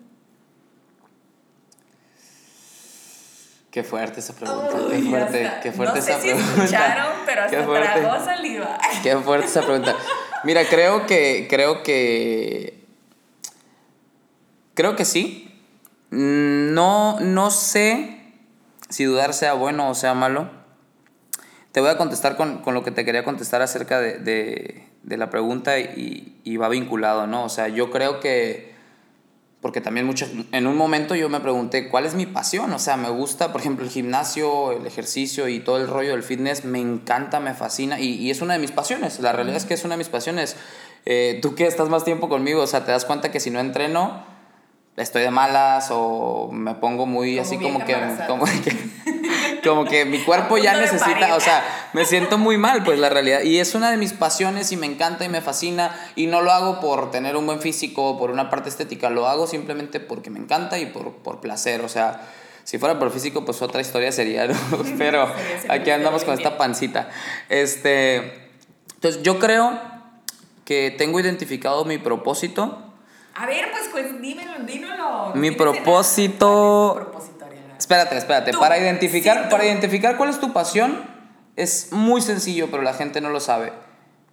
Qué 3.75 3.83
fuerte 3.83 4.21
esa 4.21 4.35
pregunta. 4.37 4.69
Qué 4.89 5.03
fuerte, 5.03 5.51
qué 5.65 5.73
fuerte 5.73 5.99
no 5.99 6.05
sé 6.05 6.13
esa 6.13 6.21
si 6.21 6.29
pregunta. 6.29 6.63
escucharon, 6.65 7.13
pero 7.27 7.41
Qué 7.51 7.57
hasta 7.57 7.65
fuerte. 7.67 8.01
tragó 8.01 8.25
saliva. 8.25 8.79
Qué 9.03 9.17
fuerte 9.17 9.47
esa 9.49 9.63
pregunta. 9.63 9.97
Mira, 10.45 10.65
creo 10.69 11.07
que, 11.07 11.49
creo 11.51 11.83
que, 11.83 12.85
creo 14.75 14.95
que 14.95 15.05
sí. 15.05 15.61
Mm, 16.11 16.73
No, 16.73 17.19
no 17.19 17.51
sé 17.51 18.33
si 18.91 19.03
dudar 19.05 19.35
sea 19.35 19.55
bueno 19.55 19.91
o 19.91 19.95
sea 19.97 20.15
malo. 20.15 20.49
Te 21.73 21.81
voy 21.81 21.91
a 21.91 21.97
contestar 21.97 22.37
con, 22.37 22.59
con 22.59 22.75
lo 22.75 22.85
que 22.85 22.93
te 22.93 23.05
quería 23.05 23.25
contestar 23.25 23.61
acerca 23.61 23.99
de, 24.01 24.19
de, 24.19 24.87
de 25.03 25.17
la 25.17 25.31
pregunta 25.31 25.81
y, 25.81 26.41
y 26.45 26.57
va 26.59 26.69
vinculado, 26.69 27.27
¿no? 27.27 27.43
O 27.43 27.49
sea, 27.49 27.67
yo 27.67 27.91
creo 27.91 28.21
que, 28.21 28.74
porque 29.65 29.81
también 29.81 30.05
mucho, 30.05 30.27
en 30.53 30.67
un 30.67 30.77
momento 30.77 31.15
yo 31.15 31.31
me 31.31 31.41
pregunté, 31.41 31.89
¿cuál 31.89 32.05
es 32.05 32.15
mi 32.15 32.27
pasión? 32.27 32.71
O 32.75 32.79
sea, 32.79 32.99
me 32.99 33.09
gusta, 33.09 33.51
por 33.51 33.63
ejemplo, 33.63 33.83
el 33.83 33.91
gimnasio, 33.91 34.73
el 34.73 34.87
ejercicio 34.87 35.49
y 35.49 35.59
todo 35.59 35.79
el 35.79 35.89
rollo 35.89 36.11
del 36.11 36.23
fitness, 36.23 36.67
me 36.67 36.81
encanta, 36.81 37.41
me 37.41 37.55
fascina 37.55 37.99
y, 37.99 38.11
y 38.17 38.31
es 38.31 38.43
una 38.43 38.53
de 38.53 38.59
mis 38.59 38.73
pasiones. 38.73 39.21
La 39.21 39.33
realidad 39.33 39.57
es 39.57 39.65
que 39.65 39.73
es 39.73 39.83
una 39.87 39.95
de 39.95 39.99
mis 40.01 40.11
pasiones. 40.11 40.57
Eh, 41.07 41.39
Tú 41.41 41.55
que 41.55 41.67
estás 41.67 41.89
más 41.89 42.05
tiempo 42.05 42.29
conmigo, 42.29 42.61
o 42.61 42.67
sea, 42.67 42.85
te 42.85 42.93
das 42.93 43.07
cuenta 43.07 43.31
que 43.31 43.41
si 43.41 43.51
no 43.51 43.59
entreno, 43.59 44.23
estoy 44.99 45.23
de 45.23 45.31
malas 45.31 45.89
o 45.91 46.51
me 46.53 46.75
pongo 46.75 47.07
muy 47.07 47.37
Como 47.37 47.41
así 47.41 47.57
como 47.57 47.85
que, 47.87 47.97
como 48.29 48.45
que 48.45 49.14
como 49.65 49.85
que 49.85 50.05
mi 50.05 50.19
cuerpo 50.23 50.59
ya 50.59 50.75
necesita, 50.75 51.35
o 51.35 51.41
sea, 51.41 51.91
me 51.93 52.05
siento 52.05 52.39
muy 52.39 52.59
mal, 52.59 52.85
pues 52.85 52.99
la 52.99 53.09
realidad. 53.09 53.43
Y 53.43 53.59
es 53.59 53.75
una 53.75 53.91
de 53.91 53.97
mis 53.97 54.13
pasiones 54.13 54.71
y 54.73 54.77
me 54.77 54.87
encanta 54.87 55.25
y 55.25 55.29
me 55.29 55.41
fascina. 55.41 55.95
Y 56.17 56.27
no 56.27 56.41
lo 56.43 56.53
hago 56.53 56.81
por 56.81 57.11
tener 57.11 57.37
un 57.37 57.47
buen 57.47 57.61
físico 57.61 58.05
o 58.11 58.19
por 58.19 58.31
una 58.31 58.51
parte 58.51 58.69
estética, 58.69 59.11
lo 59.11 59.27
hago 59.27 59.47
simplemente 59.47 60.01
porque 60.01 60.31
me 60.31 60.39
encanta 60.39 60.79
y 60.79 60.87
por, 60.87 61.13
por 61.15 61.41
placer. 61.41 61.81
O 61.83 61.89
sea, 61.89 62.21
si 62.65 62.79
fuera 62.79 62.99
por 62.99 63.11
físico, 63.11 63.45
pues 63.45 63.61
otra 63.63 63.81
historia 63.81 64.13
sería, 64.13 64.47
¿no? 64.47 64.55
Pero 64.99 65.31
aquí 65.69 65.91
andamos 65.91 66.25
con 66.25 66.35
esta 66.35 66.57
pancita. 66.57 67.09
Este, 67.49 68.49
entonces, 68.95 69.23
yo 69.23 69.39
creo 69.39 69.79
que 70.65 70.91
tengo 70.97 71.21
identificado 71.21 71.85
mi 71.85 71.99
propósito. 71.99 72.81
A 73.37 73.47
ver, 73.47 73.71
pues, 73.73 73.89
pues 73.91 74.21
dímelo, 74.23 74.53
dímelo. 74.65 75.33
Mi 75.35 75.51
propósito- 75.51 77.14
Espérate, 77.85 78.17
espérate. 78.17 78.51
Tú. 78.51 78.61
Para 78.61 78.79
identificar, 78.79 79.43
Sí, 79.43 79.49
para 79.51 79.67
identificar 79.67 80.17
cuál 80.17 80.31
es 80.31 80.41
tu 80.41 80.55
pasión, 80.55 81.05
es 81.55 81.93
muy 81.93 82.23
sencillo, 82.23 82.71
pero 82.71 82.83
la 82.83 82.95
gente 82.95 83.21
no 83.21 83.29
lo 83.29 83.41
sabe. 83.41 83.75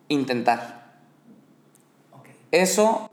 Intentar. 0.07 0.85
Eso, 2.51 3.11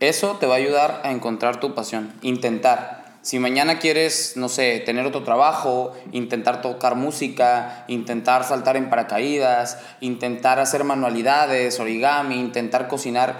eso 0.00 0.38
te 0.40 0.46
va 0.46 0.54
a 0.54 0.56
ayudar 0.56 1.02
a 1.04 1.12
encontrar 1.12 1.60
tu 1.60 1.72
pasión. 1.72 2.12
Intentar. 2.22 3.20
Si 3.22 3.38
mañana 3.38 3.78
quieres, 3.78 4.36
no 4.36 4.48
sé, 4.48 4.82
tener 4.84 5.06
otro 5.06 5.22
trabajo, 5.22 5.92
intentar 6.10 6.60
tocar 6.60 6.96
música, 6.96 7.84
intentar 7.86 8.42
saltar 8.42 8.76
en 8.76 8.90
paracaídas, 8.90 9.78
intentar 10.00 10.58
hacer 10.58 10.82
manualidades, 10.82 11.78
origami, 11.78 12.40
intentar 12.40 12.88
cocinar, 12.88 13.36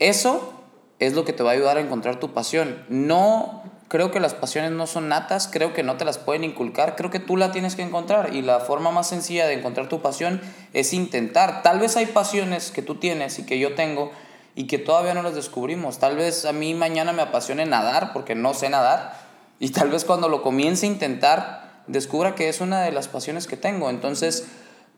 eso 0.00 0.54
es 0.98 1.12
lo 1.12 1.24
que 1.24 1.32
te 1.32 1.44
va 1.44 1.50
a 1.50 1.54
ayudar 1.54 1.76
a 1.76 1.80
encontrar 1.82 2.18
tu 2.18 2.32
pasión. 2.34 2.84
No 2.88 3.62
Creo 3.96 4.10
que 4.10 4.20
las 4.20 4.34
pasiones 4.34 4.72
no 4.72 4.86
son 4.86 5.08
natas, 5.08 5.48
creo 5.50 5.72
que 5.72 5.82
no 5.82 5.96
te 5.96 6.04
las 6.04 6.18
pueden 6.18 6.44
inculcar, 6.44 6.96
creo 6.96 7.08
que 7.08 7.18
tú 7.18 7.38
la 7.38 7.50
tienes 7.50 7.76
que 7.76 7.82
encontrar 7.82 8.34
y 8.34 8.42
la 8.42 8.60
forma 8.60 8.90
más 8.90 9.08
sencilla 9.08 9.46
de 9.46 9.54
encontrar 9.54 9.88
tu 9.88 10.02
pasión 10.02 10.42
es 10.74 10.92
intentar. 10.92 11.62
Tal 11.62 11.78
vez 11.78 11.96
hay 11.96 12.04
pasiones 12.04 12.70
que 12.70 12.82
tú 12.82 12.96
tienes 12.96 13.38
y 13.38 13.46
que 13.46 13.58
yo 13.58 13.74
tengo 13.74 14.12
y 14.54 14.66
que 14.66 14.76
todavía 14.76 15.14
no 15.14 15.22
las 15.22 15.34
descubrimos. 15.34 15.98
Tal 15.98 16.14
vez 16.14 16.44
a 16.44 16.52
mí 16.52 16.74
mañana 16.74 17.14
me 17.14 17.22
apasione 17.22 17.64
nadar 17.64 18.12
porque 18.12 18.34
no 18.34 18.52
sé 18.52 18.68
nadar 18.68 19.18
y 19.60 19.70
tal 19.70 19.88
vez 19.88 20.04
cuando 20.04 20.28
lo 20.28 20.42
comience 20.42 20.84
a 20.84 20.90
intentar 20.90 21.80
descubra 21.86 22.34
que 22.34 22.50
es 22.50 22.60
una 22.60 22.82
de 22.82 22.92
las 22.92 23.08
pasiones 23.08 23.46
que 23.46 23.56
tengo. 23.56 23.88
Entonces, 23.88 24.46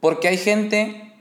porque 0.01 0.27
hay 0.27 0.39
gente 0.39 1.15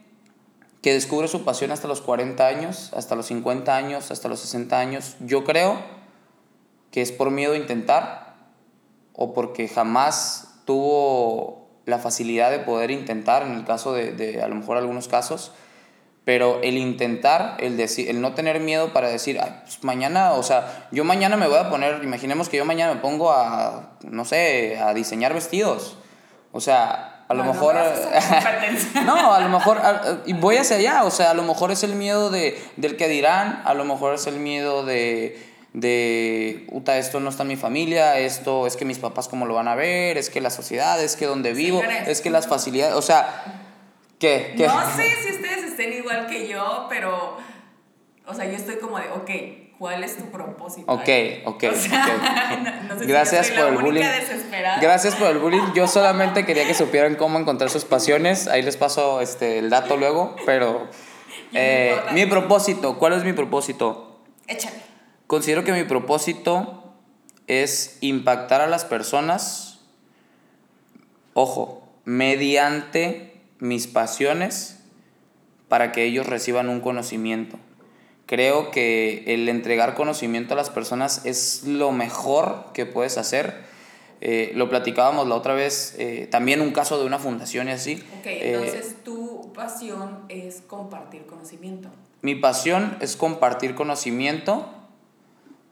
que 0.81 0.93
descubre 0.93 1.27
su 1.27 1.45
pasión 1.45 1.71
hasta 1.71 1.87
los 1.87 2.01
40 2.01 2.47
años, 2.47 2.91
hasta 2.95 3.13
los 3.13 3.27
50 3.27 3.75
años, 3.75 4.09
hasta 4.09 4.29
los 4.29 4.39
60 4.39 4.79
años, 4.79 5.15
yo 5.19 5.43
creo 5.43 5.96
que 6.91 7.01
es 7.01 7.11
por 7.11 7.31
miedo 7.31 7.53
a 7.53 7.57
intentar 7.57 8.35
o 9.13 9.33
porque 9.33 9.67
jamás 9.67 10.61
tuvo 10.65 11.67
la 11.85 11.97
facilidad 11.97 12.51
de 12.51 12.59
poder 12.59 12.91
intentar, 12.91 13.43
en 13.43 13.53
el 13.53 13.65
caso 13.65 13.93
de, 13.93 14.11
de 14.11 14.41
a 14.41 14.47
lo 14.47 14.55
mejor 14.55 14.77
algunos 14.77 15.07
casos, 15.07 15.53
pero 16.27 16.59
el 16.61 16.77
intentar, 16.77 17.55
el, 17.61 17.77
decir, 17.77 18.09
el 18.09 18.19
no 18.19 18.33
tener 18.33 18.59
miedo 18.59 18.91
para 18.91 19.07
decir, 19.07 19.39
pues 19.63 19.81
mañana, 19.85 20.33
o 20.33 20.43
sea, 20.43 20.89
yo 20.91 21.05
mañana 21.05 21.37
me 21.37 21.47
voy 21.47 21.57
a 21.57 21.69
poner, 21.69 22.03
imaginemos 22.03 22.49
que 22.49 22.57
yo 22.57 22.65
mañana 22.65 22.95
me 22.95 22.99
pongo 22.99 23.31
a, 23.31 23.93
no 24.01 24.25
sé, 24.25 24.77
a 24.77 24.93
diseñar 24.93 25.33
vestidos. 25.33 25.95
O 26.51 26.59
sea, 26.59 27.23
a 27.29 27.33
lo 27.33 27.45
mejor... 27.45 27.77
No, 29.05 29.33
a 29.33 29.39
lo 29.39 29.47
mejor, 29.47 29.79
y 30.25 30.33
voy 30.33 30.57
hacia 30.57 30.75
allá, 30.75 31.05
o 31.05 31.11
sea, 31.11 31.31
a 31.31 31.33
lo 31.33 31.43
mejor 31.43 31.71
es 31.71 31.83
el 31.83 31.95
miedo 31.95 32.29
de, 32.29 32.61
del 32.75 32.97
que 32.97 33.07
dirán, 33.07 33.61
a 33.63 33.73
lo 33.73 33.85
mejor 33.85 34.15
es 34.15 34.27
el 34.27 34.35
miedo 34.35 34.85
de 34.85 35.46
de, 35.79 36.65
puta, 36.71 36.97
esto 36.97 37.19
no 37.19 37.29
está 37.29 37.43
en 37.43 37.49
mi 37.49 37.55
familia, 37.55 38.17
esto 38.17 38.65
es 38.65 38.75
que 38.75 38.83
mis 38.83 38.97
papás 38.97 39.27
cómo 39.27 39.45
lo 39.45 39.53
van 39.53 39.67
a 39.67 39.75
ver, 39.75 40.17
es 40.17 40.31
que 40.31 40.41
la 40.41 40.49
sociedad, 40.49 41.01
es 41.03 41.15
que 41.15 41.27
donde 41.27 41.53
vivo, 41.53 41.83
es 42.07 42.21
que 42.21 42.31
las 42.31 42.47
facilidades, 42.47 42.95
o 42.95 43.03
sea, 43.03 43.43
¿qué? 44.17 44.55
¿Qué? 44.57 44.65
No 44.65 44.95
sé 44.95 45.03
si 45.21 45.35
ustedes 45.35 45.65
estén 45.65 45.93
igual 45.93 46.25
que 46.25 46.47
yo, 46.47 46.87
pero, 46.89 47.37
o 48.25 48.33
sea, 48.33 48.45
yo 48.45 48.53
estoy 48.53 48.77
como 48.77 48.97
de, 48.97 49.07
ok, 49.09 49.29
¿cuál 49.77 50.03
es 50.03 50.17
tu 50.17 50.23
propósito? 50.31 50.91
Ok, 50.91 51.09
ok. 51.45 51.63
Gracias 53.05 53.51
por 53.51 53.67
el 53.67 53.77
bullying. 53.77 54.05
Gracias 54.81 55.13
por 55.13 55.27
el 55.27 55.37
bullying. 55.37 55.73
Yo 55.75 55.87
solamente 55.87 56.43
quería 56.43 56.65
que 56.65 56.73
supieran 56.73 57.13
cómo 57.13 57.37
encontrar 57.37 57.69
sus 57.69 57.85
pasiones. 57.85 58.47
Ahí 58.47 58.63
les 58.63 58.77
paso 58.77 59.21
este, 59.21 59.59
el 59.59 59.69
dato 59.69 59.97
luego, 59.97 60.35
pero... 60.45 60.87
Eh, 61.53 61.95
mi 62.13 62.25
propósito, 62.25 62.97
¿cuál 62.97 63.13
es 63.13 63.23
mi 63.23 63.31
propósito? 63.31 64.19
Échale. 64.47 64.86
Considero 65.27 65.65
que 65.65 65.73
mi 65.73 65.83
propósito 65.83 66.83
es 67.47 67.97
impactar 67.99 68.61
a 68.61 68.67
las 68.67 68.85
personas, 68.85 69.79
ojo, 71.33 71.85
mediante 72.05 73.33
mis 73.59 73.87
pasiones 73.87 74.79
para 75.67 75.91
que 75.91 76.05
ellos 76.05 76.27
reciban 76.27 76.69
un 76.69 76.79
conocimiento. 76.79 77.57
Creo 78.25 78.71
que 78.71 79.23
el 79.27 79.49
entregar 79.49 79.95
conocimiento 79.95 80.53
a 80.53 80.57
las 80.57 80.69
personas 80.69 81.25
es 81.25 81.63
lo 81.65 81.91
mejor 81.91 82.67
que 82.73 82.85
puedes 82.85 83.17
hacer. 83.17 83.65
Eh, 84.19 84.51
lo 84.55 84.69
platicábamos 84.69 85.27
la 85.27 85.35
otra 85.35 85.53
vez, 85.53 85.95
eh, 85.99 86.27
también 86.31 86.61
un 86.61 86.71
caso 86.71 86.99
de 86.99 87.05
una 87.05 87.19
fundación 87.19 87.67
y 87.67 87.71
así. 87.71 88.03
Ok, 88.19 88.25
entonces 88.27 88.95
tu 89.03 89.51
pasión 89.53 90.19
es 90.29 90.61
compartir 90.61 91.25
conocimiento. 91.25 91.89
Mi 92.21 92.35
pasión 92.35 92.97
es 92.99 93.15
compartir 93.15 93.75
conocimiento 93.75 94.67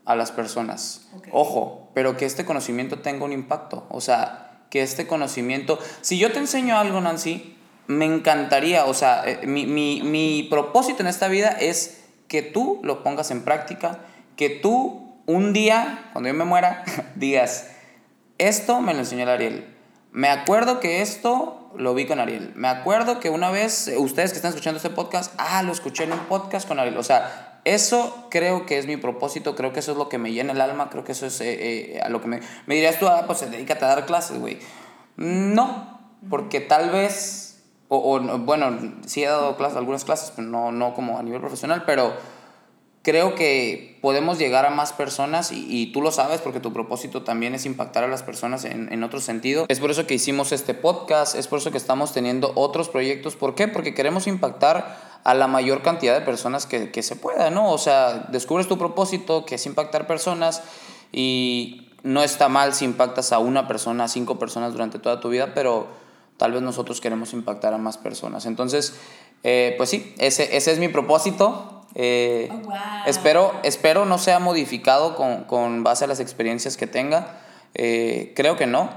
a 0.06 0.16
las 0.16 0.32
personas. 0.32 1.08
Ojo, 1.32 1.90
pero 1.94 2.18
que 2.18 2.26
este 2.26 2.46
conocimiento 2.46 3.00
tenga 3.00 3.26
un 3.26 3.34
impacto. 3.34 3.86
O 3.90 4.02
sea, 4.02 4.62
que 4.70 4.82
este 4.82 5.08
conocimiento... 5.08 5.80
Si 6.02 6.18
yo 6.18 6.32
te 6.32 6.40
enseño 6.40 6.78
algo, 6.78 7.02
Nancy, 7.02 7.56
me 7.88 8.06
encantaría, 8.06 8.86
o 8.86 8.94
sea, 8.94 9.24
eh, 9.26 9.46
mi, 9.46 9.66
mi, 9.66 10.02
mi 10.04 10.48
propósito 10.50 11.02
en 11.02 11.08
esta 11.08 11.28
vida 11.28 11.50
es 11.50 12.04
que 12.28 12.42
tú 12.42 12.80
lo 12.84 13.04
pongas 13.04 13.32
en 13.32 13.44
práctica, 13.44 14.00
que 14.36 14.50
tú 14.50 15.16
un 15.26 15.54
día, 15.54 16.10
cuando 16.14 16.30
yo 16.30 16.34
me 16.34 16.46
muera, 16.46 16.84
digas, 17.16 17.68
esto 18.38 18.82
me 18.82 18.94
lo 18.94 19.00
enseñó 19.00 19.24
el 19.24 19.30
Ariel. 19.30 19.76
Me 20.12 20.30
acuerdo 20.30 20.80
que 20.80 21.02
esto 21.02 21.72
lo 21.78 21.94
vi 21.94 22.06
con 22.06 22.20
Ariel. 22.20 22.54
Me 22.56 22.68
acuerdo 22.68 23.20
que 23.20 23.30
una 23.30 23.52
vez, 23.52 23.88
eh, 23.88 23.98
ustedes 23.98 24.32
que 24.32 24.38
están 24.38 24.50
escuchando 24.50 24.78
este 24.78 24.90
podcast, 24.90 25.34
ah, 25.38 25.62
lo 25.64 25.72
escuché 25.72 26.04
en 26.06 26.14
un 26.14 26.20
podcast 26.20 26.68
con 26.68 26.80
Ariel. 26.80 26.98
O 26.98 27.04
sea, 27.04 27.55
eso 27.66 28.28
creo 28.30 28.66
que 28.68 28.78
es 28.78 28.86
mi 28.86 28.96
propósito, 28.96 29.56
creo 29.56 29.74
que 29.74 29.80
eso 29.80 29.92
es 29.92 29.98
lo 29.98 30.08
que 30.08 30.20
me 30.20 30.32
llena 30.32 30.54
el 30.54 30.62
alma, 30.62 30.90
creo 30.90 31.04
que 31.04 31.14
eso 31.14 31.26
es 31.26 31.42
eh, 31.42 31.98
eh, 31.98 32.10
lo 32.10 32.22
que 32.22 32.28
me... 32.28 32.40
Me 32.68 32.76
dirías 32.76 33.00
tú, 33.00 33.08
ah, 33.08 33.24
pues 33.26 33.50
dedícate 33.50 33.84
a 33.84 33.88
dar 33.90 34.06
clases, 34.06 34.40
güey. 34.40 34.60
No, 35.18 36.00
porque 36.30 36.62
tal 36.62 36.92
vez, 36.92 37.64
o, 37.88 37.98
o, 37.98 38.20
bueno, 38.38 38.78
sí 39.08 39.24
he 39.24 39.28
dado 39.28 39.58
clases, 39.58 39.78
algunas 39.78 40.06
clases, 40.06 40.32
pero 40.36 40.48
no, 40.48 40.72
no 40.72 40.94
como 40.94 41.18
a 41.18 41.24
nivel 41.24 41.42
profesional, 41.42 41.84
pero 41.88 42.14
creo 43.02 43.34
que 43.34 43.98
podemos 44.02 44.38
llegar 44.38 44.66
a 44.66 44.70
más 44.70 44.94
personas 44.94 45.52
y, 45.52 45.66
y, 45.68 45.92
tú 45.92 46.02
lo 46.02 46.12
sabes 46.12 46.42
porque 46.42 46.60
tu 46.60 46.72
propósito 46.74 47.24
también 47.24 47.56
es 47.56 47.66
impactar 47.66 48.04
a 48.04 48.08
las 48.08 48.24
personas 48.24 48.66
en, 48.66 48.92
en, 48.92 49.04
otro 49.04 49.20
sentido. 49.22 49.66
Es 49.70 49.80
por 49.80 49.92
eso 49.92 50.06
que 50.06 50.14
hicimos 50.14 50.52
este 50.52 50.74
podcast, 50.76 51.36
es 51.36 51.48
por 51.48 51.60
eso 51.60 51.72
que 51.72 51.78
estamos 51.78 52.14
teniendo 52.14 52.52
otros 52.56 52.90
proyectos. 52.90 53.36
¿Por 53.36 53.56
qué? 53.56 53.68
Porque 53.68 53.94
queremos 53.94 54.28
impactar 54.28 55.15
a 55.26 55.34
la 55.34 55.48
mayor 55.48 55.82
cantidad 55.82 56.18
de 56.18 56.22
personas 56.24 56.68
que, 56.68 56.92
que 56.92 57.02
se 57.02 57.16
pueda, 57.16 57.50
¿no? 57.50 57.72
O 57.72 57.80
sea, 57.80 58.28
descubres 58.30 58.68
tu 58.68 58.78
propósito, 58.78 59.44
que 59.44 59.56
es 59.56 59.66
impactar 59.66 60.06
personas 60.06 60.62
y 61.12 61.90
no 62.04 62.22
está 62.22 62.48
mal 62.48 62.76
si 62.76 62.86
impactas 62.86 63.34
a 63.34 63.40
una 63.40 63.68
persona, 63.68 64.04
a 64.04 64.08
cinco 64.08 64.38
personas 64.38 64.74
durante 64.74 65.00
toda 65.00 65.20
tu 65.20 65.30
vida, 65.30 65.54
pero 65.56 65.88
tal 66.38 66.52
vez 66.52 66.62
nosotros 66.62 67.02
queremos 67.02 67.34
impactar 67.34 67.74
a 67.74 67.80
más 67.80 67.98
personas. 67.98 68.46
Entonces, 68.46 68.94
eh, 69.44 69.74
pues 69.78 69.90
sí, 69.90 70.14
ese, 70.20 70.56
ese 70.56 70.72
es 70.72 70.78
mi 70.78 70.90
propósito. 70.90 71.88
Eh, 71.96 72.50
oh, 72.52 72.58
wow. 72.58 72.76
espero, 73.08 73.52
espero 73.64 74.06
no 74.06 74.20
sea 74.20 74.38
modificado 74.38 75.16
con, 75.16 75.46
con, 75.46 75.84
base 75.84 76.04
a 76.04 76.08
las 76.08 76.20
experiencias 76.20 76.78
que 76.78 76.86
tenga. 76.86 77.40
Eh, 77.74 78.34
creo 78.36 78.58
que 78.58 78.68
no. 78.68 78.92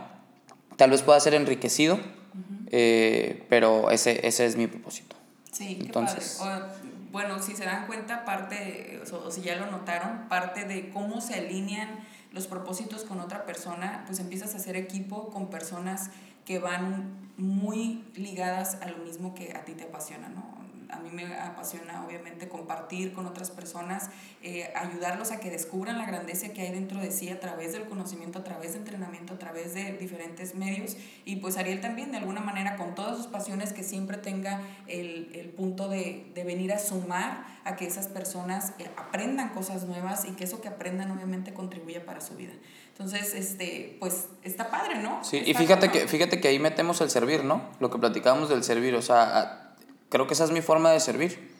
Tal 0.76 0.90
vez 0.90 1.00
pueda 1.00 1.18
ser 1.20 1.32
enriquecido, 1.32 1.94
uh 1.94 1.98
-huh. 1.98 3.42
pero 3.48 3.90
ese, 3.90 4.26
ese 4.26 4.44
es 4.44 4.56
mi 4.56 4.66
propósito. 4.66 5.17
Sí, 5.52 5.78
Entonces, 5.80 6.38
qué 6.38 6.44
padre. 6.44 6.64
O, 6.64 7.10
bueno, 7.10 7.42
si 7.42 7.56
se 7.56 7.64
dan 7.64 7.86
cuenta, 7.86 8.24
parte, 8.24 9.00
o, 9.12 9.16
o 9.16 9.30
si 9.30 9.40
ya 9.40 9.56
lo 9.56 9.70
notaron, 9.70 10.28
parte 10.28 10.64
de 10.64 10.90
cómo 10.90 11.20
se 11.20 11.34
alinean 11.34 11.88
los 12.32 12.46
propósitos 12.46 13.04
con 13.04 13.20
otra 13.20 13.46
persona, 13.46 14.04
pues 14.06 14.20
empiezas 14.20 14.54
a 14.54 14.58
hacer 14.58 14.76
equipo 14.76 15.30
con 15.30 15.48
personas 15.48 16.10
que 16.44 16.58
van 16.58 17.30
muy 17.36 18.04
ligadas 18.14 18.78
a 18.80 18.86
lo 18.86 18.98
mismo 18.98 19.34
que 19.34 19.54
a 19.54 19.64
ti 19.64 19.72
te 19.72 19.84
apasiona, 19.84 20.28
¿no? 20.28 20.57
A 20.90 20.98
mí 21.00 21.10
me 21.12 21.34
apasiona 21.36 22.04
obviamente 22.04 22.48
compartir 22.48 23.12
con 23.12 23.26
otras 23.26 23.50
personas, 23.50 24.10
eh, 24.42 24.72
ayudarlos 24.74 25.32
a 25.32 25.40
que 25.40 25.50
descubran 25.50 25.98
la 25.98 26.06
grandeza 26.06 26.48
que 26.50 26.62
hay 26.62 26.72
dentro 26.72 27.00
de 27.00 27.10
sí 27.10 27.28
a 27.28 27.40
través 27.40 27.72
del 27.72 27.84
conocimiento, 27.84 28.38
a 28.38 28.44
través 28.44 28.72
de 28.72 28.78
entrenamiento, 28.78 29.34
a 29.34 29.38
través 29.38 29.74
de 29.74 29.92
diferentes 29.92 30.54
medios. 30.54 30.96
Y 31.24 31.36
pues 31.36 31.56
Ariel 31.58 31.80
también, 31.80 32.10
de 32.10 32.18
alguna 32.18 32.40
manera, 32.40 32.76
con 32.76 32.94
todas 32.94 33.16
sus 33.16 33.26
pasiones, 33.26 33.72
que 33.72 33.82
siempre 33.82 34.16
tenga 34.16 34.62
el, 34.86 35.30
el 35.34 35.50
punto 35.50 35.88
de, 35.88 36.30
de, 36.34 36.44
venir 36.44 36.72
a 36.72 36.78
sumar 36.78 37.44
a 37.64 37.76
que 37.76 37.86
esas 37.86 38.08
personas 38.08 38.72
eh, 38.78 38.88
aprendan 38.96 39.50
cosas 39.50 39.84
nuevas 39.84 40.24
y 40.24 40.32
que 40.32 40.44
eso 40.44 40.60
que 40.62 40.68
aprendan 40.68 41.10
obviamente 41.10 41.52
contribuya 41.52 42.06
para 42.06 42.20
su 42.20 42.34
vida. 42.34 42.52
Entonces, 42.92 43.34
este, 43.34 43.96
pues 44.00 44.28
está 44.42 44.70
padre, 44.70 45.00
¿no? 45.02 45.22
Sí, 45.22 45.36
está 45.36 45.50
y 45.50 45.54
fíjate 45.54 45.90
que, 45.90 46.08
fíjate 46.08 46.40
que 46.40 46.48
ahí 46.48 46.58
metemos 46.58 47.00
el 47.00 47.10
servir, 47.10 47.44
¿no? 47.44 47.62
Lo 47.78 47.90
que 47.90 47.98
platicábamos 47.98 48.48
del 48.48 48.64
servir, 48.64 48.94
o 48.94 49.02
sea 49.02 49.67
creo 50.08 50.26
que 50.26 50.34
esa 50.34 50.44
es 50.44 50.50
mi 50.50 50.60
forma 50.60 50.90
de 50.90 51.00
servir. 51.00 51.56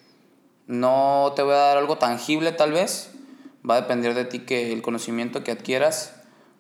No 0.67 1.33
te 1.35 1.43
voy 1.43 1.55
a 1.55 1.59
dar 1.59 1.79
algo 1.79 1.99
tangible 1.99 2.53
tal 2.53 2.73
vez, 2.73 3.11
va 3.69 3.77
a 3.77 3.81
depender 3.81 4.15
de 4.15 4.25
ti 4.25 4.41
que 4.41 4.73
el 4.73 4.83
conocimiento 4.83 5.43
que 5.43 5.53
adquieras 5.53 6.15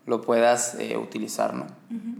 lo 0.07 0.22
puedas 0.22 0.74
eh, 0.78 0.97
utilizar, 0.97 1.55
¿no? 1.55 1.66
Uh 1.91 1.95
-huh. 1.95 2.18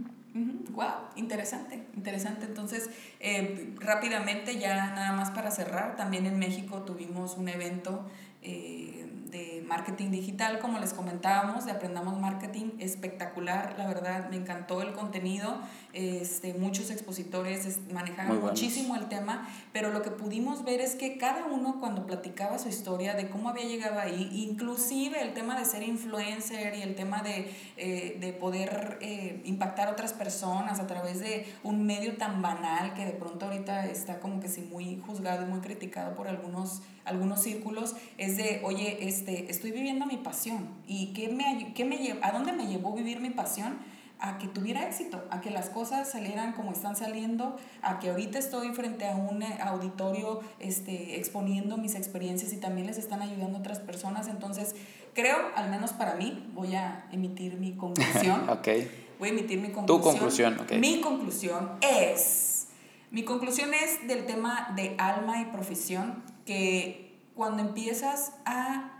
Wow, 0.79 1.09
interesante, 1.17 1.83
interesante. 1.97 2.45
Entonces, 2.45 2.89
eh, 3.19 3.75
rápidamente 3.81 4.57
ya 4.59 4.91
nada 4.91 5.11
más 5.11 5.29
para 5.31 5.51
cerrar, 5.51 5.97
también 5.97 6.25
en 6.25 6.39
México 6.39 6.83
tuvimos 6.83 7.35
un 7.35 7.49
evento 7.49 8.05
eh, 8.41 9.05
de 9.25 9.61
marketing 9.67 10.09
digital, 10.11 10.59
como 10.59 10.79
les 10.79 10.93
comentábamos, 10.93 11.65
de 11.65 11.73
Aprendamos 11.73 12.17
Marketing, 12.17 12.77
espectacular, 12.79 13.75
la 13.77 13.87
verdad, 13.87 14.29
me 14.29 14.37
encantó 14.37 14.81
el 14.81 14.93
contenido, 14.93 15.59
este, 15.93 16.53
muchos 16.53 16.89
expositores 16.89 17.79
manejaban 17.93 18.41
muchísimo 18.41 18.95
el 18.95 19.07
tema, 19.07 19.47
pero 19.71 19.91
lo 19.91 20.01
que 20.01 20.11
pudimos 20.11 20.63
ver 20.63 20.81
es 20.81 20.95
que 20.95 21.17
cada 21.17 21.45
uno 21.45 21.77
cuando 21.79 22.05
platicaba 22.05 22.57
su 22.57 22.69
historia 22.69 23.13
de 23.13 23.29
cómo 23.29 23.49
había 23.49 23.65
llegado 23.65 23.99
ahí, 23.99 24.29
inclusive 24.33 25.21
el 25.21 25.33
tema 25.33 25.57
de 25.59 25.65
ser 25.65 25.83
influencer 25.83 26.75
y 26.75 26.81
el 26.81 26.95
tema 26.95 27.21
de, 27.21 27.51
eh, 27.77 28.17
de 28.19 28.33
poder 28.33 28.97
eh, 29.01 29.41
impactar 29.45 29.89
a 29.89 29.91
otras 29.91 30.13
personas 30.13 30.79
a 30.79 30.87
través 30.87 31.19
de 31.19 31.45
un 31.63 31.85
medio 31.85 32.17
tan 32.17 32.41
banal 32.41 32.93
que 32.93 33.05
de 33.05 33.11
pronto 33.11 33.45
ahorita 33.45 33.85
está 33.85 34.19
como 34.19 34.39
que 34.39 34.47
sí 34.47 34.61
muy 34.61 35.01
juzgado 35.05 35.43
y 35.43 35.45
muy 35.45 35.59
criticado 35.59 36.15
por 36.15 36.27
algunos, 36.27 36.81
algunos 37.05 37.41
círculos, 37.41 37.95
es 38.17 38.37
de, 38.37 38.61
oye, 38.63 39.07
es 39.07 39.19
este, 39.19 39.51
estoy 39.51 39.71
viviendo 39.71 40.05
mi 40.05 40.17
pasión 40.17 40.69
y 40.87 41.07
qué 41.07 41.29
me, 41.29 41.73
qué 41.73 41.83
me, 41.83 42.17
a 42.21 42.31
dónde 42.31 42.53
me 42.53 42.67
llevó 42.67 42.93
vivir 42.93 43.19
mi 43.19 43.29
pasión 43.29 43.77
a 44.19 44.37
que 44.37 44.47
tuviera 44.47 44.85
éxito, 44.85 45.23
a 45.31 45.39
que 45.39 45.49
las 45.49 45.69
cosas 45.69 46.11
salieran 46.11 46.51
como 46.53 46.71
están 46.71 46.95
saliendo, 46.95 47.55
a 47.81 47.99
que 47.99 48.09
ahorita 48.09 48.37
estoy 48.37 48.73
frente 48.73 49.07
a 49.07 49.15
un 49.15 49.41
eh, 49.41 49.57
auditorio 49.61 50.41
este, 50.59 51.17
exponiendo 51.17 51.77
mis 51.77 51.95
experiencias 51.95 52.51
y 52.51 52.57
también 52.57 52.87
les 52.87 52.97
están 52.97 53.21
ayudando 53.21 53.59
otras 53.59 53.79
personas. 53.79 54.27
Entonces, 54.27 54.75
creo, 55.13 55.37
al 55.55 55.69
menos 55.69 55.93
para 55.93 56.15
mí, 56.15 56.49
voy 56.53 56.75
a 56.75 57.07
emitir 57.11 57.57
mi 57.57 57.75
conclusión. 57.75 58.49
ok. 58.49 58.67
Voy 59.19 59.29
a 59.29 59.31
emitir 59.31 59.59
mi 59.59 59.71
conclusión. 59.71 59.87
Tu 59.87 60.01
conclusión, 60.01 60.59
ok. 60.59 60.71
Mi 60.73 60.99
conclusión 60.99 61.71
es, 61.81 62.67
mi 63.11 63.23
conclusión 63.23 63.73
es 63.73 64.05
del 64.07 64.25
tema 64.25 64.73
de 64.75 64.95
alma 64.97 65.41
y 65.41 65.45
profesión, 65.45 66.23
que 66.45 67.17
cuando 67.35 67.63
empiezas 67.63 68.33
a 68.45 68.98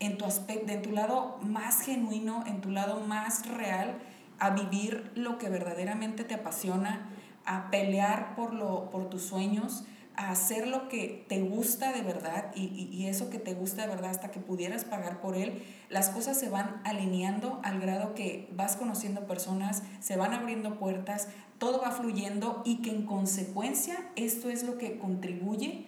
en 0.00 0.18
tu 0.18 0.24
aspecto, 0.24 0.72
en 0.72 0.82
tu 0.82 0.92
lado 0.92 1.38
más 1.42 1.80
genuino, 1.80 2.44
en 2.46 2.60
tu 2.60 2.70
lado 2.70 3.00
más 3.00 3.46
real, 3.46 3.98
a 4.38 4.50
vivir 4.50 5.10
lo 5.14 5.38
que 5.38 5.48
verdaderamente 5.48 6.24
te 6.24 6.34
apasiona, 6.34 7.08
a 7.44 7.70
pelear 7.70 8.34
por, 8.34 8.52
lo, 8.52 8.90
por 8.90 9.08
tus 9.08 9.22
sueños, 9.22 9.84
a 10.16 10.30
hacer 10.30 10.66
lo 10.66 10.88
que 10.88 11.24
te 11.28 11.42
gusta 11.42 11.92
de 11.92 12.00
verdad 12.00 12.50
y, 12.54 12.88
y, 12.90 13.06
eso 13.06 13.28
que 13.28 13.38
te 13.38 13.52
gusta 13.52 13.82
de 13.82 13.88
verdad 13.88 14.10
hasta 14.10 14.30
que 14.30 14.40
pudieras 14.40 14.84
pagar 14.84 15.20
por 15.20 15.36
él, 15.36 15.62
las 15.90 16.08
cosas 16.08 16.38
se 16.38 16.48
van 16.48 16.80
alineando 16.84 17.60
al 17.62 17.80
grado 17.80 18.14
que 18.14 18.48
vas 18.56 18.76
conociendo 18.76 19.26
personas, 19.26 19.82
se 20.00 20.16
van 20.16 20.32
abriendo 20.32 20.78
puertas, 20.78 21.28
todo 21.58 21.82
va 21.82 21.90
fluyendo 21.90 22.62
y 22.64 22.76
que 22.76 22.90
en 22.90 23.04
consecuencia 23.04 23.96
esto 24.16 24.48
es 24.48 24.62
lo 24.62 24.78
que 24.78 24.98
contribuye 24.98 25.86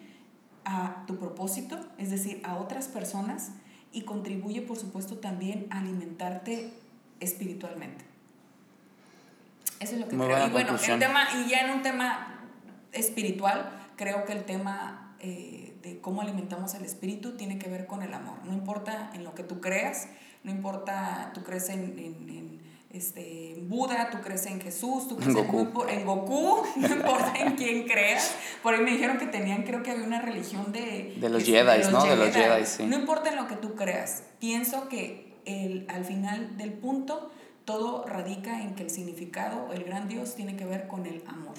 a 0.67 1.05
tu 1.07 1.17
propósito, 1.17 1.79
es 1.97 2.11
decir, 2.11 2.43
a 2.45 2.59
otras 2.59 2.89
personas 2.89 3.53
y 3.93 4.03
contribuye, 4.03 4.63
por 4.63 4.77
supuesto, 4.77 5.19
también 5.19 5.67
a 5.71 5.81
alimentarte 5.81 6.73
espiritualmente. 7.21 8.05
Eso 9.81 9.95
es 9.95 10.01
lo 10.01 10.09
que 10.09 10.17
creo. 10.17 10.47
Y 10.47 10.51
bueno, 10.51 10.77
el 10.77 10.99
tema, 10.99 11.29
y 11.37 11.51
ya 11.51 11.61
en 11.61 11.71
un 11.71 11.83
tema 11.83 12.41
espiritual, 12.93 13.71
creo 13.97 14.25
que 14.25 14.33
el 14.33 14.45
tema 14.45 15.17
eh, 15.21 15.77
de 15.83 16.01
cómo 16.01 16.23
alimentamos 16.23 16.75
el 16.75 16.85
espíritu 16.85 17.37
tiene 17.37 17.59
que 17.59 17.69
ver 17.69 17.87
con 17.87 18.03
el 18.03 18.13
amor. 18.15 18.39
No 18.45 18.53
importa 18.53 19.11
en 19.15 19.25
lo 19.25 19.35
que 19.35 19.43
tú 19.43 19.61
creas, 19.61 20.09
no 20.45 20.51
importa, 20.51 21.33
tú 21.35 21.43
crees 21.43 21.69
en, 21.69 21.99
en, 21.99 22.48
este, 22.91 23.57
Buda, 23.63 24.09
tú 24.11 24.19
crees 24.23 24.47
en 24.47 24.61
Jesús, 24.61 25.09
tú 25.09 25.17
crees 25.17 25.37
en 25.37 25.47
Goku. 25.47 25.85
en 25.89 26.07
Goku, 26.07 26.63
no 26.77 26.87
importa 26.87 27.35
en 27.37 27.55
quién 27.55 27.87
creas. 27.87 28.35
Por 28.63 28.75
ahí 28.75 28.81
me 28.81 28.93
dijeron 28.93 29.19
que 29.19 29.27
tenían, 29.27 29.63
creo 29.65 29.83
que 29.83 29.91
había 29.91 30.05
una 30.05 30.23
religión 30.23 30.73
de... 30.73 31.17
De 31.21 31.29
los 31.29 31.45
Jedi, 31.45 31.91
¿no? 31.91 32.05
De 32.05 32.17
los 32.17 32.35
Jedi, 32.35 32.65
sí. 32.65 32.87
No 32.87 32.97
importa 32.97 33.29
en 33.29 33.37
lo 33.37 33.47
que 33.47 33.57
tú 33.57 33.75
creas, 33.75 34.23
pienso 34.39 34.89
que 34.89 35.37
el, 35.45 35.87
al 35.89 36.05
final 36.05 36.57
del 36.57 36.73
punto 36.73 37.31
todo 37.65 38.07
radica 38.07 38.63
en 38.63 38.75
que 38.75 38.85
el 38.85 38.91
significado, 38.91 39.73
el 39.75 39.85
gran 39.85 40.09
Dios, 40.09 40.35
tiene 40.35 40.57
que 40.57 40.65
ver 40.65 40.89
con 40.89 41.05
el 41.05 41.23
amor. 41.27 41.55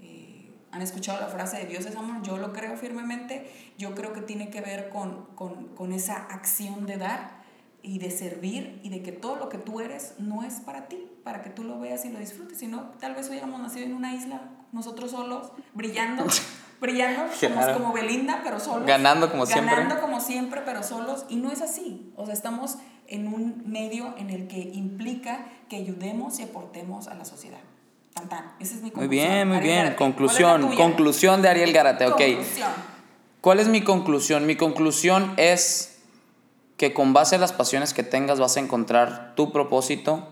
Eh, 0.00 0.50
¿Han 0.72 0.80
escuchado 0.80 1.20
la 1.20 1.26
frase 1.26 1.58
de 1.58 1.66
Dios 1.66 1.84
es 1.84 1.94
amor? 1.96 2.22
Yo 2.22 2.38
lo 2.38 2.54
creo 2.54 2.78
firmemente. 2.78 3.50
Yo 3.76 3.94
creo 3.94 4.14
que 4.14 4.22
tiene 4.22 4.48
que 4.48 4.62
ver 4.62 4.88
con, 4.88 5.26
con, 5.34 5.68
con 5.74 5.92
esa 5.92 6.16
acción 6.16 6.86
de 6.86 6.96
dar 6.96 7.39
y 7.82 7.98
de 7.98 8.10
servir 8.10 8.80
y 8.82 8.90
de 8.90 9.02
que 9.02 9.12
todo 9.12 9.36
lo 9.36 9.48
que 9.48 9.58
tú 9.58 9.80
eres 9.80 10.14
no 10.18 10.42
es 10.42 10.54
para 10.60 10.88
ti, 10.88 10.98
para 11.24 11.42
que 11.42 11.50
tú 11.50 11.64
lo 11.64 11.78
veas 11.80 12.04
y 12.04 12.10
lo 12.10 12.18
disfrutes, 12.18 12.58
sino 12.58 12.90
tal 13.00 13.14
vez 13.14 13.28
hubiéramos 13.28 13.60
nacido 13.60 13.86
en 13.86 13.94
una 13.94 14.14
isla, 14.14 14.42
nosotros 14.72 15.10
solos, 15.10 15.52
brillando, 15.74 16.24
brillando, 16.80 17.22
como, 17.40 17.72
como 17.72 17.92
Belinda, 17.92 18.40
pero 18.44 18.60
solos. 18.60 18.86
Ganando 18.86 19.30
como 19.30 19.46
siempre. 19.46 19.74
Ganando 19.74 20.00
como 20.00 20.20
siempre, 20.20 20.62
pero 20.64 20.82
solos, 20.82 21.24
y 21.28 21.36
no 21.36 21.50
es 21.50 21.62
así. 21.62 22.12
O 22.16 22.26
sea, 22.26 22.34
estamos 22.34 22.76
en 23.06 23.32
un 23.32 23.64
medio 23.66 24.14
en 24.18 24.30
el 24.30 24.46
que 24.46 24.58
implica 24.58 25.46
que 25.68 25.76
ayudemos 25.76 26.38
y 26.38 26.42
aportemos 26.42 27.08
a 27.08 27.14
la 27.14 27.24
sociedad. 27.24 27.60
Tan, 28.14 28.28
tan. 28.28 28.52
Esa 28.60 28.74
es 28.74 28.82
mi 28.82 28.90
conclusión. 28.90 29.08
Muy 29.08 29.08
bien, 29.08 29.48
muy 29.48 29.60
bien. 29.60 29.94
Conclusión, 29.94 30.74
conclusión 30.76 31.42
de 31.42 31.48
Ariel 31.48 31.72
Garate, 31.72 32.06
ok. 32.06 32.16
Conclusión. 32.16 32.70
¿Cuál 33.40 33.60
es 33.60 33.68
mi 33.68 33.82
conclusión? 33.82 34.46
Mi 34.46 34.56
conclusión 34.56 35.32
es 35.38 35.89
que 36.80 36.94
con 36.94 37.12
base 37.12 37.36
a 37.36 37.38
las 37.38 37.52
pasiones 37.52 37.92
que 37.92 38.02
tengas 38.02 38.40
vas 38.40 38.56
a 38.56 38.60
encontrar 38.60 39.34
tu 39.36 39.52
propósito, 39.52 40.26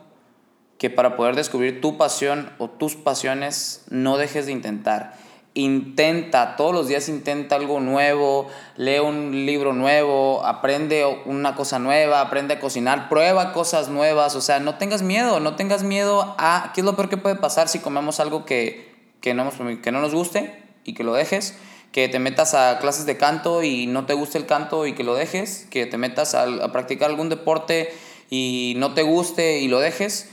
que 0.78 0.88
para 0.88 1.14
poder 1.14 1.36
descubrir 1.36 1.82
tu 1.82 1.98
pasión 1.98 2.50
o 2.56 2.70
tus 2.70 2.96
pasiones 2.96 3.84
no 3.90 4.16
dejes 4.16 4.46
de 4.46 4.52
intentar. 4.52 5.14
Intenta, 5.52 6.56
todos 6.56 6.72
los 6.72 6.88
días 6.88 7.10
intenta 7.10 7.56
algo 7.56 7.80
nuevo, 7.80 8.46
lee 8.78 8.98
un 8.98 9.44
libro 9.44 9.74
nuevo, 9.74 10.42
aprende 10.42 11.04
una 11.26 11.54
cosa 11.54 11.78
nueva, 11.78 12.22
aprende 12.22 12.54
a 12.54 12.60
cocinar, 12.60 13.10
prueba 13.10 13.52
cosas 13.52 13.90
nuevas, 13.90 14.34
o 14.34 14.40
sea, 14.40 14.58
no 14.58 14.76
tengas 14.76 15.02
miedo, 15.02 15.40
no 15.40 15.54
tengas 15.54 15.82
miedo 15.82 16.34
a 16.38 16.72
qué 16.74 16.80
es 16.80 16.84
lo 16.86 16.96
peor 16.96 17.10
que 17.10 17.18
puede 17.18 17.36
pasar 17.36 17.68
si 17.68 17.80
comemos 17.80 18.20
algo 18.20 18.46
que, 18.46 19.12
que, 19.20 19.34
no, 19.34 19.50
que 19.82 19.92
no 19.92 20.00
nos 20.00 20.14
guste 20.14 20.62
y 20.84 20.94
que 20.94 21.04
lo 21.04 21.12
dejes 21.12 21.58
que 21.92 22.08
te 22.08 22.18
metas 22.18 22.54
a 22.54 22.78
clases 22.78 23.06
de 23.06 23.16
canto 23.16 23.62
y 23.62 23.86
no 23.86 24.06
te 24.06 24.14
guste 24.14 24.38
el 24.38 24.46
canto 24.46 24.86
y 24.86 24.94
que 24.94 25.04
lo 25.04 25.14
dejes, 25.14 25.66
que 25.70 25.86
te 25.86 25.98
metas 25.98 26.34
a, 26.34 26.70
practicar 26.72 27.10
algún 27.10 27.28
deporte 27.28 27.92
y 28.30 28.74
no 28.76 28.94
te 28.94 29.02
guste 29.02 29.58
y 29.60 29.68
lo 29.68 29.80
dejes, 29.80 30.28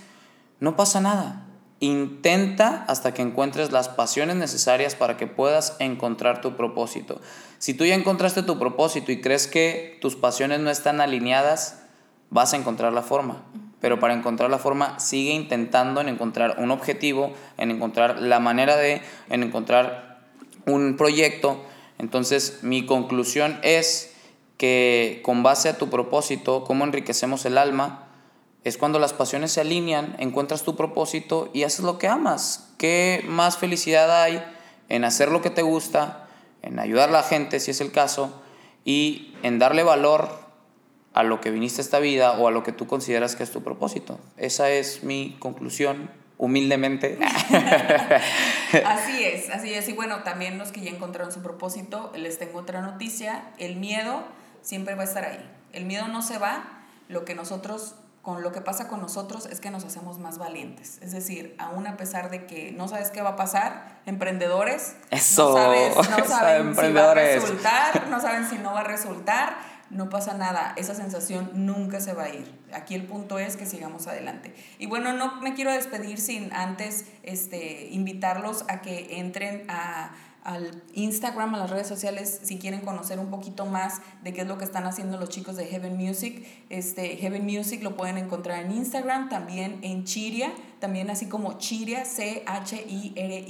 no 0.60 0.76
pasa 0.76 1.00
nada. 1.00 1.48
Intenta 1.80 2.86
hasta 2.88 3.14
que 3.14 3.22
encuentres 3.22 3.72
las 3.72 3.90
pasiones 3.90 4.36
necesarias 4.36 4.96
para 4.96 5.18
que 5.18 5.28
puedas 5.28 5.76
encontrar 5.80 6.42
tu 6.42 6.56
propósito. 6.56 7.22
Si 7.60 7.74
tú 7.74 7.86
ya 7.86 7.96
encontraste 7.96 8.44
tu 8.44 8.60
propósito 8.60 9.12
y 9.12 9.22
crees 9.22 9.48
que 9.48 9.98
tus 10.02 10.16
pasiones 10.16 10.60
no 10.60 10.70
están 10.70 11.02
alineadas, 11.02 11.82
vas 12.30 12.54
a 12.54 12.58
encontrar 12.58 12.94
la 12.94 13.02
forma. 13.02 13.44
Pero 13.82 14.00
para 14.00 14.14
encontrar 14.14 14.50
la 14.50 14.58
forma, 14.58 15.00
sigue 15.00 15.34
intentando 15.34 16.02
en 16.02 16.10
encontrar 16.10 16.56
un 16.60 16.72
objetivo, 16.72 17.34
en 17.58 17.72
encontrar 17.72 18.20
la 18.22 18.40
manera 18.40 18.78
de, 18.78 19.02
en 19.30 19.44
encontrar 19.44 20.15
un 20.66 20.98
proyecto. 20.98 21.62
Entonces 21.98 22.60
mi 22.62 22.86
conclusión 22.86 23.60
es 23.64 24.14
que 24.58 25.22
con 25.24 25.44
base 25.44 25.70
a 25.70 25.78
tu 25.78 25.90
propósito, 25.90 26.64
cómo 26.64 26.84
enriquecemos 26.84 27.46
el 27.46 27.58
alma, 27.58 28.08
es 28.64 28.78
cuando 28.78 28.98
las 28.98 29.14
pasiones 29.14 29.52
se 29.52 29.62
alinean, 29.62 30.16
encuentras 30.18 30.64
tu 30.64 30.76
propósito 30.76 31.50
y 31.54 31.64
haces 31.64 31.86
lo 31.86 32.00
que 32.00 32.08
amas. 32.08 32.74
¿Qué 32.78 33.24
más 33.28 33.58
felicidad 33.58 34.24
hay 34.24 34.44
en 34.90 35.04
hacer 35.04 35.30
lo 35.30 35.42
que 35.42 35.52
te 35.52 35.62
gusta, 35.62 36.28
en 36.64 36.80
ayudar 36.80 37.10
a 37.10 37.14
la 37.14 37.24
gente 37.24 37.60
si 37.60 37.72
es 37.72 37.80
el 37.80 37.92
caso, 37.92 38.42
y 38.84 39.36
en 39.44 39.60
darle 39.60 39.84
valor 39.84 40.30
a 41.14 41.24
lo 41.24 41.42
que 41.42 41.52
viniste 41.52 41.82
a 41.82 41.84
esta 41.84 42.00
vida 42.00 42.34
o 42.40 42.48
a 42.48 42.52
lo 42.52 42.64
que 42.64 42.72
tú 42.72 42.88
consideras 42.88 43.36
que 43.36 43.44
es 43.44 43.52
tu 43.52 43.64
propósito? 43.64 44.20
Esa 44.36 44.72
es 44.72 45.04
mi 45.04 45.36
conclusión 45.40 46.10
humildemente. 46.38 47.18
así 48.86 49.24
es, 49.24 49.50
así 49.50 49.74
es. 49.74 49.88
Y 49.90 49.94
bueno, 49.94 50.24
también 50.24 50.58
los 50.58 50.72
que 50.72 50.82
ya 50.82 50.92
encontraron 50.92 51.32
su 51.32 51.42
propósito, 51.42 52.12
les 52.16 52.38
tengo 52.40 52.60
otra 52.60 52.82
noticia. 52.82 53.44
El 53.58 53.78
miedo 53.78 54.24
siempre 54.62 54.96
va 54.96 55.04
a 55.04 55.06
estar 55.06 55.26
ahí. 55.26 55.52
El 55.74 55.86
miedo 55.86 56.08
no 56.08 56.22
se 56.22 56.38
va. 56.38 56.64
Lo 57.08 57.24
que 57.24 57.36
nosotros, 57.36 57.96
con 58.22 58.42
lo 58.42 58.52
que 58.52 58.62
pasa 58.62 58.88
con 58.88 59.00
nosotros 59.00 59.46
es 59.46 59.60
que 59.60 59.70
nos 59.70 59.86
hacemos 59.86 60.18
más 60.18 60.38
valientes. 60.38 60.98
Es 61.02 61.12
decir, 61.12 61.56
aún 61.60 61.86
a 61.86 61.98
pesar 61.98 62.32
de 62.32 62.48
que 62.48 62.72
no 62.72 62.88
sabes 62.88 63.12
qué 63.12 63.22
va 63.22 63.32
a 63.32 63.36
pasar, 63.36 64.02
emprendedores, 64.08 64.96
Eso. 65.12 65.50
no, 65.50 65.56
sabes, 65.56 65.96
no 65.96 66.26
saben 66.28 66.76
si 66.76 66.94
va 66.94 67.12
a 67.12 67.14
resultar, 67.14 68.08
no 68.10 68.20
saben 68.20 68.50
si 68.50 68.58
no 68.58 68.74
va 68.74 68.82
a 68.82 68.86
resultar 68.86 69.75
no 69.96 70.10
pasa 70.10 70.34
nada, 70.34 70.74
esa 70.76 70.94
sensación 70.94 71.50
nunca 71.54 72.00
se 72.02 72.14
va 72.14 72.24
a 72.24 72.30
ir. 72.30 72.52
Aquí 72.74 72.96
el 72.96 73.06
punto 73.06 73.40
es 73.40 73.56
que 73.56 73.66
sigamos 73.66 74.08
adelante. 74.08 74.54
Y 74.78 74.88
bueno, 74.88 75.14
no 75.14 75.42
me 75.42 75.54
quiero 75.54 75.72
despedir 75.72 76.20
sin 76.20 76.54
antes 76.54 77.06
este, 77.24 77.88
invitarlos 77.92 78.66
a 78.68 78.82
que 78.82 79.20
entren 79.20 79.64
a 79.70 80.12
al 80.46 80.84
Instagram, 80.94 81.56
a 81.56 81.58
las 81.58 81.72
redes 81.72 81.88
sociales, 81.88 82.40
si 82.44 82.60
quieren 82.60 82.82
conocer 82.82 83.18
un 83.18 83.32
poquito 83.32 83.66
más 83.66 84.00
de 84.24 84.32
qué 84.32 84.42
es 84.42 84.48
lo 84.48 84.60
que 84.60 84.64
están 84.64 84.86
haciendo 84.86 85.18
los 85.18 85.30
chicos 85.30 85.56
de 85.56 85.66
Heaven 85.66 85.98
Music. 85.98 86.46
Este, 86.70 87.18
Heaven 87.18 87.44
Music 87.44 87.82
lo 87.82 87.98
pueden 87.98 88.20
encontrar 88.20 88.64
en 88.64 88.72
Instagram, 88.72 89.28
también 89.30 89.80
en 89.82 90.04
Chiria, 90.04 90.54
también 90.80 91.10
así 91.10 91.28
como 91.28 91.58
Chiria, 91.58 92.06
C-H-I-R-I-A, 92.06 93.42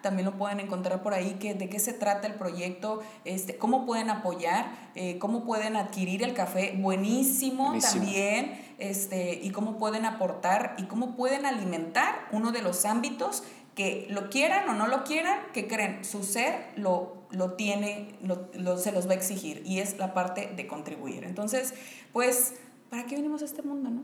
también 0.00 0.26
lo 0.26 0.38
pueden 0.38 0.60
encontrar 0.60 1.02
por 1.02 1.12
ahí, 1.12 1.38
que, 1.40 1.54
de 1.54 1.68
qué 1.68 1.80
se 1.80 1.92
trata 1.92 2.28
el 2.28 2.34
proyecto, 2.34 3.02
este, 3.24 3.56
cómo 3.56 3.84
pueden 3.84 4.08
apoyar, 4.08 4.70
eh, 4.94 5.18
cómo 5.18 5.44
pueden 5.44 5.74
adquirir 5.74 6.22
el 6.22 6.34
café, 6.34 6.78
buenísimo, 6.78 7.76
también, 7.80 8.60
este, 8.78 9.40
y 9.42 9.50
cómo 9.50 9.76
pueden 9.76 10.04
aportar 10.04 10.76
y 10.78 10.84
cómo 10.84 11.16
pueden 11.16 11.46
alimentar 11.46 12.28
uno 12.30 12.52
de 12.52 12.62
los 12.62 12.84
ámbitos 12.84 13.42
que 13.74 14.06
lo 14.10 14.28
quieran 14.28 14.68
o 14.68 14.74
no 14.74 14.86
lo 14.86 15.04
quieran, 15.04 15.38
que 15.52 15.66
creen, 15.66 16.04
su 16.04 16.24
ser 16.24 16.66
lo, 16.76 17.22
lo 17.30 17.54
tiene, 17.54 18.14
lo, 18.22 18.78
se 18.78 18.92
los 18.92 19.06
va 19.08 19.12
a 19.12 19.14
exigir 19.14 19.62
y 19.64 19.78
es 19.78 19.98
la 19.98 20.14
parte 20.14 20.52
de 20.54 20.66
contribuir. 20.66 21.24
Entonces, 21.24 21.74
pues, 22.12 22.54
¿para 22.90 23.06
qué 23.06 23.16
venimos 23.16 23.42
a 23.42 23.46
este 23.46 23.62
mundo, 23.62 23.90
no? 23.90 24.02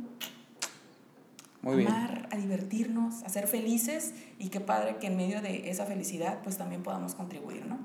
Muy 1.60 1.84
Amar, 1.84 2.28
a 2.30 2.36
divertirnos, 2.36 3.24
a 3.24 3.28
ser 3.28 3.48
felices 3.48 4.14
y 4.38 4.48
qué 4.48 4.60
padre 4.60 4.96
que 4.98 5.08
en 5.08 5.16
medio 5.16 5.42
de 5.42 5.68
esa 5.70 5.86
felicidad 5.86 6.38
pues 6.44 6.56
también 6.56 6.84
podamos 6.84 7.16
contribuir, 7.16 7.66
¿no? 7.66 7.78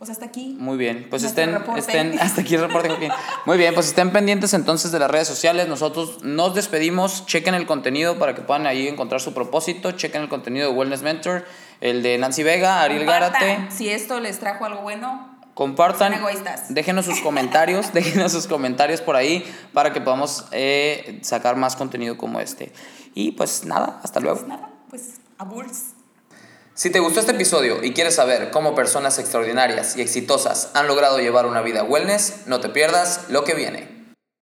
Pues 0.00 0.08
hasta 0.08 0.24
aquí. 0.24 0.56
Muy 0.58 0.78
bien, 0.78 1.08
pues 1.10 1.24
estén, 1.24 1.52
reporte. 1.52 1.80
estén, 1.80 2.18
hasta 2.20 2.40
aquí 2.40 2.54
el 2.54 2.62
reporte. 2.62 2.88
muy 2.88 2.96
bien. 2.96 3.12
Muy 3.44 3.58
bien, 3.58 3.74
pues 3.74 3.88
estén 3.88 4.10
pendientes 4.12 4.54
entonces 4.54 4.92
de 4.92 4.98
las 4.98 5.10
redes 5.10 5.28
sociales. 5.28 5.68
Nosotros 5.68 6.24
nos 6.24 6.54
despedimos. 6.54 7.26
Chequen 7.26 7.54
el 7.54 7.66
contenido 7.66 8.18
para 8.18 8.34
que 8.34 8.40
puedan 8.40 8.66
ahí 8.66 8.88
encontrar 8.88 9.20
su 9.20 9.34
propósito. 9.34 9.92
Chequen 9.92 10.22
el 10.22 10.30
contenido 10.30 10.70
de 10.70 10.74
Wellness 10.74 11.02
Mentor, 11.02 11.44
el 11.82 12.02
de 12.02 12.16
Nancy 12.16 12.42
Vega, 12.42 12.80
Ariel 12.80 13.04
Compartan. 13.04 13.42
Gárate. 13.42 13.76
Si 13.76 13.90
esto 13.90 14.20
les 14.20 14.38
trajo 14.38 14.64
algo 14.64 14.80
bueno, 14.80 15.38
Compartan, 15.52 16.14
déjenos 16.70 17.04
sus 17.04 17.20
comentarios, 17.20 17.92
déjenos 17.92 18.32
sus 18.32 18.46
comentarios 18.46 19.02
por 19.02 19.16
ahí 19.16 19.44
para 19.74 19.92
que 19.92 20.00
podamos 20.00 20.46
eh, 20.52 21.18
sacar 21.20 21.56
más 21.56 21.76
contenido 21.76 22.16
como 22.16 22.40
este. 22.40 22.72
Y 23.12 23.32
pues 23.32 23.66
nada, 23.66 24.00
hasta 24.02 24.20
luego. 24.20 24.38
pues 24.38 24.48
nada, 24.48 24.70
pues 24.88 25.20
aburs. 25.36 25.99
Si 26.80 26.88
te 26.88 26.98
gustó 26.98 27.20
este 27.20 27.32
episodio 27.32 27.84
y 27.84 27.92
quieres 27.92 28.14
saber 28.14 28.50
cómo 28.50 28.74
personas 28.74 29.18
extraordinarias 29.18 29.98
y 29.98 30.00
exitosas 30.00 30.70
han 30.72 30.86
logrado 30.86 31.18
llevar 31.18 31.44
una 31.44 31.60
vida 31.60 31.84
wellness, 31.84 32.36
no 32.46 32.60
te 32.60 32.70
pierdas 32.70 33.26
lo 33.28 33.44
que 33.44 33.52
viene. 33.52 33.99